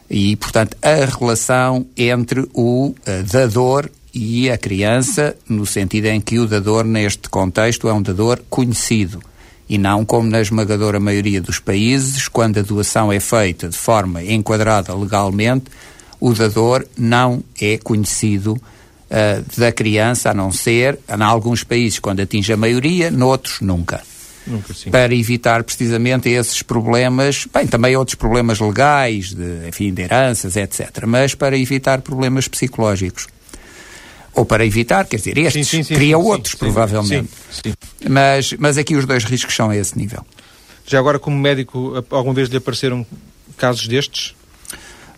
E, 0.10 0.36
portanto, 0.36 0.76
a 0.82 1.06
relação 1.06 1.86
entre 1.96 2.48
o 2.54 2.88
uh, 2.88 2.96
dador 3.32 3.90
e 4.14 4.52
a 4.52 4.58
criança, 4.58 5.36
no 5.50 5.66
sentido 5.66 6.06
em 6.06 6.22
que 6.22 6.38
o 6.38 6.46
dador, 6.46 6.84
neste 6.86 7.28
contexto, 7.30 7.90
é 7.90 7.94
um 7.94 8.02
dador 8.02 8.42
conhecido. 8.50 9.22
E 9.68 9.78
não 9.78 10.06
como 10.06 10.30
na 10.30 10.40
esmagadora 10.40 11.00
maioria 11.00 11.42
dos 11.42 11.58
países, 11.58 12.28
quando 12.28 12.60
a 12.60 12.62
doação 12.62 13.12
é 13.12 13.20
feita 13.20 13.68
de 13.68 13.78
forma 13.78 14.22
enquadrada 14.24 14.94
legalmente, 14.94 15.66
o 16.20 16.32
dador 16.34 16.86
não 16.96 17.44
é 17.60 17.78
conhecido 17.78 18.54
uh, 18.54 19.60
da 19.60 19.72
criança, 19.72 20.30
a 20.30 20.34
não 20.34 20.52
ser, 20.52 21.00
em 21.10 21.24
alguns 21.24 21.64
países, 21.64 21.98
quando 21.98 22.20
atinge 22.20 22.54
a 22.54 22.58
maioria, 22.58 23.10
noutros, 23.10 23.62
nunca. 23.62 24.04
Nunca. 24.46 24.74
Para 24.92 25.16
evitar 25.16 25.64
precisamente 25.64 26.30
esses 26.30 26.62
problemas, 26.62 27.48
bem, 27.52 27.66
também 27.66 27.96
outros 27.96 28.16
problemas 28.16 28.60
legais, 28.60 29.34
de, 29.34 29.68
enfim, 29.70 29.94
de 29.94 30.02
heranças, 30.02 30.56
etc. 30.56 31.06
Mas 31.08 31.34
para 31.34 31.58
evitar 31.58 32.02
problemas 32.02 32.48
psicológicos. 32.48 33.28
Ou 34.36 34.46
para 34.46 34.66
evitar, 34.66 35.06
quer 35.06 35.18
dizer, 35.18 35.38
estes, 35.38 35.68
sim, 35.68 35.78
sim, 35.78 35.84
sim, 35.84 35.94
cria 35.94 36.18
outros, 36.18 36.56
provavelmente. 36.56 37.30
Mas, 38.10 38.54
mas 38.58 38.78
aqui 38.78 38.96
os 38.96 39.06
dois 39.06 39.24
riscos 39.24 39.56
são 39.56 39.70
a 39.70 39.78
esse 39.78 39.98
nível. 39.98 40.26
Já 40.86 41.00
agora, 41.00 41.20
como 41.20 41.38
médico, 41.38 42.04
alguma 42.10 42.34
vez 42.34 42.50
lhe 42.50 42.58
apareceram 42.58 43.06
casos 43.58 43.88
destes? 43.88 44.34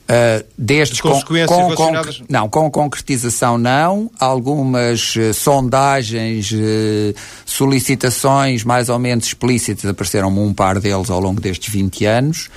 Uh, 0.08 0.46
destes 0.56 0.98
De 0.98 1.02
consequências 1.02 1.50
com, 1.50 1.64
relacionadas- 1.64 2.22
não, 2.30 2.48
com 2.48 2.70
concretização 2.70 3.58
não, 3.58 4.12
algumas 4.20 5.16
eh, 5.18 5.34
sondagens, 5.34 6.52
eh, 6.54 7.16
solicitações 7.44 8.64
mais 8.64 8.88
ou 8.90 9.00
menos 9.00 9.26
explícitas, 9.26 9.84
apareceram-me 9.90 10.38
um 10.40 10.54
par 10.54 10.80
deles 10.80 11.10
ao 11.10 11.20
longo 11.20 11.42
destes 11.42 11.74
20 11.74 12.06
anos, 12.06 12.50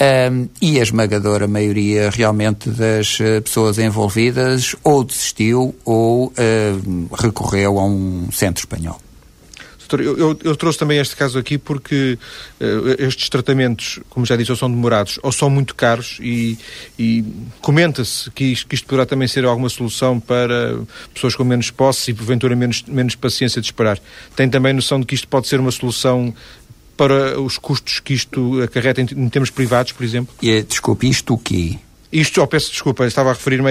um, 0.00 0.48
e 0.62 0.78
a 0.78 0.82
esmagadora 0.82 1.46
maioria 1.48 2.10
realmente 2.10 2.70
das 2.70 3.18
eh, 3.20 3.40
pessoas 3.40 3.78
envolvidas 3.78 4.76
ou 4.84 5.02
desistiu 5.04 5.74
ou 5.84 6.32
eh, 6.36 6.72
recorreu 7.18 7.78
a 7.78 7.84
um 7.84 8.28
centro 8.32 8.60
espanhol. 8.62 9.00
Eu, 9.90 10.18
eu- 10.18 10.38
eu 10.44 10.54
trouxe 10.54 10.78
também 10.78 10.98
este 10.98 11.16
caso 11.16 11.38
aqui 11.38 11.56
porque 11.56 12.18
eh, 12.60 12.96
estes 12.98 13.30
tratamentos, 13.30 13.98
como 14.10 14.26
já 14.26 14.36
disse, 14.36 14.50
ou 14.50 14.56
são 14.56 14.70
demorados 14.70 15.18
ou 15.22 15.32
são 15.32 15.48
muito 15.48 15.74
caros 15.74 16.18
e, 16.20 16.58
e 16.98 17.24
comenta-se 17.62 18.30
que 18.32 18.54
que 18.66 18.74
isto 18.74 18.86
poderá 18.86 19.06
também 19.06 19.26
ser 19.26 19.46
alguma 19.46 19.70
solução 19.70 20.20
para 20.20 20.78
pessoas 21.14 21.34
com 21.34 21.42
menos 21.42 21.70
posse 21.70 22.10
e 22.10 22.14
porventura 22.14 22.54
menos, 22.54 22.84
menos 22.86 23.14
paciência 23.14 23.62
de 23.62 23.66
esperar. 23.68 23.98
Tem 24.36 24.46
também 24.50 24.74
noção 24.74 25.00
de 25.00 25.06
que 25.06 25.14
isto 25.14 25.26
pode 25.26 25.48
ser 25.48 25.58
uma 25.58 25.70
solução 25.70 26.34
para 26.98 27.40
os 27.40 27.56
custos 27.56 28.00
que 28.00 28.12
isto 28.12 28.60
acarreta 28.60 29.00
em, 29.00 29.28
termos 29.28 29.50
privados, 29.50 29.92
por 29.92 30.04
exemplo? 30.04 30.34
Eh, 30.42 30.62
desculpe, 30.62 31.08
isto 31.08 31.34
o 31.34 31.38
quê? 31.38 31.78
Isto, 32.10 32.40
oh, 32.42 32.46
peço 32.46 32.70
desculpa, 32.70 33.06
estava 33.06 33.30
a 33.30 33.32
referir-me 33.34 33.70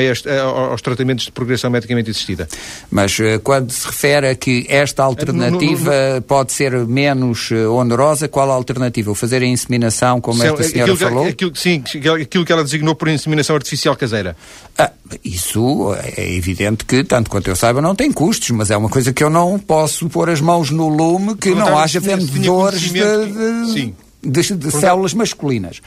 aos 0.70 0.82
tratamentos 0.82 1.26
de 1.26 1.32
progressão 1.32 1.72
medicamente 1.72 2.12
assistida. 2.12 2.48
Mas 2.92 3.20
eh, 3.20 3.40
quando 3.40 3.72
se 3.72 3.88
refere 3.88 4.28
a 4.30 4.36
que 4.36 4.66
esta 4.70 5.04
alternativa 5.04 6.24
pode 6.28 6.52
ser 6.54 6.72
menos 6.86 7.50
eh, 7.52 7.66
onerosa, 7.68 8.28
qual 8.28 8.52
a 8.52 8.54
alternativa? 8.54 9.10
O 9.10 9.16
fazer 9.16 9.42
a 9.42 9.46
inseminação, 9.46 10.22
como 10.22 10.44
esta 10.44 10.62
Se- 10.64 10.70
senhora 10.70 10.94
aquilo, 10.94 11.10
falou? 11.10 11.28
aquilo- 11.28 11.56
sim, 11.56 11.84
aquilo 12.22 12.46
que 12.46 12.52
ela 12.52 12.64
designou 12.64 12.94
por 12.94 13.08
inseminação 13.08 13.56
artificial 13.56 13.96
caseira. 13.96 14.36
Ah, 14.78 14.92
isso 15.26 15.96
é 16.16 16.36
evidente 16.36 16.86
que, 16.86 17.04
tanto 17.04 17.30
quanto 17.32 17.48
eu 17.50 17.56
saiba, 17.56 17.82
não 17.82 17.96
tem 17.96 18.12
custos, 18.12 18.52
mas 18.52 18.70
é 18.70 18.78
uma 18.78 18.90
coisa 18.90 19.12
que 19.12 19.24
eu 19.24 19.30
não 19.32 19.58
posso 19.58 20.08
pôr 20.10 20.30
as 20.30 20.40
mãos 20.42 20.70
no 20.70 20.88
lume 20.88 21.36
que 21.36 21.50
não 21.56 21.78
haja 21.78 22.00
vendedores 22.00 22.82
de, 22.82 22.92
de- 22.92 23.72
Sim. 23.74 23.96
De- 24.24 24.56
de 24.56 24.72
células 24.72 25.14
masculinas. 25.14 25.82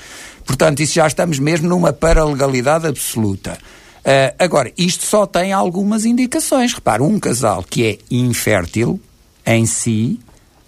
Portanto, 0.44 0.80
isso 0.80 0.94
já 0.94 1.06
estamos 1.06 1.38
mesmo 1.38 1.68
numa 1.68 1.92
paralegalidade 1.92 2.86
absoluta. 2.86 3.58
Ah, 4.04 4.34
agora, 4.38 4.72
isto 4.78 5.04
só 5.04 5.26
tem 5.26 5.52
algumas 5.52 6.04
indicações. 6.04 6.72
Repara, 6.72 7.02
um 7.02 7.18
casal 7.20 7.62
que 7.68 7.84
é 7.86 7.98
infértil 8.10 8.98
em 9.44 9.66
si, 9.66 10.18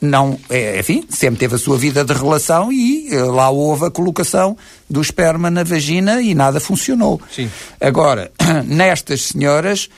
não, 0.01 0.39
é, 0.51 0.81
enfim, 0.81 1.05
sempre 1.09 1.39
teve 1.39 1.55
a 1.55 1.59
sua 1.59 1.79
vida 1.79 2.05
de 2.05 2.13
relação 2.13 2.73
e 2.73 3.09
eh, 3.15 3.23
lá 3.23 3.49
houve 3.51 3.87
a 3.87 3.91
colocação 3.91 4.57
do 4.91 5.01
esperma 5.01 5.49
na 5.51 5.63
vagina 5.63 6.21
e 6.21 6.35
nada 6.35 6.59
funcionou. 6.59 7.21
Sim. 7.35 7.49
Agora, 7.81 8.33
nestas 8.67 9.23
senhoras, 9.27 9.89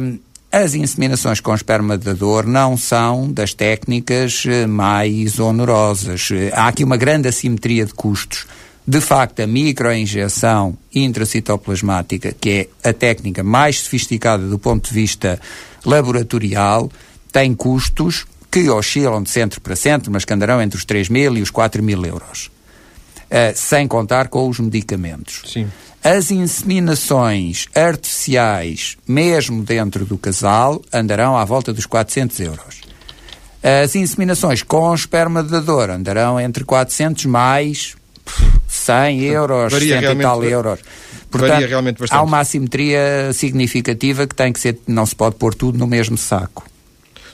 hum, 0.00 0.18
as 0.52 0.74
inseminações 0.74 1.38
com 1.38 1.54
esperma 1.54 1.96
dador 1.96 2.44
não 2.44 2.76
são 2.76 3.32
das 3.32 3.54
técnicas 3.54 4.44
eh, 4.46 4.66
mais 4.66 5.38
onerosas. 5.38 6.28
Há 6.52 6.66
aqui 6.66 6.82
uma 6.82 6.96
grande 6.96 7.28
assimetria 7.28 7.86
de 7.86 7.94
custos. 7.94 8.46
De 8.86 9.00
facto, 9.00 9.40
a 9.40 9.46
microinjeção 9.46 10.76
intracitoplasmática, 10.92 12.32
que 12.32 12.68
é 12.82 12.88
a 12.90 12.92
técnica 12.92 13.44
mais 13.44 13.78
sofisticada 13.78 14.48
do 14.48 14.58
ponto 14.58 14.88
de 14.88 14.94
vista 14.94 15.40
laboratorial, 15.84 16.90
tem 17.30 17.54
custos 17.54 18.26
que 18.50 18.68
oscilam 18.68 19.22
de 19.22 19.30
centro 19.30 19.60
para 19.60 19.76
centro, 19.76 20.10
mas 20.10 20.24
que 20.24 20.32
andarão 20.32 20.60
entre 20.60 20.76
os 20.76 20.84
3 20.84 21.08
mil 21.08 21.36
e 21.36 21.42
os 21.42 21.50
4 21.50 21.80
mil 21.80 22.04
euros. 22.04 22.50
Eh, 23.30 23.52
sem 23.54 23.86
contar 23.86 24.26
com 24.28 24.48
os 24.48 24.58
medicamentos. 24.58 25.42
Sim. 25.46 25.68
As 26.02 26.30
inseminações 26.32 27.66
artificiais, 27.74 28.96
mesmo 29.06 29.62
dentro 29.62 30.04
do 30.04 30.18
casal, 30.18 30.82
andarão 30.92 31.36
à 31.36 31.44
volta 31.44 31.72
dos 31.72 31.86
400 31.86 32.40
euros. 32.40 32.80
As 33.62 33.94
inseminações 33.94 34.62
com 34.62 34.92
esperma 34.94 35.42
dador 35.42 35.90
andarão 35.90 36.40
entre 36.40 36.64
400 36.64 37.26
mais 37.26 37.94
pff, 38.24 38.60
100 38.66 39.20
euros, 39.20 39.72
Varia 39.72 40.00
100 40.00 40.10
e 40.10 40.22
tal 40.22 40.42
euros. 40.42 40.80
bastante. 42.00 42.18
há 42.18 42.22
uma 42.22 42.40
assimetria 42.40 43.32
significativa 43.34 44.26
que 44.26 44.34
tem 44.34 44.52
que 44.52 44.58
ser, 44.58 44.78
não 44.88 45.04
se 45.04 45.14
pode 45.14 45.36
pôr 45.36 45.54
tudo 45.54 45.78
no 45.78 45.86
mesmo 45.86 46.16
saco. 46.16 46.69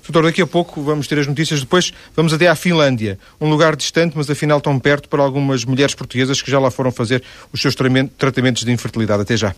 Doutor, 0.07 0.29
daqui 0.29 0.41
a 0.41 0.47
pouco 0.47 0.83
vamos 0.83 1.07
ter 1.07 1.19
as 1.19 1.27
notícias. 1.27 1.61
Depois 1.61 1.93
vamos 2.15 2.33
até 2.33 2.49
à 2.49 2.55
Finlândia, 2.55 3.19
um 3.41 3.49
lugar 3.49 3.75
distante, 3.75 4.15
mas 4.17 4.31
afinal 4.31 4.61
tão 4.61 4.79
perto 4.79 5.09
para 5.09 5.23
algumas 5.23 5.65
mulheres 5.65 5.95
portuguesas 5.95 6.41
que 6.41 6.51
já 6.51 6.59
lá 6.59 6.71
foram 6.71 6.93
fazer 6.93 7.23
os 7.53 7.61
seus 7.61 7.75
tratamentos 8.19 8.65
de 8.65 8.73
infertilidade. 8.73 9.23
Até 9.23 9.37
já. 9.37 9.55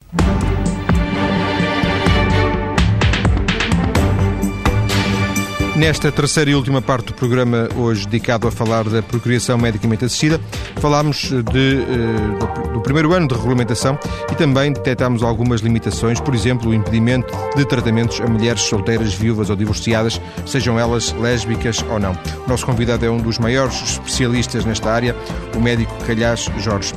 Nesta 5.79 6.11
terceira 6.11 6.51
e 6.51 6.57
última 6.57 6.83
parte 6.83 7.07
do 7.07 7.15
programa, 7.15 7.69
hoje 7.77 8.05
dedicado 8.05 8.49
a 8.49 8.51
falar 8.51 8.83
da 8.89 9.01
procriação 9.01 9.57
medicamente 9.57 10.05
assistida, 10.05 10.41
falámos 10.81 11.31
de, 11.53 11.77
eh, 11.77 12.73
do, 12.73 12.81
primeiro 12.81 13.15
ano 13.15 13.29
de 13.29 13.35
regulamentação 13.35 13.97
e 14.29 14.35
também 14.35 14.73
detectámos 14.73 15.23
algumas 15.23 15.61
limitações, 15.61 16.19
por 16.19 16.35
exemplo, 16.35 16.73
o 16.73 16.75
impedimento 16.75 17.33
de 17.57 17.65
tratamentos 17.65 18.21
a 18.21 18.27
mulheres 18.27 18.63
solteiras, 18.63 19.15
viúvas 19.15 19.51
ou 19.51 19.57
divorciadas, 19.57 20.21
sejam 20.45 20.77
elas 20.81 21.13
lésbicas 21.13 21.81
ou 21.89 22.01
não. 22.01 22.19
O 22.45 22.49
nosso 22.49 22.67
convidado 22.67 23.07
é 23.07 23.11
um 23.11 23.19
dos 23.19 23.39
maiores 23.39 23.81
especialistas 23.81 24.65
nesta 24.65 24.91
área, 24.91 25.15
o 25.55 25.61
médico 25.61 25.95
Calhás 26.05 26.51
Jorge. 26.59 26.93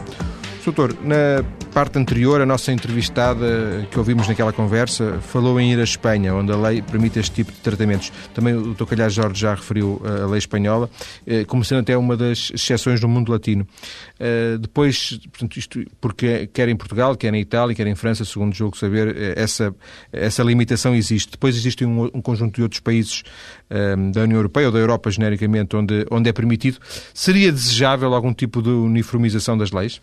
Doutor, 0.65 0.95
na 1.03 1.45
parte 1.71 1.97
anterior, 1.97 2.41
a 2.41 2.45
nossa 2.45 2.71
entrevistada 2.71 3.87
que 3.89 3.97
ouvimos 3.97 4.27
naquela 4.27 4.51
conversa 4.51 5.19
falou 5.21 5.59
em 5.59 5.71
ir 5.71 5.79
à 5.79 5.83
Espanha, 5.83 6.35
onde 6.35 6.51
a 6.51 6.57
lei 6.57 6.81
permite 6.81 7.17
este 7.17 7.31
tipo 7.31 7.51
de 7.51 7.59
tratamentos. 7.59 8.11
Também 8.33 8.53
o 8.55 8.73
Dr. 8.73 8.85
Calhar 8.85 9.09
Jorge 9.09 9.39
já 9.39 9.55
referiu 9.55 10.01
eh, 10.03 10.23
a 10.23 10.27
lei 10.27 10.37
espanhola, 10.37 10.89
eh, 11.25 11.45
como 11.45 11.63
sendo 11.63 11.79
até 11.81 11.97
uma 11.97 12.17
das 12.17 12.51
exceções 12.53 12.99
no 12.99 13.07
mundo 13.07 13.31
latino. 13.31 13.65
Eh, 14.19 14.57
Depois, 14.59 15.17
portanto, 15.31 15.57
isto 15.57 15.83
porque 16.01 16.47
quer 16.47 16.67
em 16.67 16.75
Portugal, 16.75 17.15
quer 17.15 17.33
em 17.33 17.39
Itália, 17.39 17.73
quer 17.73 17.87
em 17.87 17.95
França, 17.95 18.25
segundo 18.25 18.53
julgo 18.53 18.77
saber, 18.77 19.37
essa, 19.37 19.73
essa 20.11 20.43
limitação 20.43 20.93
existe. 20.93 21.31
Depois 21.31 21.55
existe 21.55 21.85
um, 21.85 22.03
um 22.13 22.21
conjunto 22.21 22.55
de 22.55 22.63
outros 22.63 22.81
países 22.81 23.23
eh, 23.69 23.95
da 24.11 24.23
União 24.23 24.37
Europeia 24.37 24.67
ou 24.67 24.73
da 24.73 24.79
Europa, 24.79 25.09
genericamente, 25.09 25.73
onde, 25.75 26.05
onde 26.11 26.29
é 26.29 26.33
permitido. 26.33 26.79
Seria 27.13 27.49
desejável 27.49 28.13
algum 28.13 28.33
tipo 28.33 28.61
de 28.61 28.69
uniformização 28.69 29.57
das 29.57 29.71
leis? 29.71 30.01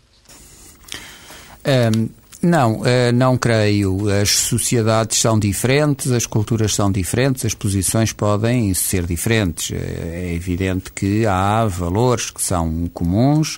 Ahm, 1.63 2.09
não, 2.41 2.81
ah, 2.85 3.11
não 3.11 3.37
creio. 3.37 4.09
As 4.09 4.29
sociedades 4.29 5.19
são 5.19 5.37
diferentes, 5.37 6.11
as 6.11 6.25
culturas 6.25 6.73
são 6.73 6.91
diferentes, 6.91 7.45
as 7.45 7.53
posições 7.53 8.13
podem 8.13 8.73
ser 8.73 9.05
diferentes. 9.05 9.71
É 9.71 10.33
evidente 10.33 10.91
que 10.91 11.25
há 11.25 11.65
valores 11.65 12.29
que 12.31 12.41
são 12.41 12.89
comuns, 12.93 13.57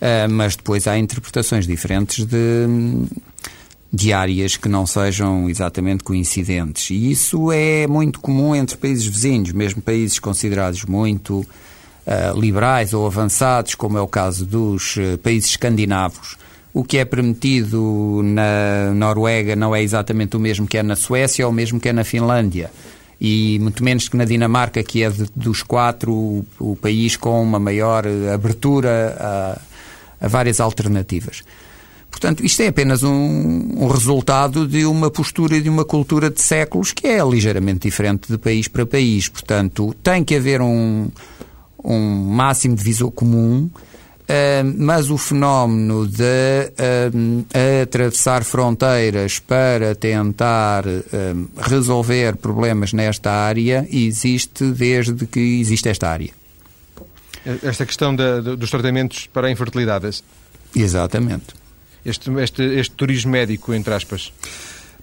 ah, 0.00 0.28
mas 0.28 0.54
depois 0.54 0.86
há 0.86 0.98
interpretações 0.98 1.66
diferentes 1.66 2.26
de, 2.26 2.66
de 3.90 4.12
áreas 4.12 4.56
que 4.56 4.68
não 4.68 4.86
sejam 4.86 5.48
exatamente 5.48 6.04
coincidentes. 6.04 6.90
E 6.90 7.10
isso 7.10 7.50
é 7.50 7.86
muito 7.86 8.20
comum 8.20 8.54
entre 8.54 8.76
países 8.76 9.06
vizinhos, 9.06 9.52
mesmo 9.52 9.80
países 9.80 10.18
considerados 10.18 10.84
muito 10.84 11.44
liberais 12.34 12.92
ou 12.92 13.06
avançados, 13.06 13.76
como 13.76 13.96
é 13.96 14.00
o 14.00 14.08
caso 14.08 14.44
dos 14.44 14.96
países 15.22 15.50
escandinavos. 15.50 16.36
O 16.72 16.84
que 16.84 16.98
é 16.98 17.04
permitido 17.04 18.20
na 18.22 18.92
Noruega 18.94 19.56
não 19.56 19.74
é 19.74 19.82
exatamente 19.82 20.36
o 20.36 20.40
mesmo 20.40 20.66
que 20.66 20.78
é 20.78 20.82
na 20.82 20.94
Suécia 20.94 21.44
ou 21.46 21.52
o 21.52 21.54
mesmo 21.54 21.80
que 21.80 21.88
é 21.88 21.92
na 21.92 22.04
Finlândia. 22.04 22.70
E 23.20 23.58
muito 23.60 23.84
menos 23.84 24.08
que 24.08 24.16
na 24.16 24.24
Dinamarca, 24.24 24.82
que 24.82 25.02
é 25.02 25.10
de- 25.10 25.26
dos 25.34 25.62
quatro 25.62 26.12
o, 26.12 26.46
o 26.58 26.76
país 26.76 27.16
com 27.16 27.42
uma 27.42 27.58
maior 27.58 28.06
eh, 28.06 28.32
abertura 28.32 29.16
a, 29.18 29.60
a 30.24 30.28
várias 30.28 30.58
alternativas. 30.60 31.42
Portanto, 32.10 32.44
isto 32.44 32.62
é 32.62 32.68
apenas 32.68 33.02
um, 33.02 33.10
um 33.76 33.86
resultado 33.88 34.66
de 34.66 34.84
uma 34.86 35.10
postura 35.10 35.56
e 35.56 35.60
de 35.60 35.68
uma 35.68 35.84
cultura 35.84 36.30
de 36.30 36.40
séculos 36.40 36.92
que 36.92 37.06
é 37.06 37.22
ligeiramente 37.22 37.80
diferente 37.88 38.30
de 38.30 38.38
país 38.38 38.68
para 38.68 38.86
país. 38.86 39.28
Portanto, 39.28 39.94
tem 40.02 40.24
que 40.24 40.34
haver 40.34 40.60
um, 40.62 41.08
um 41.84 42.24
máximo 42.24 42.74
de 42.74 42.82
visor 42.82 43.10
comum, 43.10 43.68
mas 44.76 45.10
o 45.10 45.18
fenómeno 45.18 46.06
de 46.06 46.72
ah, 46.78 47.82
atravessar 47.82 48.44
fronteiras 48.44 49.38
para 49.38 49.94
tentar 49.94 50.84
resolver 51.56 52.36
problemas 52.36 52.92
nesta 52.92 53.30
área 53.30 53.86
existe 53.90 54.64
desde 54.64 55.26
que 55.26 55.60
existe 55.60 55.88
esta 55.88 56.08
área. 56.08 56.30
Esta 57.62 57.86
questão 57.86 58.14
da, 58.14 58.40
dos 58.40 58.70
tratamentos 58.70 59.26
para 59.32 59.48
a 59.48 59.50
infertilidade. 59.50 60.22
Exatamente. 60.76 61.54
Este, 62.04 62.30
este, 62.40 62.62
este 62.78 62.94
turismo 62.94 63.32
médico, 63.32 63.74
entre 63.74 63.94
aspas. 63.94 64.32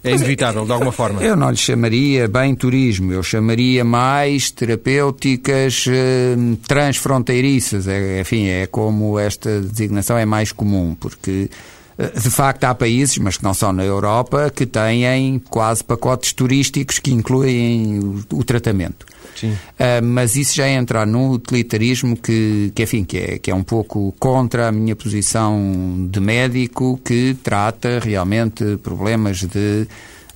É 0.02 0.10
inevitável, 0.10 0.64
de 0.64 0.72
alguma 0.72 0.92
forma. 0.92 1.22
Eu 1.22 1.36
não 1.36 1.50
lhe 1.50 1.56
chamaria 1.56 2.28
bem 2.28 2.54
turismo, 2.54 3.12
eu 3.12 3.22
chamaria 3.22 3.84
mais 3.84 4.50
terapêuticas 4.50 5.84
eh, 5.88 6.36
transfronteiriças. 6.66 7.88
É, 7.88 8.20
enfim, 8.20 8.46
é 8.46 8.66
como 8.66 9.18
esta 9.18 9.60
designação 9.60 10.16
é 10.16 10.24
mais 10.24 10.52
comum, 10.52 10.96
porque 10.98 11.50
eh, 11.98 12.12
de 12.14 12.30
facto 12.30 12.64
há 12.64 12.74
países, 12.74 13.18
mas 13.18 13.36
que 13.36 13.44
não 13.44 13.52
são 13.52 13.72
na 13.72 13.84
Europa, 13.84 14.50
que 14.54 14.64
têm 14.64 15.40
quase 15.50 15.82
pacotes 15.82 16.32
turísticos 16.32 16.98
que 16.98 17.12
incluem 17.12 17.98
o 18.32 18.44
tratamento. 18.44 19.04
Sim. 19.38 19.52
Uh, 19.52 20.02
mas 20.02 20.34
isso 20.34 20.56
já 20.56 20.66
é 20.66 20.72
entrar 20.72 21.06
num 21.06 21.30
utilitarismo 21.30 22.16
que, 22.16 22.72
que, 22.74 22.82
enfim, 22.82 23.04
que 23.04 23.18
é, 23.18 23.38
que 23.38 23.50
é 23.50 23.54
um 23.54 23.62
pouco 23.62 24.12
contra 24.18 24.68
a 24.68 24.72
minha 24.72 24.96
posição 24.96 26.08
de 26.10 26.18
médico 26.18 26.98
que 27.04 27.36
trata 27.42 28.00
realmente 28.00 28.76
problemas 28.82 29.38
de, 29.44 29.86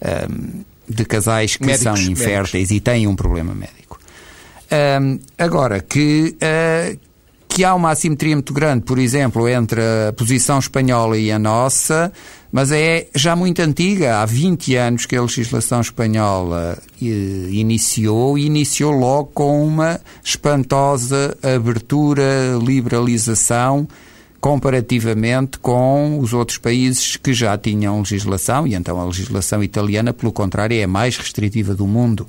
uh, 0.01 0.65
de 0.89 1.05
casais 1.05 1.57
que 1.57 1.67
médicos, 1.67 2.01
são 2.01 2.13
inférteis 2.13 2.71
médicos. 2.71 2.77
e 2.77 2.81
têm 2.81 3.07
um 3.07 3.17
problema 3.17 3.55
médico. 3.55 3.99
Uh, 4.71 5.21
agora, 5.37 5.81
que, 5.81 6.37
que 7.49 7.65
há 7.65 7.75
uma 7.75 7.91
assimetria 7.91 8.37
muito 8.37 8.55
grande, 8.55 8.85
por 8.85 8.99
exemplo, 8.99 9.49
entre 9.49 9.81
a 10.09 10.13
posição 10.13 10.59
espanhola 10.59 11.19
e 11.19 11.31
a 11.31 11.39
nossa, 11.39 12.13
mas 12.53 12.71
é 12.71 13.09
já 13.15 13.35
muito 13.35 13.61
antiga. 13.63 14.19
Há 14.19 14.27
20 14.27 14.77
anos 14.77 15.07
que 15.07 15.17
a 15.17 15.23
legislação 15.23 15.81
espanhola 15.81 16.79
eh, 17.01 17.49
iniciou 17.51 18.37
e 18.37 18.45
iniciou 18.45 18.93
logo 18.93 19.31
com 19.33 19.67
uma 19.67 19.99
espantosa 20.23 21.37
abertura, 21.43 22.59
liberalização 22.63 23.89
comparativamente 24.39 25.57
com 25.61 26.19
os 26.19 26.33
outros 26.35 26.59
países 26.59 27.17
que 27.17 27.33
já 27.33 27.57
tinham 27.57 28.01
legislação, 28.01 28.67
e 28.67 28.75
então 28.75 29.01
a 29.01 29.05
legislação 29.05 29.63
italiana, 29.63 30.13
pelo 30.13 30.33
contrário, 30.33 30.77
é 30.77 30.83
a 30.83 30.89
mais 30.89 31.17
restritiva 31.17 31.77
do 31.77 31.87
mundo. 31.87 32.27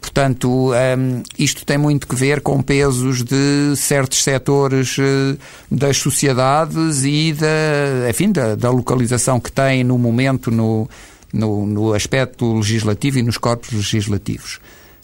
Portanto, 0.00 0.72
um, 0.72 1.22
isto 1.38 1.64
tem 1.64 1.76
muito 1.76 2.06
que 2.06 2.14
ver 2.14 2.40
com 2.40 2.62
pesos 2.62 3.22
de 3.22 3.76
certos 3.76 4.24
setores 4.24 4.96
uh, 4.96 5.38
das 5.70 5.98
sociedades 5.98 7.04
e 7.04 7.34
da, 7.34 8.08
enfim, 8.08 8.32
da, 8.32 8.54
da, 8.54 8.70
localização 8.70 9.38
que 9.38 9.52
tem 9.52 9.84
no 9.84 9.98
momento 9.98 10.50
no, 10.50 10.88
no, 11.32 11.66
no 11.66 11.92
aspecto 11.92 12.54
legislativo 12.54 13.18
e 13.18 13.22
nos 13.22 13.36
corpos 13.36 13.72
legislativos. 13.72 14.58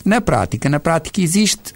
Na 0.04 0.20
prática, 0.20 0.68
na 0.68 0.80
prática 0.80 1.20
existe 1.20 1.74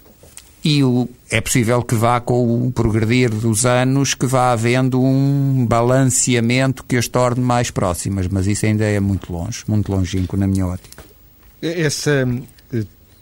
e 0.63 0.83
o, 0.83 1.09
é 1.29 1.41
possível 1.41 1.81
que 1.81 1.95
vá 1.95 2.19
com 2.19 2.67
o 2.67 2.71
progredir 2.71 3.29
dos 3.29 3.65
anos 3.65 4.13
que 4.13 4.25
vá 4.25 4.51
havendo 4.51 5.01
um 5.01 5.65
balanceamento 5.65 6.83
que 6.83 6.97
as 6.97 7.07
torne 7.07 7.43
mais 7.43 7.71
próximas, 7.71 8.27
mas 8.27 8.45
isso 8.45 8.65
ainda 8.65 8.85
é 8.85 8.99
muito 8.99 9.33
longe, 9.33 9.63
muito 9.67 9.91
longínquo 9.91 10.37
na 10.37 10.47
minha 10.47 10.67
ótica. 10.67 11.03
Essa 11.61 12.27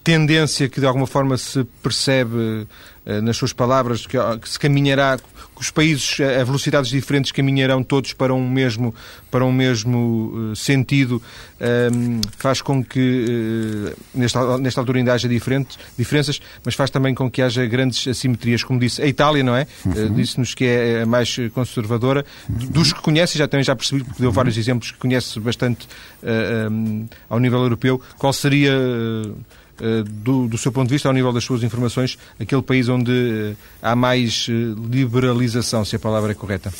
tendência 0.10 0.68
que 0.68 0.80
de 0.80 0.88
alguma 0.88 1.06
forma 1.06 1.38
se 1.38 1.64
percebe 1.84 2.66
eh, 3.06 3.22
nas 3.22 3.38
suas 3.38 3.54
palavras 3.54 4.08
que, 4.08 4.18
que, 4.42 4.50
se 4.50 4.58
caminhará 4.58 5.18
que 5.18 5.24
os 5.62 5.70
países 5.70 6.20
a 6.20 6.44
velocidades 6.44 6.90
diferentes 6.90 7.32
caminharão 7.32 7.84
todos 7.84 8.12
para 8.14 8.34
um 8.34 8.50
mesmo 8.50 8.96
para 9.30 9.46
um 9.46 9.52
mesmo 9.52 10.52
uh, 10.52 10.56
sentido 10.56 11.22
um, 11.62 11.64
ehm, 11.64 12.22
faz 12.38 12.62
com 12.62 12.84
que 12.84 13.94
nesta, 14.16 14.58
nesta 14.58 14.82
altura 14.82 14.98
ainda 14.98 15.14
haja 15.14 15.28
diferentes, 15.28 15.78
diferenças 15.98 16.40
mas 16.64 16.74
faz 16.74 16.90
também 16.90 17.14
com 17.14 17.30
que 17.30 17.42
haja 17.42 17.64
grandes 17.68 18.08
assimetrias. 18.08 18.64
Como 18.64 18.80
disse 18.80 19.02
a 19.02 19.06
Itália 19.06 19.44
não 19.44 19.56
é? 19.56 19.68
Uhum. 19.86 19.92
uh, 19.92 20.10
disse-nos 20.10 20.56
que 20.56 20.66
é 20.66 21.04
a 21.04 21.06
mais 21.06 21.36
conservadora. 21.54 22.26
Dos 22.48 22.92
que 22.92 23.02
conhece 23.02 23.38
já 23.38 23.48
também 23.48 23.64
já 23.64 23.76
percebi 23.76 24.04
porque 24.04 24.22
deu 24.22 24.32
vários 24.32 24.58
exemplos 24.58 24.92
que 24.92 24.98
conhece 24.98 25.40
bastante 25.40 25.88
um, 26.24 26.28
ehm, 26.28 27.06
ao 27.30 27.40
nível 27.40 27.60
europeu 27.60 28.02
qual 28.18 28.34
seria 28.34 28.72
eh, 28.72 29.32
do, 30.04 30.48
do, 30.48 30.58
seu 30.58 30.72
ponto 30.72 30.88
de 30.88 30.94
vista, 30.96 31.08
ao 31.08 31.14
nível 31.14 31.32
das 31.32 31.44
suas 31.44 31.64
informações, 31.64 32.18
aquele 32.40 32.62
país 32.62 32.90
onde 32.90 33.12
eh, 33.12 33.56
há 33.82 33.96
mais 33.96 34.48
eh, 34.50 34.54
liberalização, 34.92 35.86
se 35.86 35.96
a 35.96 36.00
palavra 36.00 36.32
é 36.32 36.36
correta? 36.36 36.72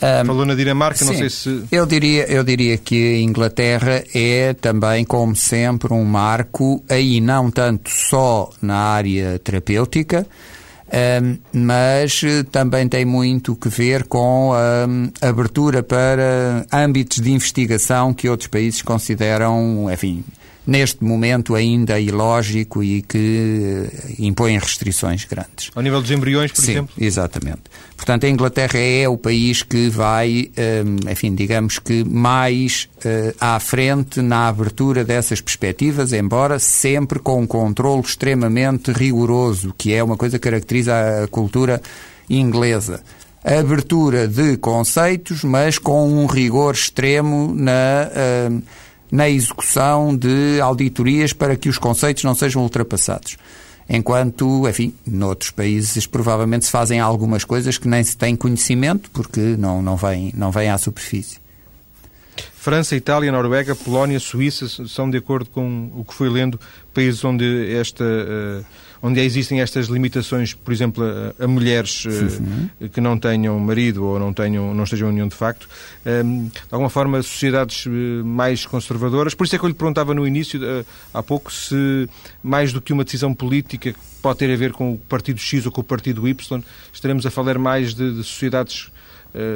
Um, 0.00 0.26
Falou 0.26 0.46
na 0.46 0.54
Dinamarca, 0.54 0.98
sim, 0.98 1.06
não 1.06 1.14
sei 1.14 1.28
se. 1.30 1.64
Eu 1.72 1.84
diria, 1.84 2.24
eu 2.30 2.44
diria 2.44 2.78
que 2.78 3.16
a 3.16 3.20
Inglaterra 3.20 4.04
é 4.14 4.54
também, 4.54 5.04
como 5.04 5.34
sempre, 5.34 5.92
um 5.92 6.04
marco, 6.04 6.84
aí 6.88 7.20
não 7.20 7.50
tanto 7.50 7.90
só 7.90 8.50
na 8.62 8.76
área 8.76 9.40
terapêutica, 9.40 10.24
um, 10.88 11.36
mas 11.52 12.22
também 12.52 12.88
tem 12.88 13.04
muito 13.04 13.56
que 13.56 13.68
ver 13.68 14.04
com 14.04 14.52
a 14.54 15.28
abertura 15.28 15.82
para 15.82 16.64
âmbitos 16.72 17.20
de 17.20 17.32
investigação 17.32 18.14
que 18.14 18.28
outros 18.28 18.48
países 18.48 18.80
consideram, 18.82 19.92
enfim, 19.92 20.24
neste 20.68 21.02
momento 21.02 21.54
ainda 21.54 21.98
ilógico 21.98 22.84
e 22.84 23.00
que 23.00 23.88
eh, 23.90 24.14
impõe 24.18 24.58
restrições 24.58 25.24
grandes. 25.24 25.70
Ao 25.74 25.82
nível 25.82 26.02
dos 26.02 26.10
embriões, 26.10 26.52
por 26.52 26.60
Sim, 26.60 26.72
exemplo? 26.72 26.94
exatamente. 26.98 27.62
Portanto, 27.96 28.26
a 28.26 28.28
Inglaterra 28.28 28.78
é 28.78 29.08
o 29.08 29.16
país 29.16 29.62
que 29.62 29.88
vai, 29.88 30.50
eh, 30.54 30.84
enfim, 31.10 31.34
digamos 31.34 31.78
que 31.78 32.04
mais 32.04 32.86
eh, 33.02 33.34
à 33.40 33.58
frente 33.58 34.20
na 34.20 34.46
abertura 34.46 35.06
dessas 35.06 35.40
perspectivas, 35.40 36.12
embora 36.12 36.58
sempre 36.58 37.18
com 37.18 37.40
um 37.40 37.46
controle 37.46 38.02
extremamente 38.02 38.92
rigoroso, 38.92 39.74
que 39.76 39.94
é 39.94 40.04
uma 40.04 40.18
coisa 40.18 40.38
que 40.38 40.50
caracteriza 40.50 41.24
a 41.24 41.28
cultura 41.28 41.80
inglesa 42.28 43.02
abertura 43.42 44.28
de 44.28 44.58
conceitos, 44.58 45.42
mas 45.44 45.78
com 45.78 46.06
um 46.06 46.26
rigor 46.26 46.74
extremo 46.74 47.54
na 47.54 48.10
uh, 48.50 48.62
na 49.10 49.28
execução 49.28 50.16
de 50.16 50.60
auditorias 50.60 51.32
para 51.32 51.56
que 51.56 51.68
os 51.68 51.78
conceitos 51.78 52.24
não 52.24 52.34
sejam 52.34 52.62
ultrapassados. 52.62 53.36
Enquanto, 53.88 54.68
enfim, 54.68 54.92
noutros 55.06 55.50
países 55.50 56.06
provavelmente 56.06 56.66
se 56.66 56.70
fazem 56.70 57.00
algumas 57.00 57.42
coisas 57.42 57.78
que 57.78 57.88
nem 57.88 58.04
se 58.04 58.16
tem 58.16 58.36
conhecimento 58.36 59.10
porque 59.10 59.40
não, 59.56 59.80
não, 59.80 59.96
vêm, 59.96 60.32
não 60.36 60.50
vêm 60.50 60.68
à 60.68 60.76
superfície. 60.76 61.38
França, 62.54 62.94
Itália, 62.94 63.32
Noruega, 63.32 63.74
Polónia, 63.74 64.20
Suíça 64.20 64.68
são, 64.86 65.08
de 65.08 65.16
acordo 65.16 65.48
com 65.48 65.90
o 65.94 66.04
que 66.04 66.12
foi 66.12 66.28
lendo, 66.28 66.60
países 66.92 67.24
onde 67.24 67.74
esta. 67.74 68.04
Uh, 68.04 68.64
onde 69.02 69.20
existem 69.20 69.60
estas 69.60 69.86
limitações, 69.86 70.54
por 70.54 70.72
exemplo, 70.72 71.04
a, 71.04 71.44
a 71.44 71.48
mulheres 71.48 72.04
uh, 72.04 72.88
que 72.88 73.00
não 73.00 73.18
tenham 73.18 73.58
marido 73.58 74.04
ou 74.04 74.18
não, 74.18 74.32
tenham, 74.32 74.74
não 74.74 74.84
estejam 74.84 75.08
em 75.08 75.12
união 75.12 75.28
de 75.28 75.34
facto, 75.34 75.68
um, 76.04 76.10
ehm, 76.10 76.46
de 76.46 76.60
alguma 76.70 76.90
forma 76.90 77.22
sociedades 77.22 77.86
uh, 77.86 77.90
mais 78.24 78.66
conservadoras. 78.66 79.34
Por 79.34 79.44
isso 79.44 79.56
é 79.56 79.58
que 79.58 79.64
eu 79.64 79.68
lhe 79.68 79.74
perguntava 79.74 80.14
no 80.14 80.26
início, 80.26 80.60
uh, 80.60 80.84
há 81.12 81.22
pouco, 81.22 81.52
se 81.52 82.08
mais 82.42 82.72
do 82.72 82.80
que 82.80 82.92
uma 82.92 83.04
decisão 83.04 83.32
política 83.34 83.92
que 83.92 83.98
pode 84.22 84.38
ter 84.38 84.52
a 84.52 84.56
ver 84.56 84.72
com 84.72 84.94
o 84.94 84.98
partido 84.98 85.38
X 85.38 85.66
ou 85.66 85.72
com 85.72 85.80
o 85.80 85.84
partido 85.84 86.26
Y, 86.26 86.62
estaremos 86.92 87.24
a 87.24 87.30
falar 87.30 87.58
mais 87.58 87.94
de, 87.94 88.16
de 88.16 88.24
sociedades, 88.24 88.90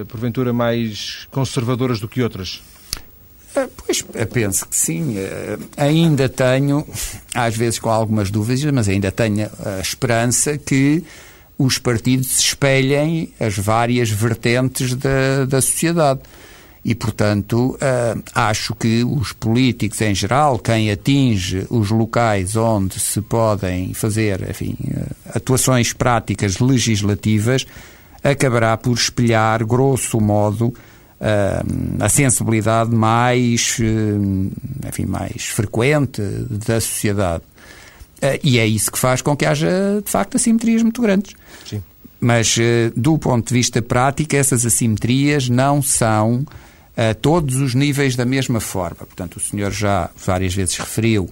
porventura, 0.07 0.53
mais 0.53 1.27
conservadoras 1.31 1.99
do 1.99 2.07
que 2.07 2.23
outras. 2.23 2.63
Ah, 3.55 3.69
pois, 3.77 4.03
penso 4.33 4.67
que 4.67 4.77
sim. 4.77 5.17
Ah, 5.19 5.83
ainda 5.85 6.29
tenho, 6.29 6.87
às 7.35 7.57
vezes 7.57 7.79
com 7.79 7.91
algumas 7.91 8.31
dúvidas, 8.31 8.71
mas 8.73 8.89
ainda 8.89 9.13
tenho 9.13 9.49
a 9.65 9.81
esperança 9.81 10.57
que 10.57 11.05
os 11.59 11.79
partidos 11.79 12.41
espelhem 12.41 13.33
as 13.39 13.57
várias 13.57 14.11
vertentes 14.11 14.95
da, 14.95 15.45
da 15.47 15.61
sociedade. 15.61 16.21
E, 16.85 16.97
portanto, 16.97 17.79
ah, 17.81 18.49
acho 18.49 18.75
que 18.75 19.05
os 19.05 19.33
políticos 19.33 20.01
em 20.01 20.15
geral, 20.15 20.59
quem 20.59 20.91
atinge 20.91 21.67
os 21.71 21.91
locais 21.91 22.57
onde 22.57 22.99
se 22.99 23.21
podem 23.21 23.95
fazer, 23.95 24.49
enfim, 24.51 24.77
atuações 25.33 25.93
práticas 25.93 26.59
legislativas, 26.59 27.67
acabará 28.25 28.77
por 28.77 28.95
espelhar, 28.95 29.65
grosso 29.65 30.21
modo, 30.21 30.75
a 32.01 32.09
sensibilidade 32.09 32.93
mais, 32.93 33.77
eh, 33.81 34.89
enfim, 34.89 35.07
mais 35.07 35.47
frequente 35.47 36.21
da 36.51 36.81
sociedade. 36.81 37.45
Eh, 38.21 38.41
e 38.43 38.59
é 38.59 38.67
isso 38.67 38.91
que 38.91 38.99
faz 38.99 39.23
com 39.23 39.37
que 39.37 39.47
haja, 39.47 40.03
de 40.05 40.11
facto, 40.11 40.37
assimetrias 40.37 40.83
muito 40.83 41.01
grandes. 41.01 41.35
Sim. 41.65 41.81
Mas, 42.21 42.57
eh, 42.59 42.91
do 42.97 43.17
ponto 43.19 43.47
de 43.47 43.55
vista 43.55 43.81
prático, 43.81 44.35
essas 44.35 44.67
assimetrias 44.67 45.49
não 45.49 45.81
são 45.81 46.45
a 46.97 47.15
todos 47.15 47.57
os 47.57 47.75
níveis 47.75 48.17
da 48.17 48.25
mesma 48.25 48.59
forma. 48.59 49.07
Portanto, 49.07 49.37
o 49.37 49.41
senhor 49.41 49.71
já 49.71 50.11
várias 50.27 50.55
vezes 50.55 50.77
referiu 50.77 51.31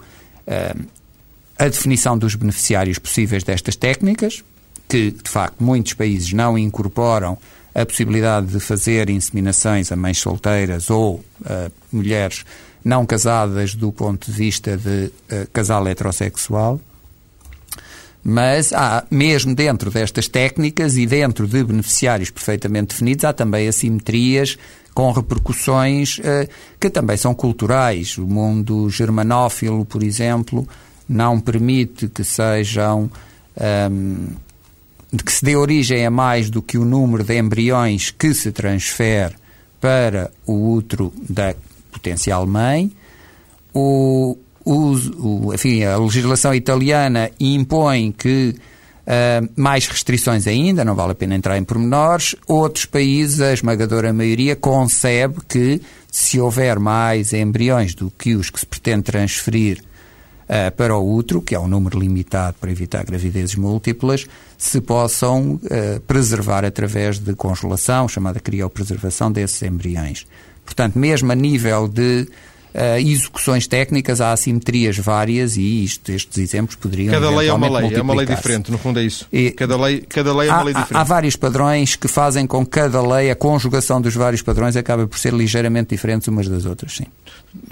a 1.59 1.69
definição 1.69 2.17
dos 2.19 2.35
beneficiários 2.35 2.99
possíveis 2.99 3.45
destas 3.45 3.77
técnicas, 3.77 4.43
que, 4.89 5.11
de 5.11 5.31
facto, 5.31 5.63
muitos 5.63 5.93
países 5.93 6.33
não 6.33 6.57
incorporam 6.59 7.39
a 7.75 7.87
possibilidade 7.87 8.49
de 8.49 8.61
fazer 8.61 9.09
inseminações 9.11 9.93
a 9.93 9.97
mães 9.97 10.19
solteiras 10.19 10.91
ou 10.91 11.25
a 11.45 11.71
mulheres 11.93 12.45
não 12.85 13.05
casadas 13.05 13.75
do 13.75 13.93
ponto 13.93 14.31
de 14.31 14.37
vista 14.37 14.77
de 14.77 15.07
uh, 15.07 15.49
casal 15.53 15.87
heterossexual. 15.87 16.81
Mas 18.23 18.73
há, 18.73 19.05
mesmo 19.11 19.55
dentro 19.55 19.91
destas 19.91 20.29
técnicas 20.29 20.97
e 20.97 21.07
dentro 21.07 21.47
de 21.47 21.65
beneficiários 21.65 22.31
perfeitamente 22.31 22.89
definidos, 22.89 23.25
há 23.25 23.33
também 23.33 23.67
assimetrias 23.67 24.59
com 24.93 25.11
repercussões 25.13 26.19
uh, 26.19 26.49
que 26.79 26.91
também 26.91 27.17
são 27.17 27.35
culturais. 27.35 28.19
O 28.19 28.27
mundo 28.27 28.91
germanófilo, 28.91 29.85
por 29.85 30.03
exemplo, 30.03 30.69
não 31.09 31.41
permite 31.41 32.09
que 32.09 32.25
sejam. 32.25 33.11
Um, 33.91 34.29
que 35.17 35.33
se 35.33 35.45
dê 35.45 35.57
origem 35.57 36.07
a 36.07 36.11
mais 36.11 36.51
do 36.51 36.63
que 36.63 36.79
o 36.79 36.85
número 36.85 37.25
de 37.25 37.39
embriões 37.39 38.11
que 38.11 38.33
se 38.33 38.53
transfere 38.53 39.35
para 39.81 40.31
o 40.47 40.73
útero 40.75 41.13
da 41.29 41.55
potencial 41.91 42.47
mãe. 42.47 42.93
O, 43.73 44.37
o, 44.65 45.53
enfim, 45.55 45.85
a 45.85 45.97
legislação 45.97 46.55
italiana 46.55 47.31
impõe 47.41 48.13
que 48.13 48.55
uh, 48.55 49.49
mais 49.57 49.87
restrições 49.87 50.47
ainda, 50.47 50.85
não 50.85 50.95
vale 50.95 51.13
a 51.13 51.15
pena 51.15 51.35
entrar 51.35 51.59
em 51.59 51.65
pormenores. 51.65 52.37
Outros 52.47 52.85
países, 52.85 53.41
a 53.41 53.53
esmagadora 53.53 54.13
maioria, 54.13 54.55
concebe 54.55 55.39
que 55.49 55.81
se 56.11 56.41
houver 56.41 56.79
mais 56.79 57.33
embriões 57.33 57.95
do 57.95 58.11
que 58.11 58.35
os 58.35 58.51
que 58.51 58.61
se 58.61 58.67
pretende 58.67 59.03
transferir 59.03 59.83
uh, 60.51 60.75
para 60.77 60.97
o 60.97 61.15
útero, 61.15 61.41
que 61.41 61.55
é 61.55 61.61
um 61.61 61.69
número 61.69 61.99
limitado 61.99 62.57
para 62.61 62.71
evitar 62.71 63.05
gravidezes 63.05 63.55
múltiplas, 63.55 64.27
se 64.59 64.81
possam 64.81 65.55
uh, 65.55 66.01
preservar 66.07 66.65
através 66.65 67.19
de 67.19 67.35
congelação, 67.35 68.09
chamada 68.09 68.41
criopreservação 68.41 69.31
desses 69.31 69.63
embriões. 69.63 70.27
Portanto, 70.65 70.99
mesmo 70.99 71.31
a 71.33 71.35
nível 71.35 71.89
de 71.89 72.29
uh, 72.75 72.99
execuções 72.99 73.67
técnicas, 73.67 74.21
há 74.21 74.33
assimetrias 74.33 74.99
várias 74.99 75.57
e 75.57 75.85
isto, 75.85 76.11
estes 76.11 76.39
exemplos 76.39 76.77
poderiam. 76.77 77.13
Cada 77.13 77.31
lei 77.31 77.49
é 77.49 77.53
uma 77.53 77.79
lei, 77.79 77.95
é 77.95 78.03
uma 78.03 78.15
lei 78.15 78.27
diferente, 78.27 78.71
no 78.71 78.79
fundo 78.79 78.99
é 78.99 79.03
isso. 79.03 79.27
E 79.33 79.51
cada, 79.51 79.77
lei, 79.77 80.01
cada 80.09 80.35
lei 80.35 80.49
é 80.49 80.53
uma 80.53 80.61
há, 80.61 80.65
lei 80.65 80.75
diferente. 80.75 80.97
Há, 80.97 81.01
há 81.01 81.05
vários 81.05 81.37
padrões 81.37 81.97
que 81.97 82.09
fazem 82.09 82.47
com 82.47 82.65
que 82.65 82.71
cada 82.73 83.03
lei, 83.03 83.31
a 83.31 83.37
conjugação 83.37 84.01
dos 84.01 84.15
vários 84.15 84.43
padrões, 84.43 84.77
acaba 84.77 85.07
por 85.07 85.19
ser 85.19 85.33
ligeiramente 85.33 85.91
diferentes 85.91 86.29
umas 86.29 86.49
das 86.49 86.65
outras, 86.65 86.97
sim. 86.97 87.07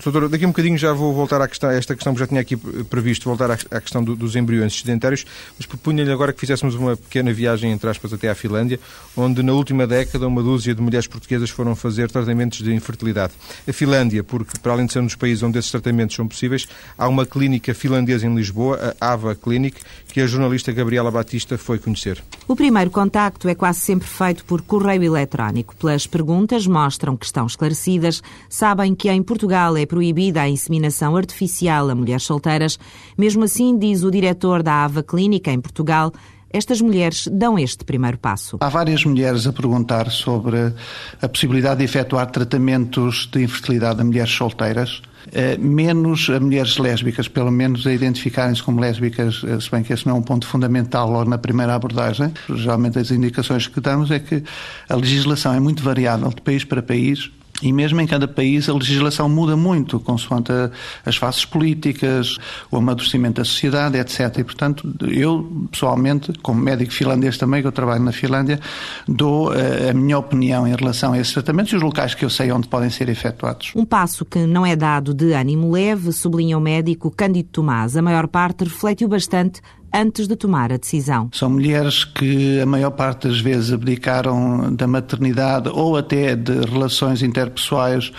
Doutor, 0.03 0.28
daqui 0.28 0.44
a 0.44 0.49
um 0.49 0.51
bocadinho 0.51 0.76
já 0.76 0.92
vou 0.92 1.14
voltar 1.14 1.40
à 1.40 1.46
questão, 1.46 1.70
a 1.70 1.74
esta 1.74 1.94
questão 1.94 2.12
que 2.12 2.18
já 2.18 2.26
tinha 2.26 2.40
aqui 2.40 2.57
previsto, 2.57 3.28
voltar 3.28 3.51
à, 3.51 3.80
questão 3.80 4.03
do, 4.03 4.16
dos 4.16 4.34
embriões 4.34 4.76
sedentários, 4.76 5.24
mas 5.57 5.66
propunha-lhe 5.66 6.11
agora 6.11 6.32
que 6.32 6.40
fizéssemos 6.40 6.74
uma 6.74 6.96
pequena 6.96 7.32
viagem, 7.32 7.70
entre 7.70 7.88
aspas, 7.88 8.12
até 8.12 8.28
à 8.28 8.34
Finlândia, 8.34 8.80
onde 9.16 9.40
na 9.42 9.53
última 9.53 9.86
década 9.86 10.26
uma 10.26 10.42
dúzia 10.42 10.74
de 10.74 10.82
mulheres 10.82 11.07
portuguesas 11.07 11.51
foram 11.51 11.76
fazer 11.76 12.11
tratamentos 12.11 12.59
de 12.59 12.74
infertilidade. 12.74 13.32
A 13.68 13.72
Finlândia, 13.72 14.24
porque 14.24 14.59
para 14.59 14.72
além 14.72 14.86
um 14.97 15.05
dos 15.05 15.14
países 15.14 15.43
onde 15.43 15.59
esses 15.59 15.70
tratamentos 15.70 16.16
são 16.16 16.26
possíveis, 16.26 16.66
há 16.97 17.09
uma 17.09 17.26
clínica 17.26 17.74
finlandesa 17.74 18.26
em 18.26 18.34
Lisboa, 18.34 18.95
a 19.01 19.12
AVA 19.12 19.34
Clinic, 19.34 19.80
que 20.09 20.20
a 20.20 20.26
jornalista 20.26 20.72
Gabriela 20.72 21.11
Batista 21.11 21.59
foi 21.59 21.78
conhecer. 21.78 22.22
O 22.47 22.57
primeiro 22.57 22.91
contacto 22.91 23.49
é 23.49 23.55
quase 23.55 23.80
sempre 23.80 24.09
feito 24.09 24.45
por 24.45 24.62
correio 24.62 25.05
eletrónico. 25.05 25.76
Pelas 25.76 26.07
perguntas 26.07 26.66
mostram 26.66 27.16
que 27.16 27.26
estão 27.26 27.47
esclarecidas, 27.47 28.22
sabem 28.49 28.95
que 28.95 29.11
em 29.11 29.22
Portugal 29.22 29.76
é 29.76 29.84
proibida 29.84 30.43
a 30.43 30.49
inseminação 30.49 31.16
artificial 31.16 31.91
a 31.91 31.95
mulheres 31.95 32.22
solteiras. 32.22 32.78
Mesmo 33.16 33.45
assim, 33.45 33.78
diz 33.78 34.03
o 34.03 34.11
diretor 34.11 34.62
da 34.62 34.84
AVA 34.84 35.03
Clínica 35.03 35.51
em 35.51 35.61
Portugal, 35.61 36.12
estas 36.51 36.80
mulheres 36.80 37.28
dão 37.30 37.59
este 37.59 37.84
primeiro 37.84 38.18
passo. 38.18 38.59
Há 38.61 38.68
várias 38.68 39.05
mulheres 39.05 39.46
a 39.46 39.53
perguntar 39.53 40.11
sobre 40.11 40.72
a 41.20 41.28
possibilidade 41.28 41.78
de 41.78 41.84
efetuar 41.84 42.30
tratamentos 42.30 43.28
de 43.32 43.42
infertilidade 43.42 44.01
a 44.01 44.05
mulheres 44.05 44.32
solteiras. 44.32 45.03
Eh, 45.32 45.59
menos 45.59 46.30
a 46.30 46.40
mulheres 46.40 46.78
lésbicas, 46.78 47.28
pelo 47.28 47.51
menos 47.51 47.86
a 47.86 47.92
identificarem-se 47.92 48.62
como 48.62 48.80
lésbicas, 48.80 49.42
eh, 49.46 49.61
se 49.61 49.70
bem 49.70 49.82
que 49.82 49.92
esse 49.92 50.07
não 50.07 50.16
é 50.16 50.18
um 50.18 50.22
ponto 50.22 50.46
fundamental 50.46 51.11
logo 51.11 51.28
na 51.28 51.38
primeira 51.38 51.74
abordagem. 51.74 52.32
Geralmente 52.55 52.99
as 52.99 53.11
indicações 53.11 53.66
que 53.66 53.80
damos 53.80 54.11
é 54.11 54.18
que 54.18 54.42
a 54.88 54.96
legislação 54.96 55.53
é 55.53 55.61
muito 55.61 55.82
variável 55.82 56.30
de 56.30 56.40
país 56.40 56.64
para 56.64 56.82
país 56.82 57.30
e 57.63 57.73
mesmo 57.73 58.01
em 58.01 58.07
cada 58.07 58.29
país 58.29 58.69
a 58.69 58.73
legislação 58.73 59.29
muda 59.29 59.57
muito, 59.57 59.99
consoante 60.01 60.53
a, 60.53 60.71
as 61.05 61.17
faces 61.17 61.45
políticas, 61.45 62.37
o 62.71 62.77
amadurecimento 62.77 63.41
da 63.41 63.45
sociedade, 63.45 63.99
etc. 63.99 64.39
E, 64.39 64.45
portanto, 64.45 64.95
eu, 65.09 65.67
pessoalmente, 65.71 66.33
como 66.43 66.61
médico 66.61 66.93
finlandês 66.93 67.37
também, 67.37 67.61
que 67.61 67.69
eu 67.69 67.73
trabalho 67.73 68.03
na 68.03 68.13
Finlândia, 68.13 68.61
dou 69.07 69.51
a, 69.51 69.57
eh, 69.57 69.91
a 69.91 69.95
minha 69.95 70.19
opinião 70.19 70.67
em 70.67 70.75
relação 70.75 71.13
a 71.13 71.19
esses 71.19 71.33
tratamentos 71.33 71.73
e 71.73 71.77
os 71.77 71.83
locais 71.83 72.15
que 72.15 72.25
eu 72.25 72.31
sei 72.31 72.53
onde 72.53 72.69
podem 72.69 72.91
ser 72.91 73.09
efetuados. 73.09 73.73
Um 73.75 73.85
passo 73.85 74.25
que 74.25 74.41
não 74.41 74.65
é 74.65 74.77
dado 74.77 75.13
de 75.13 75.33
ânimo 75.33 75.73
leve, 75.73 76.13
sublinha 76.13 76.57
o 76.57 76.61
médico 76.61 77.11
Cândido 77.11 77.49
Tomás. 77.51 77.97
A 77.97 78.03
maior 78.03 78.29
parte 78.29 78.65
refletiu 78.65 79.09
bastante 79.09 79.61
antes 79.93 80.26
de 80.26 80.36
tomar 80.36 80.72
a 80.72 80.76
decisão. 80.76 81.30
São 81.32 81.51
mulheres 81.51 82.05
que 82.05 82.61
a 82.61 82.66
maior 82.66 82.91
parte 82.91 83.28
das 83.28 83.41
vezes 83.41 83.72
abdicaram 83.72 84.74
da 84.74 84.86
maternidade 84.86 85.68
ou 85.68 85.97
até 85.97 86.34
de 86.36 86.61
relações 86.61 87.22
interpessoais 87.22 88.12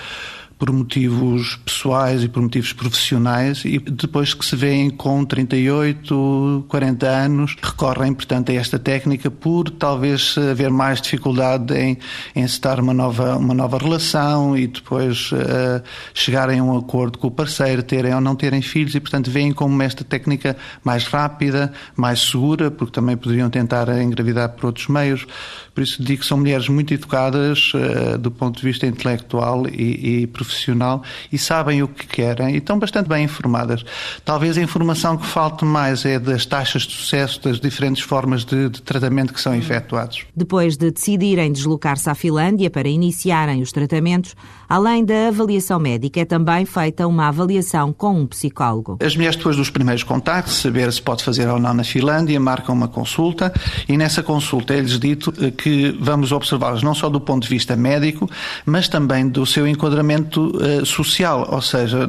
por 0.60 0.74
motivos 0.74 1.56
pessoais 1.66 2.22
e 2.22 2.28
por 2.28 2.44
motivos 2.44 2.74
profissionais 2.74 3.64
e 3.64 3.80
depois 3.80 4.34
que 4.34 4.46
se 4.46 4.58
vêem 4.58 4.90
com 4.90 5.24
38, 5.24 6.66
40 6.68 7.08
anos, 7.08 7.56
recorrem, 7.62 8.14
portanto, 8.14 8.52
a 8.52 8.56
esta 8.56 8.78
técnica 8.78 9.32
por 9.32 9.70
talvez 9.70 10.38
haver 10.38 10.70
mais 10.70 11.02
dificuldade 11.02 11.74
em, 11.74 11.98
em 12.36 12.46
uma 12.80 12.94
nova, 12.94 13.38
uma 13.38 13.54
nova 13.54 13.78
relação 13.78 14.58
e 14.58 14.68
depois 14.68 15.32
uh, 15.32 15.82
chegarem 16.14 16.60
a 16.60 16.64
um 16.64 16.78
acordo 16.78 17.18
com 17.18 17.28
o 17.28 17.32
parceiro, 17.32 17.82
terem 17.82 18.14
ou 18.14 18.20
não 18.20 18.36
terem 18.36 18.62
filhos 18.62 18.94
e, 18.96 19.00
portanto, 19.00 19.32
veem 19.32 19.54
como 19.54 19.82
esta 19.82 20.04
técnica 20.04 20.58
mais 20.84 21.06
rápida, 21.06 21.72
mais 21.96 22.20
segura, 22.20 22.70
porque 22.70 22.92
também 22.92 23.16
poderiam 23.16 23.50
tentar 23.50 23.88
engravidar 24.02 24.50
por 24.50 24.66
outros 24.66 24.88
meios. 24.90 25.26
Por 25.74 25.84
isso 25.84 26.04
digo 26.04 26.20
que 26.20 26.28
são 26.28 26.38
mulheres 26.38 26.68
muito 26.68 26.94
educadas 26.94 27.72
uh, 27.74 28.18
do 28.18 28.30
ponto 28.30 28.60
de 28.60 28.68
vista 28.68 28.86
intelectual 28.86 29.66
e, 29.70 30.24
e 30.24 30.28
profissional 30.28 30.49
profissional 30.50 31.04
e 31.32 31.38
sabem 31.38 31.84
o 31.84 31.88
que 31.88 32.08
querem 32.08 32.56
e 32.56 32.58
estão 32.58 32.80
bastante 32.80 33.08
bem 33.08 33.26
informadas. 33.26 33.84
Talvez 34.26 34.58
a 34.58 34.62
informação 34.62 35.16
que 35.16 35.26
falte 35.26 35.64
mais 35.64 36.04
é 36.06 36.20
das 36.20 36.46
taxas 36.46 36.84
de 36.84 36.94
sucesso 36.94 37.42
das 37.44 37.60
diferentes 37.60 38.04
formas 38.04 38.44
de, 38.44 38.70
de 38.70 38.82
tratamento 38.82 39.34
que 39.34 39.40
são 39.40 39.56
efetuados. 39.56 40.26
Depois 40.36 40.76
de 40.78 40.92
decidirem 40.92 41.52
deslocar-se 41.52 42.10
à 42.10 42.16
Finlândia 42.16 42.70
para 42.70 42.90
iniciarem 42.90 43.62
os 43.62 43.72
tratamentos, 43.72 44.36
além 44.70 45.04
da 45.04 45.30
avaliação 45.30 45.80
médica, 45.80 46.22
é 46.22 46.26
também 46.26 46.64
feita 46.64 47.08
uma 47.08 47.28
avaliação 47.28 47.92
com 47.92 48.22
um 48.22 48.28
psicólogo. 48.28 49.00
As 49.04 49.16
mulheres, 49.16 49.36
depois 49.36 49.58
dos 49.58 49.72
primeiros 49.72 50.04
contactos, 50.04 50.62
saber 50.62 50.94
se 50.94 51.02
pode 51.02 51.24
fazer 51.24 51.48
ou 51.48 51.60
não 51.60 51.74
na 51.74 51.84
Finlândia, 51.84 52.40
marcam 52.40 52.76
uma 52.76 52.88
consulta 52.88 53.52
e 53.88 53.98
nessa 53.98 54.22
consulta 54.22 54.76
é-lhes 54.76 55.00
dito 55.00 55.34
eh, 55.42 55.50
que 55.50 55.98
vamos 56.00 56.32
observá-las 56.32 56.84
não 56.84 56.94
só 56.94 57.10
do 57.10 57.20
ponto 57.20 57.44
de 57.44 57.50
vista 57.50 57.76
médico, 57.76 58.30
mas 58.64 58.88
também 58.88 59.28
do 59.28 59.44
seu 59.46 59.68
enquadramento 59.68 60.52
uh, 60.56 60.86
social, 60.86 61.48
ou 61.52 61.62
seja, 61.62 62.08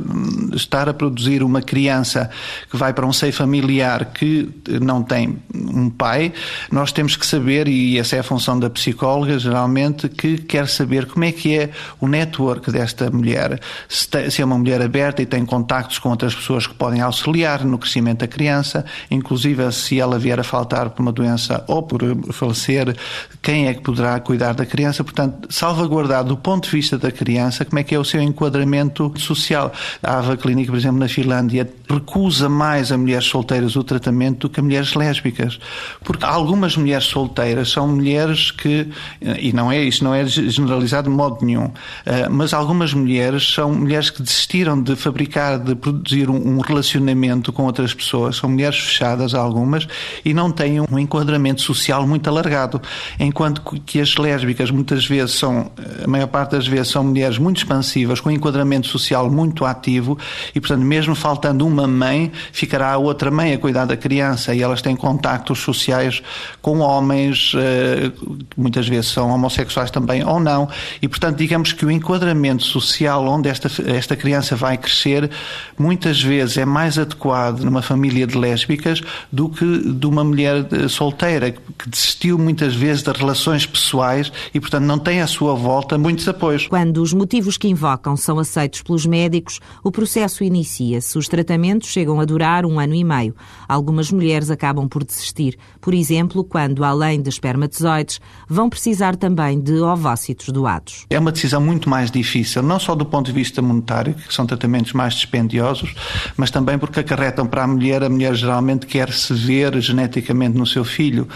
estar 0.52 0.88
a 0.88 0.92
produzir 0.92 1.42
uma 1.42 1.62
criança 1.62 2.28
que 2.70 2.76
vai 2.76 2.92
para 2.92 3.06
um 3.06 3.12
seio 3.12 3.32
familiar 3.32 4.12
que 4.12 4.50
não 4.82 5.02
tem 5.02 5.38
um 5.54 5.88
pai, 5.88 6.32
nós 6.70 6.92
temos 6.92 7.16
que 7.16 7.26
saber, 7.26 7.68
e 7.68 7.98
essa 7.98 8.16
é 8.16 8.18
a 8.18 8.22
função 8.22 8.58
da 8.58 8.68
psicóloga 8.68 9.38
geralmente, 9.38 10.08
que 10.08 10.36
quer 10.38 10.68
saber 10.68 11.06
como 11.06 11.24
é 11.24 11.32
que 11.32 11.56
é 11.56 11.70
o 12.00 12.06
network 12.06 12.49
desta 12.58 13.10
mulher, 13.10 13.60
se, 13.88 14.08
tem, 14.08 14.30
se 14.30 14.42
é 14.42 14.44
uma 14.44 14.58
mulher 14.58 14.82
aberta 14.82 15.22
e 15.22 15.26
tem 15.26 15.44
contactos 15.44 15.98
com 15.98 16.08
outras 16.08 16.34
pessoas 16.34 16.66
que 16.66 16.74
podem 16.74 17.00
auxiliar 17.00 17.64
no 17.64 17.78
crescimento 17.78 18.20
da 18.20 18.26
criança, 18.26 18.84
inclusive 19.10 19.70
se 19.72 20.00
ela 20.00 20.18
vier 20.18 20.40
a 20.40 20.44
faltar 20.44 20.90
por 20.90 21.02
uma 21.02 21.12
doença 21.12 21.64
ou 21.68 21.82
por 21.82 22.00
falecer, 22.32 22.96
quem 23.42 23.68
é 23.68 23.74
que 23.74 23.82
poderá 23.82 24.18
cuidar 24.20 24.54
da 24.54 24.66
criança? 24.66 25.04
Portanto, 25.04 25.48
salvaguardar 25.50 26.24
do 26.24 26.36
ponto 26.36 26.64
de 26.64 26.70
vista 26.70 26.98
da 26.98 27.10
criança 27.10 27.64
como 27.64 27.78
é 27.78 27.84
que 27.84 27.94
é 27.94 27.98
o 27.98 28.04
seu 28.04 28.20
enquadramento 28.20 29.12
social. 29.18 29.72
A 30.02 30.18
Ava 30.18 30.36
Clínica, 30.36 30.72
por 30.72 30.78
exemplo, 30.78 30.98
na 30.98 31.08
Finlândia, 31.08 31.68
recusa 31.88 32.48
mais 32.48 32.90
a 32.90 32.98
mulheres 32.98 33.26
solteiras 33.26 33.76
o 33.76 33.84
tratamento 33.84 34.48
do 34.48 34.50
que 34.50 34.60
a 34.60 34.62
mulheres 34.62 34.94
lésbicas. 34.94 35.58
Porque 36.02 36.24
algumas 36.24 36.76
mulheres 36.76 37.04
solteiras 37.04 37.70
são 37.70 37.88
mulheres 37.88 38.50
que, 38.50 38.88
e 39.20 39.52
não 39.52 39.70
é, 39.70 39.82
isto 39.82 40.04
não 40.04 40.14
é 40.14 40.24
generalizado 40.26 41.10
de 41.10 41.16
modo 41.16 41.44
nenhum, 41.44 41.70
eh, 42.06 42.28
mas 42.40 42.54
algumas 42.54 42.94
mulheres 42.94 43.52
são 43.52 43.70
mulheres 43.74 44.08
que 44.08 44.22
desistiram 44.22 44.82
de 44.82 44.96
fabricar, 44.96 45.58
de 45.58 45.74
produzir 45.74 46.30
um 46.30 46.58
relacionamento 46.60 47.52
com 47.52 47.64
outras 47.64 47.92
pessoas, 47.92 48.36
são 48.36 48.48
mulheres 48.48 48.78
fechadas 48.78 49.34
algumas 49.34 49.86
e 50.24 50.32
não 50.32 50.50
têm 50.50 50.80
um 50.80 50.98
enquadramento 50.98 51.60
social 51.60 52.06
muito 52.06 52.30
alargado, 52.30 52.80
enquanto 53.18 53.60
que 53.84 54.00
as 54.00 54.16
lésbicas 54.16 54.70
muitas 54.70 55.04
vezes 55.04 55.34
são, 55.34 55.70
a 56.02 56.06
maior 56.06 56.28
parte 56.28 56.52
das 56.52 56.66
vezes 56.66 56.88
são 56.88 57.04
mulheres 57.04 57.36
muito 57.36 57.58
expansivas 57.58 58.20
com 58.20 58.30
um 58.30 58.32
enquadramento 58.32 58.86
social 58.86 59.30
muito 59.30 59.66
ativo 59.66 60.18
e, 60.54 60.60
portanto, 60.60 60.80
mesmo 60.82 61.14
faltando 61.14 61.66
uma 61.66 61.86
mãe, 61.86 62.32
ficará 62.52 62.94
a 62.94 62.96
outra 62.96 63.30
mãe 63.30 63.52
a 63.52 63.58
cuidar 63.58 63.84
da 63.84 63.98
criança 63.98 64.54
e 64.54 64.62
elas 64.62 64.80
têm 64.80 64.96
contactos 64.96 65.58
sociais 65.58 66.22
com 66.62 66.78
homens, 66.78 67.52
eh, 67.54 68.10
muitas 68.56 68.88
vezes 68.88 69.10
são 69.10 69.28
homossexuais 69.28 69.90
também 69.90 70.24
ou 70.24 70.40
não, 70.40 70.70
e, 71.02 71.06
portanto, 71.06 71.36
digamos 71.36 71.74
que 71.74 71.84
o 71.84 71.90
enquadramento 71.90 72.29
social 72.64 73.26
onde 73.26 73.48
esta, 73.48 73.70
esta 73.90 74.16
criança 74.16 74.56
vai 74.56 74.76
crescer, 74.76 75.30
muitas 75.78 76.22
vezes 76.22 76.56
é 76.58 76.64
mais 76.64 76.98
adequado 76.98 77.60
numa 77.60 77.82
família 77.82 78.26
de 78.26 78.36
lésbicas 78.36 79.00
do 79.30 79.48
que 79.48 79.92
de 79.92 80.06
uma 80.06 80.24
mulher 80.24 80.66
eh, 80.72 80.88
solteira, 80.88 81.50
que 81.50 81.88
desistiu 81.88 82.38
muitas 82.38 82.74
vezes 82.74 83.02
das 83.02 83.16
relações 83.16 83.66
pessoais 83.66 84.32
e, 84.52 84.60
portanto, 84.60 84.84
não 84.84 84.98
tem 84.98 85.20
à 85.20 85.26
sua 85.26 85.54
volta 85.54 85.96
muitos 85.98 86.28
apoios. 86.28 86.66
Quando 86.68 87.02
os 87.02 87.12
motivos 87.12 87.56
que 87.56 87.68
invocam 87.68 88.16
são 88.16 88.38
aceitos 88.38 88.82
pelos 88.82 89.06
médicos, 89.06 89.60
o 89.82 89.90
processo 89.90 90.44
inicia-se. 90.44 91.18
Os 91.18 91.28
tratamentos 91.28 91.88
chegam 91.88 92.20
a 92.20 92.24
durar 92.24 92.64
um 92.66 92.78
ano 92.78 92.94
e 92.94 93.04
meio. 93.04 93.34
Algumas 93.68 94.10
mulheres 94.10 94.50
acabam 94.50 94.88
por 94.88 95.04
desistir. 95.04 95.56
Por 95.80 95.94
exemplo, 95.94 96.44
quando, 96.44 96.84
além 96.84 97.20
de 97.20 97.28
espermatozoides, 97.28 98.20
vão 98.48 98.68
precisar 98.68 99.16
também 99.16 99.60
de 99.60 99.80
ovócitos 99.80 100.48
doados. 100.48 101.06
É 101.10 101.18
uma 101.18 101.32
decisão 101.32 101.60
muito 101.60 101.88
mais 101.88 102.10
difícil, 102.10 102.19
não 102.62 102.78
só 102.78 102.94
do 102.94 103.04
ponto 103.04 103.26
de 103.26 103.32
vista 103.32 103.60
monetário, 103.62 104.14
que 104.14 104.32
são 104.32 104.46
tratamentos 104.46 104.92
mais 104.92 105.14
dispendiosos, 105.14 105.94
mas 106.36 106.50
também 106.50 106.78
porque 106.78 107.00
acarretam 107.00 107.46
para 107.46 107.64
a 107.64 107.66
mulher, 107.66 108.02
a 108.02 108.08
mulher 108.08 108.34
geralmente 108.34 108.86
quer 108.86 109.12
se 109.12 109.32
ver 109.34 109.80
geneticamente 109.80 110.56
no 110.56 110.66
seu 110.66 110.84
filho. 110.84 111.28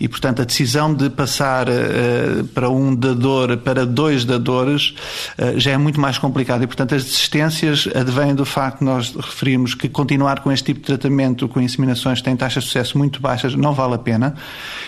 E, 0.00 0.08
portanto, 0.08 0.42
a 0.42 0.44
decisão 0.44 0.92
de 0.92 1.10
passar 1.10 1.68
uh, 1.68 2.44
para 2.54 2.70
um 2.70 2.94
dador, 2.94 3.56
para 3.58 3.84
dois 3.84 4.24
dadores, 4.24 4.94
uh, 5.38 5.58
já 5.58 5.72
é 5.72 5.76
muito 5.76 6.00
mais 6.00 6.18
complicada 6.18 6.64
e, 6.64 6.66
portanto, 6.66 6.94
as 6.94 7.04
desistências 7.04 7.88
advêm 7.94 8.34
do 8.34 8.44
facto 8.44 8.80
de 8.80 8.84
nós 8.84 9.14
referirmos 9.14 9.74
que 9.74 9.88
continuar 9.88 10.40
com 10.40 10.52
este 10.52 10.66
tipo 10.66 10.80
de 10.80 10.86
tratamento 10.86 11.48
com 11.48 11.60
inseminações 11.60 12.22
tem 12.22 12.36
taxas 12.36 12.64
de 12.64 12.68
sucesso 12.68 12.98
muito 12.98 13.20
baixas, 13.20 13.54
não 13.54 13.72
vale 13.72 13.94
a 13.94 13.98
pena. 13.98 14.34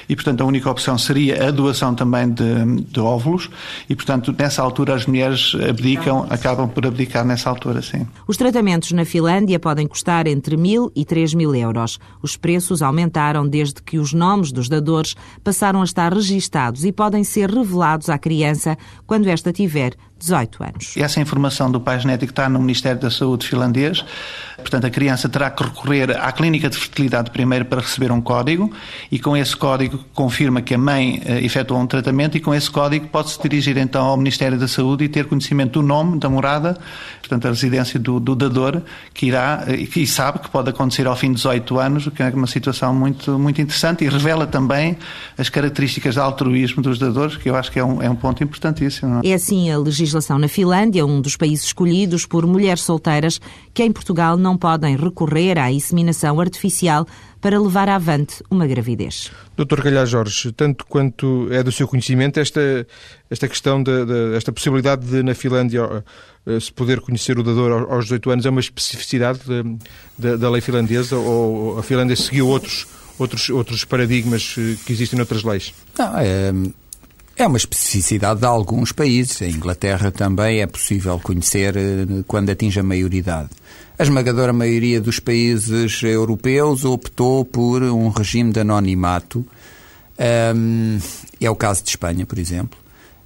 E, 0.09 0.15
portanto, 0.15 0.41
a 0.43 0.45
única 0.45 0.71
opção 0.71 0.97
seria 0.99 1.49
a 1.49 1.51
doação 1.51 1.95
também 1.95 2.29
de, 2.29 2.83
de 2.83 3.01
óvulos. 3.01 3.49
E, 3.89 3.95
portanto, 3.95 4.35
nessa 4.37 4.63
altura 4.63 4.95
as 4.95 5.07
mulheres 5.07 5.40
abdicam, 5.69 6.27
acabam 6.29 6.69
por 6.69 6.87
abdicar 6.87 7.25
nessa 7.25 7.51
altura, 7.51 7.83
sim. 7.83 8.07
Os 8.27 8.37
tratamentos 8.37 8.93
na 8.93 9.05
Finlândia 9.05 9.59
podem 9.59 9.87
custar 9.87 10.27
entre 10.27 10.57
mil 10.57 10.91
e 10.95 11.05
três 11.05 11.35
mil 11.35 11.55
euros. 11.55 11.99
Os 12.23 12.37
preços 12.37 12.83
aumentaram 12.83 13.47
desde 13.47 13.83
que 13.83 13.99
os 13.99 14.13
nomes 14.13 14.53
dos 14.53 14.69
dadores 14.69 15.15
passaram 15.43 15.81
a 15.81 15.85
estar 15.85 16.13
registados 16.13 16.85
e 16.85 16.93
podem 16.93 17.25
ser 17.25 17.51
revelados 17.51 18.09
à 18.09 18.19
criança 18.19 18.77
quando 19.07 19.29
esta 19.29 19.53
tiver 19.53 19.95
18 20.21 20.63
anos. 20.63 20.95
Essa 20.97 21.21
informação 21.21 21.71
do 21.71 21.81
pai 21.81 21.99
genético 21.99 22.31
está 22.31 22.49
no 22.49 22.61
Ministério 22.61 23.01
da 23.01 23.11
Saúde 23.11 23.49
finlandês. 23.49 24.05
Portanto, 24.59 24.85
a 24.85 24.91
criança 24.91 25.29
terá 25.29 25.51
que 25.51 25.65
recorrer 25.65 26.11
à 26.11 26.31
clínica 26.31 26.69
de 26.69 26.77
fertilidade 26.77 27.31
primeiro 27.31 27.65
para 27.65 27.81
receber 27.81 28.13
um 28.13 28.21
código 28.21 28.71
e 29.11 29.19
com 29.19 29.35
esse 29.35 29.57
código 29.57 29.99
confirma 30.13 30.61
que 30.61 30.75
a 30.75 30.79
mãe 30.79 31.23
eh, 31.25 31.43
efetuou 31.43 31.81
um 31.81 31.87
tratamento 31.87 32.37
e 32.37 32.41
com 32.41 32.55
esse 32.55 32.71
código 32.71 33.09
pode-se 33.09 33.41
dirigir 33.41 33.79
então 33.79 34.05
ao 34.05 34.17
Ministério 34.19 34.59
da 34.59 34.69
Saúde 34.69 35.05
e 35.05 35.09
ter 35.09 35.25
conhecimento 35.25 35.81
do 35.81 35.83
nome, 35.83 36.19
da 36.19 36.29
morada, 36.29 36.77
portanto, 37.31 37.47
a 37.47 37.51
residência 37.51 37.99
do, 38.01 38.19
do 38.19 38.35
dador, 38.35 38.83
que 39.15 39.27
irá 39.27 39.65
eh, 39.69 39.87
e 39.95 40.07
sabe 40.07 40.41
que 40.41 40.51
pode 40.51 40.71
acontecer 40.71 41.07
ao 41.07 41.15
fim 41.15 41.29
de 41.29 41.37
18 41.37 41.79
anos, 41.79 42.07
o 42.09 42.11
que 42.11 42.23
é 42.23 42.29
uma 42.31 42.47
situação 42.47 42.93
muito, 42.93 43.39
muito 43.39 43.61
interessante 43.61 44.05
e 44.05 44.09
revela 44.09 44.47
também 44.47 44.99
as 45.39 45.49
características 45.49 46.15
de 46.15 46.21
altruísmo 46.21 46.83
dos 46.83 46.99
dadores, 46.99 47.37
que 47.37 47.49
eu 47.49 47.55
acho 47.55 47.71
que 47.71 47.79
é 47.79 47.85
um, 47.85 48.03
é 48.03 48.11
um 48.11 48.17
ponto 48.17 48.43
importantíssimo. 48.43 49.21
É 49.23 49.33
assim 49.33 49.71
a 49.71 49.79
legislação 49.79 50.39
na 50.39 50.49
Finlândia, 50.49 51.07
um 51.07 51.21
dos 51.21 51.37
países 51.37 51.67
escolhidos 51.67 52.27
por 52.27 52.45
mulheres 52.47 52.83
solteiras 52.83 53.41
que 53.73 53.85
em 53.85 53.93
Portugal 53.93 54.37
não 54.37 54.57
podem 54.57 54.97
recorrer 54.97 55.57
à 55.59 55.71
inseminação 55.71 56.41
artificial 56.41 57.07
para 57.41 57.59
levar 57.59 57.89
avante 57.89 58.43
uma 58.51 58.67
gravidez. 58.67 59.31
Doutor 59.57 59.83
Calhar 59.83 60.07
Jorge, 60.07 60.53
tanto 60.53 60.85
quanto 60.87 61.49
é 61.51 61.63
do 61.63 61.73
seu 61.73 61.89
conhecimento, 61.89 62.39
esta, 62.39 62.87
esta 63.31 63.49
questão, 63.49 63.83
de, 63.83 64.05
de, 64.05 64.37
esta 64.37 64.53
possibilidade 64.53 65.07
de 65.07 65.23
na 65.23 65.35
Finlândia 65.35 66.05
eh, 66.47 66.61
se 66.61 66.73
poder 66.73 67.01
conhecer 67.01 67.39
o 67.39 67.43
dador 67.43 67.91
aos 67.91 68.05
18 68.05 68.31
anos 68.31 68.47
é 68.47 68.51
uma 68.51 68.61
especificidade 68.61 69.41
da 70.19 70.51
lei 70.51 70.61
finlandesa 70.61 71.17
ou 71.17 71.79
a 71.79 71.83
Finlândia 71.83 72.17
seguiu 72.17 72.49
outros, 72.49 72.87
outros, 73.19 73.49
outros 73.51 73.85
paradigmas 73.85 74.57
eh, 74.59 74.77
que 74.85 74.93
existem 74.93 75.17
noutras 75.17 75.43
leis? 75.43 75.75
Não, 75.99 76.19
é, 76.19 76.53
é 77.37 77.47
uma 77.47 77.57
especificidade 77.57 78.41
de 78.41 78.47
alguns 78.47 78.93
países. 78.93 79.41
A 79.43 79.47
Inglaterra 79.47 80.11
também 80.11 80.61
é 80.61 80.67
possível 80.67 81.19
conhecer 81.19 81.77
eh, 81.77 82.07
quando 82.27 82.51
atinge 82.51 82.81
a 82.81 82.83
maioridade. 82.83 83.49
A 84.01 84.03
esmagadora 84.03 84.51
maioria 84.51 84.99
dos 84.99 85.21
países 85.21 86.03
europeus 86.03 86.87
optou 86.87 87.45
por 87.45 87.83
um 87.83 88.09
regime 88.09 88.51
de 88.51 88.61
anonimato. 88.61 89.47
Um, 90.57 90.99
é 91.39 91.51
o 91.51 91.55
caso 91.55 91.85
de 91.85 91.91
Espanha, 91.91 92.25
por 92.25 92.39
exemplo, 92.39 92.79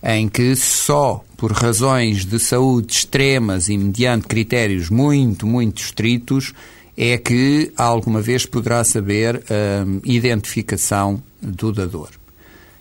em 0.03 0.29
que 0.29 0.57
só 0.57 1.25
por 1.37 1.53
razões 1.53 2.25
de 2.25 2.41
saúde 2.41 2.93
extremas 2.93 3.69
e 3.69 3.79
mediante 3.79 4.27
critérios 4.27 4.91
muito, 4.91 5.47
muito 5.47 5.81
estritos 5.81 6.53
é 6.97 7.19
que 7.19 7.73
alguma 7.77 8.21
vez 8.21 8.45
poderá 8.45 8.83
saber 8.83 9.45
a 9.49 9.87
identificação 10.03 11.23
do 11.41 11.71
dador. 11.71 12.11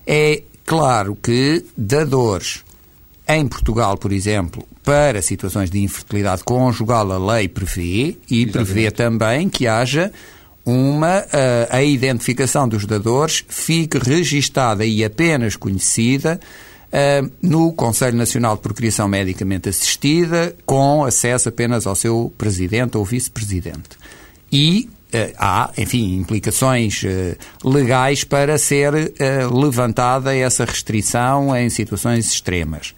É 0.07 0.41
Claro 0.65 1.15
que 1.15 1.63
dadores 1.77 2.63
em 3.27 3.47
Portugal, 3.47 3.97
por 3.97 4.11
exemplo, 4.11 4.65
para 4.83 5.21
situações 5.21 5.69
de 5.69 5.81
infertilidade 5.81 6.43
conjugal, 6.43 7.11
a 7.11 7.33
lei 7.35 7.47
prevê 7.47 8.17
e 8.29 8.45
prevê 8.45 8.91
também 8.91 9.49
que 9.49 9.67
haja 9.67 10.11
uma 10.65 11.17
a, 11.19 11.27
eh, 11.33 11.67
a 11.69 11.83
identificação 11.83 12.67
dos 12.67 12.85
dadores 12.85 13.43
fique 13.47 13.97
registada 13.97 14.85
e 14.85 15.03
apenas 15.03 15.55
conhecida 15.55 16.39
uh, 16.93 17.31
no 17.41 17.73
Conselho 17.73 18.17
Nacional 18.17 18.55
de 18.55 18.61
Procriação 18.61 19.07
Medicamente 19.07 19.67
Assistida, 19.67 20.55
com 20.65 21.03
acesso 21.03 21.49
apenas 21.49 21.85
ao 21.85 21.95
seu 21.95 22.33
presidente 22.37 22.97
ou 22.97 23.03
vice-presidente. 23.03 23.97
E 24.51 24.89
eh, 25.11 25.33
há, 25.37 25.71
enfim, 25.77 26.15
implicações 26.15 27.03
eh, 27.03 27.35
legais 27.63 28.23
para 28.23 28.57
ser 28.57 28.93
levantada 29.51 30.35
essa 30.35 30.63
restrição 30.63 31.55
em 31.55 31.69
situações 31.69 32.31
extremas. 32.31 32.93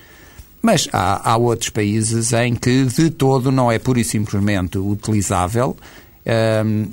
Mas 0.65 0.89
há, 0.91 1.31
há, 1.31 1.37
outros 1.37 1.69
países 1.69 2.33
em 2.33 2.55
que 2.55 2.85
de 2.85 3.11
todo 3.11 3.51
não 3.51 3.71
é 3.71 3.77
pura 3.77 3.99
e 3.99 4.03
simplesmente 4.03 4.79
utilizável 4.79 5.77
um, 6.65 6.87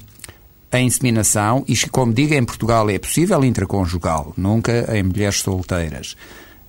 a 0.71 0.79
inseminação, 0.79 1.65
e 1.67 1.75
como 1.89 2.13
digo, 2.13 2.35
em 2.35 2.45
Portugal 2.45 2.91
é 2.91 2.99
possível 2.99 3.43
intraconjugal, 3.43 4.35
nunca 4.37 4.95
em 4.95 5.03
mulheres 5.03 5.41
solteiras. 5.41 6.19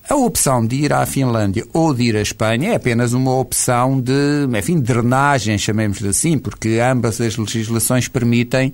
A 0.10 0.16
opção 0.16 0.66
de 0.66 0.78
ir 0.78 0.94
à 0.94 1.06
Finlândia 1.06 1.66
ou 1.74 1.94
de 1.94 2.04
ir 2.04 2.16
à 2.16 2.22
Espanha 2.22 2.72
é 2.72 2.76
apenas 2.76 3.12
uma 3.12 3.36
opção 3.36 4.00
de, 4.00 4.48
enfim, 4.58 4.80
drenagem, 4.80 5.58
chamemos 5.58 6.02
assim, 6.06 6.38
porque 6.38 6.80
ambas 6.80 7.20
as 7.20 7.36
legislações 7.36 8.08
permitem 8.08 8.72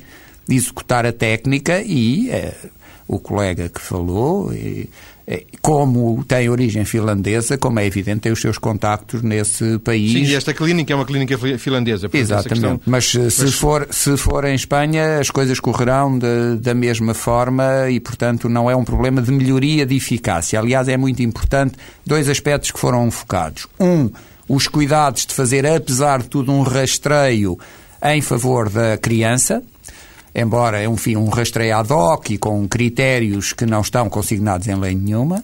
executar 0.48 1.04
a 1.04 1.12
técnica 1.12 1.82
e 1.82 2.30
eh, 2.30 2.54
o 3.10 3.18
colega 3.20 3.68
que 3.68 3.82
falou, 3.82 4.53
e, 4.53 4.88
como 5.64 6.24
tem 6.24 6.47
origem 6.47 6.86
finlandesa, 6.86 7.57
como 7.57 7.80
é 7.80 7.86
evidente, 7.86 8.22
tem 8.22 8.32
os 8.32 8.39
seus 8.39 8.60
contactos 8.60 9.24
nesse 9.24 9.80
país. 9.80 10.12
Sim, 10.12 10.24
e 10.32 10.36
esta 10.36 10.53
clínica 10.53 10.93
é 10.93 10.95
uma 10.95 11.05
clínica 11.05 11.36
finlandesa. 11.57 12.07
Exatamente. 12.14 12.49
Questão... 12.49 12.82
Mas, 12.86 13.16
Mas, 13.16 13.34
se, 13.34 13.51
For, 13.51 13.88
se 13.89 14.16
for 14.16 14.45
em 14.45 14.53
Espanha, 14.53 15.20
as 15.20 15.32
coisas 15.32 15.60
correrão 15.60 16.20
de, 16.20 16.57
da 16.62 16.76
mesma 16.76 17.16
forma 17.16 17.89
e, 17.89 17.99
portanto, 17.99 18.47
não 18.47 18.70
é 18.70 18.76
um 18.76 18.84
problema 18.84 19.24
de 19.24 19.32
melhoria 19.32 19.88
de 19.88 19.95
eficácia. 19.95 20.60
Aliás, 20.60 20.88
é 20.88 20.95
muito 20.95 21.24
importante 21.24 21.74
dois 22.05 22.30
aspectos 22.30 22.70
que 22.70 22.80
foram 22.80 23.10
focados. 23.10 23.66
Um, 23.80 24.12
os 24.47 24.68
cuidados 24.68 25.26
de 25.26 25.34
fazer, 25.34 25.66
apesar 25.66 26.22
de 26.22 26.28
tudo, 26.28 26.51
um 26.51 26.62
rastreio 26.62 27.57
em 28.03 28.22
favor 28.22 28.70
da 28.70 28.97
criança, 28.97 29.64
embora, 30.34 30.84
enfim, 30.84 31.16
um 31.16 31.30
rastreio 31.30 31.78
ad 31.78 31.92
hoc 31.92 32.32
e 32.32 32.38
com 32.38 32.68
critérios 32.68 33.54
que 33.54 33.66
não 33.66 33.82
estão 33.82 34.10
consignados 34.10 34.68
em 34.68 34.76
lei 34.76 34.96
nenhuma. 34.96 35.44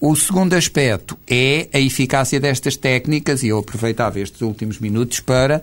O 0.00 0.14
segundo 0.14 0.54
aspecto 0.54 1.16
é 1.26 1.68
a 1.72 1.80
eficácia 1.80 2.38
destas 2.38 2.76
técnicas, 2.76 3.42
e 3.42 3.48
eu 3.48 3.58
aproveitava 3.58 4.20
estes 4.20 4.42
últimos 4.42 4.78
minutos 4.78 5.20
para 5.20 5.62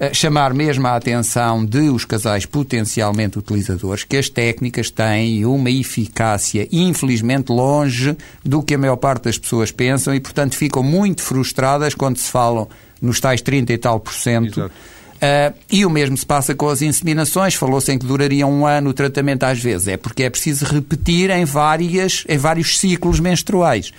uh, 0.00 0.14
chamar 0.14 0.54
mesmo 0.54 0.86
a 0.86 0.96
atenção 0.96 1.64
de 1.66 1.90
os 1.90 2.06
casais 2.06 2.46
potencialmente 2.46 3.38
utilizadores 3.38 4.02
que 4.02 4.16
as 4.16 4.30
técnicas 4.30 4.90
têm 4.90 5.44
uma 5.44 5.70
eficácia, 5.70 6.66
infelizmente, 6.72 7.52
longe 7.52 8.16
do 8.42 8.62
que 8.62 8.74
a 8.74 8.78
maior 8.78 8.96
parte 8.96 9.24
das 9.24 9.36
pessoas 9.36 9.70
pensam 9.70 10.14
e, 10.14 10.20
portanto, 10.20 10.56
ficam 10.56 10.82
muito 10.82 11.20
frustradas 11.20 11.94
quando 11.94 12.16
se 12.16 12.30
falam 12.30 12.66
nos 13.02 13.20
tais 13.20 13.42
30 13.42 13.70
e 13.70 13.78
tal 13.78 14.00
por 14.00 14.14
cento. 14.14 14.60
Exato 14.60 14.94
Uh, 15.14 15.54
e 15.70 15.86
o 15.86 15.90
mesmo 15.90 16.16
se 16.16 16.26
passa 16.26 16.54
com 16.54 16.68
as 16.68 16.82
inseminações. 16.82 17.54
Falou-se 17.54 17.92
em 17.92 17.98
que 17.98 18.06
duraria 18.06 18.46
um 18.46 18.66
ano 18.66 18.90
o 18.90 18.94
tratamento 18.94 19.44
às 19.44 19.60
vezes. 19.60 19.88
É 19.88 19.96
porque 19.96 20.24
é 20.24 20.30
preciso 20.30 20.64
repetir 20.64 21.30
em, 21.30 21.44
várias, 21.44 22.24
em 22.28 22.36
vários 22.36 22.78
ciclos 22.78 23.20
menstruais. 23.20 23.92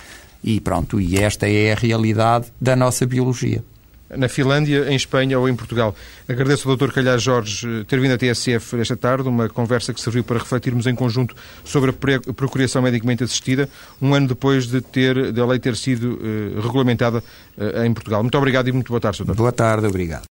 E 0.44 0.60
pronto, 0.60 1.00
e 1.00 1.18
esta 1.18 1.48
é 1.48 1.72
a 1.72 1.74
realidade 1.74 2.46
da 2.60 2.76
nossa 2.76 3.04
biologia. 3.04 3.64
na 4.08 4.28
Finlândia, 4.28 4.88
em 4.88 4.94
Espanha 4.94 5.36
ou 5.36 5.48
em 5.48 5.56
Portugal. 5.56 5.92
Agradeço 6.28 6.70
ao 6.70 6.76
Dr. 6.76 6.92
Calhar 6.92 7.18
Jorge 7.18 7.84
ter 7.88 7.98
vindo 7.98 8.12
à 8.12 8.16
TSF 8.16 8.80
esta 8.80 8.96
tarde, 8.96 9.28
uma 9.28 9.48
conversa 9.48 9.92
que 9.92 10.00
serviu 10.00 10.22
para 10.22 10.38
refletirmos 10.38 10.86
em 10.86 10.94
conjunto 10.94 11.34
sobre 11.64 11.90
a 11.90 12.32
procriação 12.32 12.80
medicamente 12.82 13.24
assistida, 13.24 13.68
um 14.00 14.14
ano 14.14 14.28
depois 14.28 14.68
de, 14.68 14.80
ter, 14.80 15.32
de 15.32 15.40
a 15.40 15.46
lei 15.46 15.58
ter 15.58 15.74
sido 15.74 16.14
uh, 16.14 16.60
regulamentada 16.60 17.18
uh, 17.58 17.82
em 17.84 17.92
Portugal. 17.92 18.22
Muito 18.22 18.38
obrigado 18.38 18.68
e 18.68 18.72
muito 18.72 18.88
boa 18.88 19.00
tarde, 19.00 19.24
Dr. 19.24 19.34
Boa 19.34 19.52
tarde, 19.52 19.86
obrigado. 19.86 20.24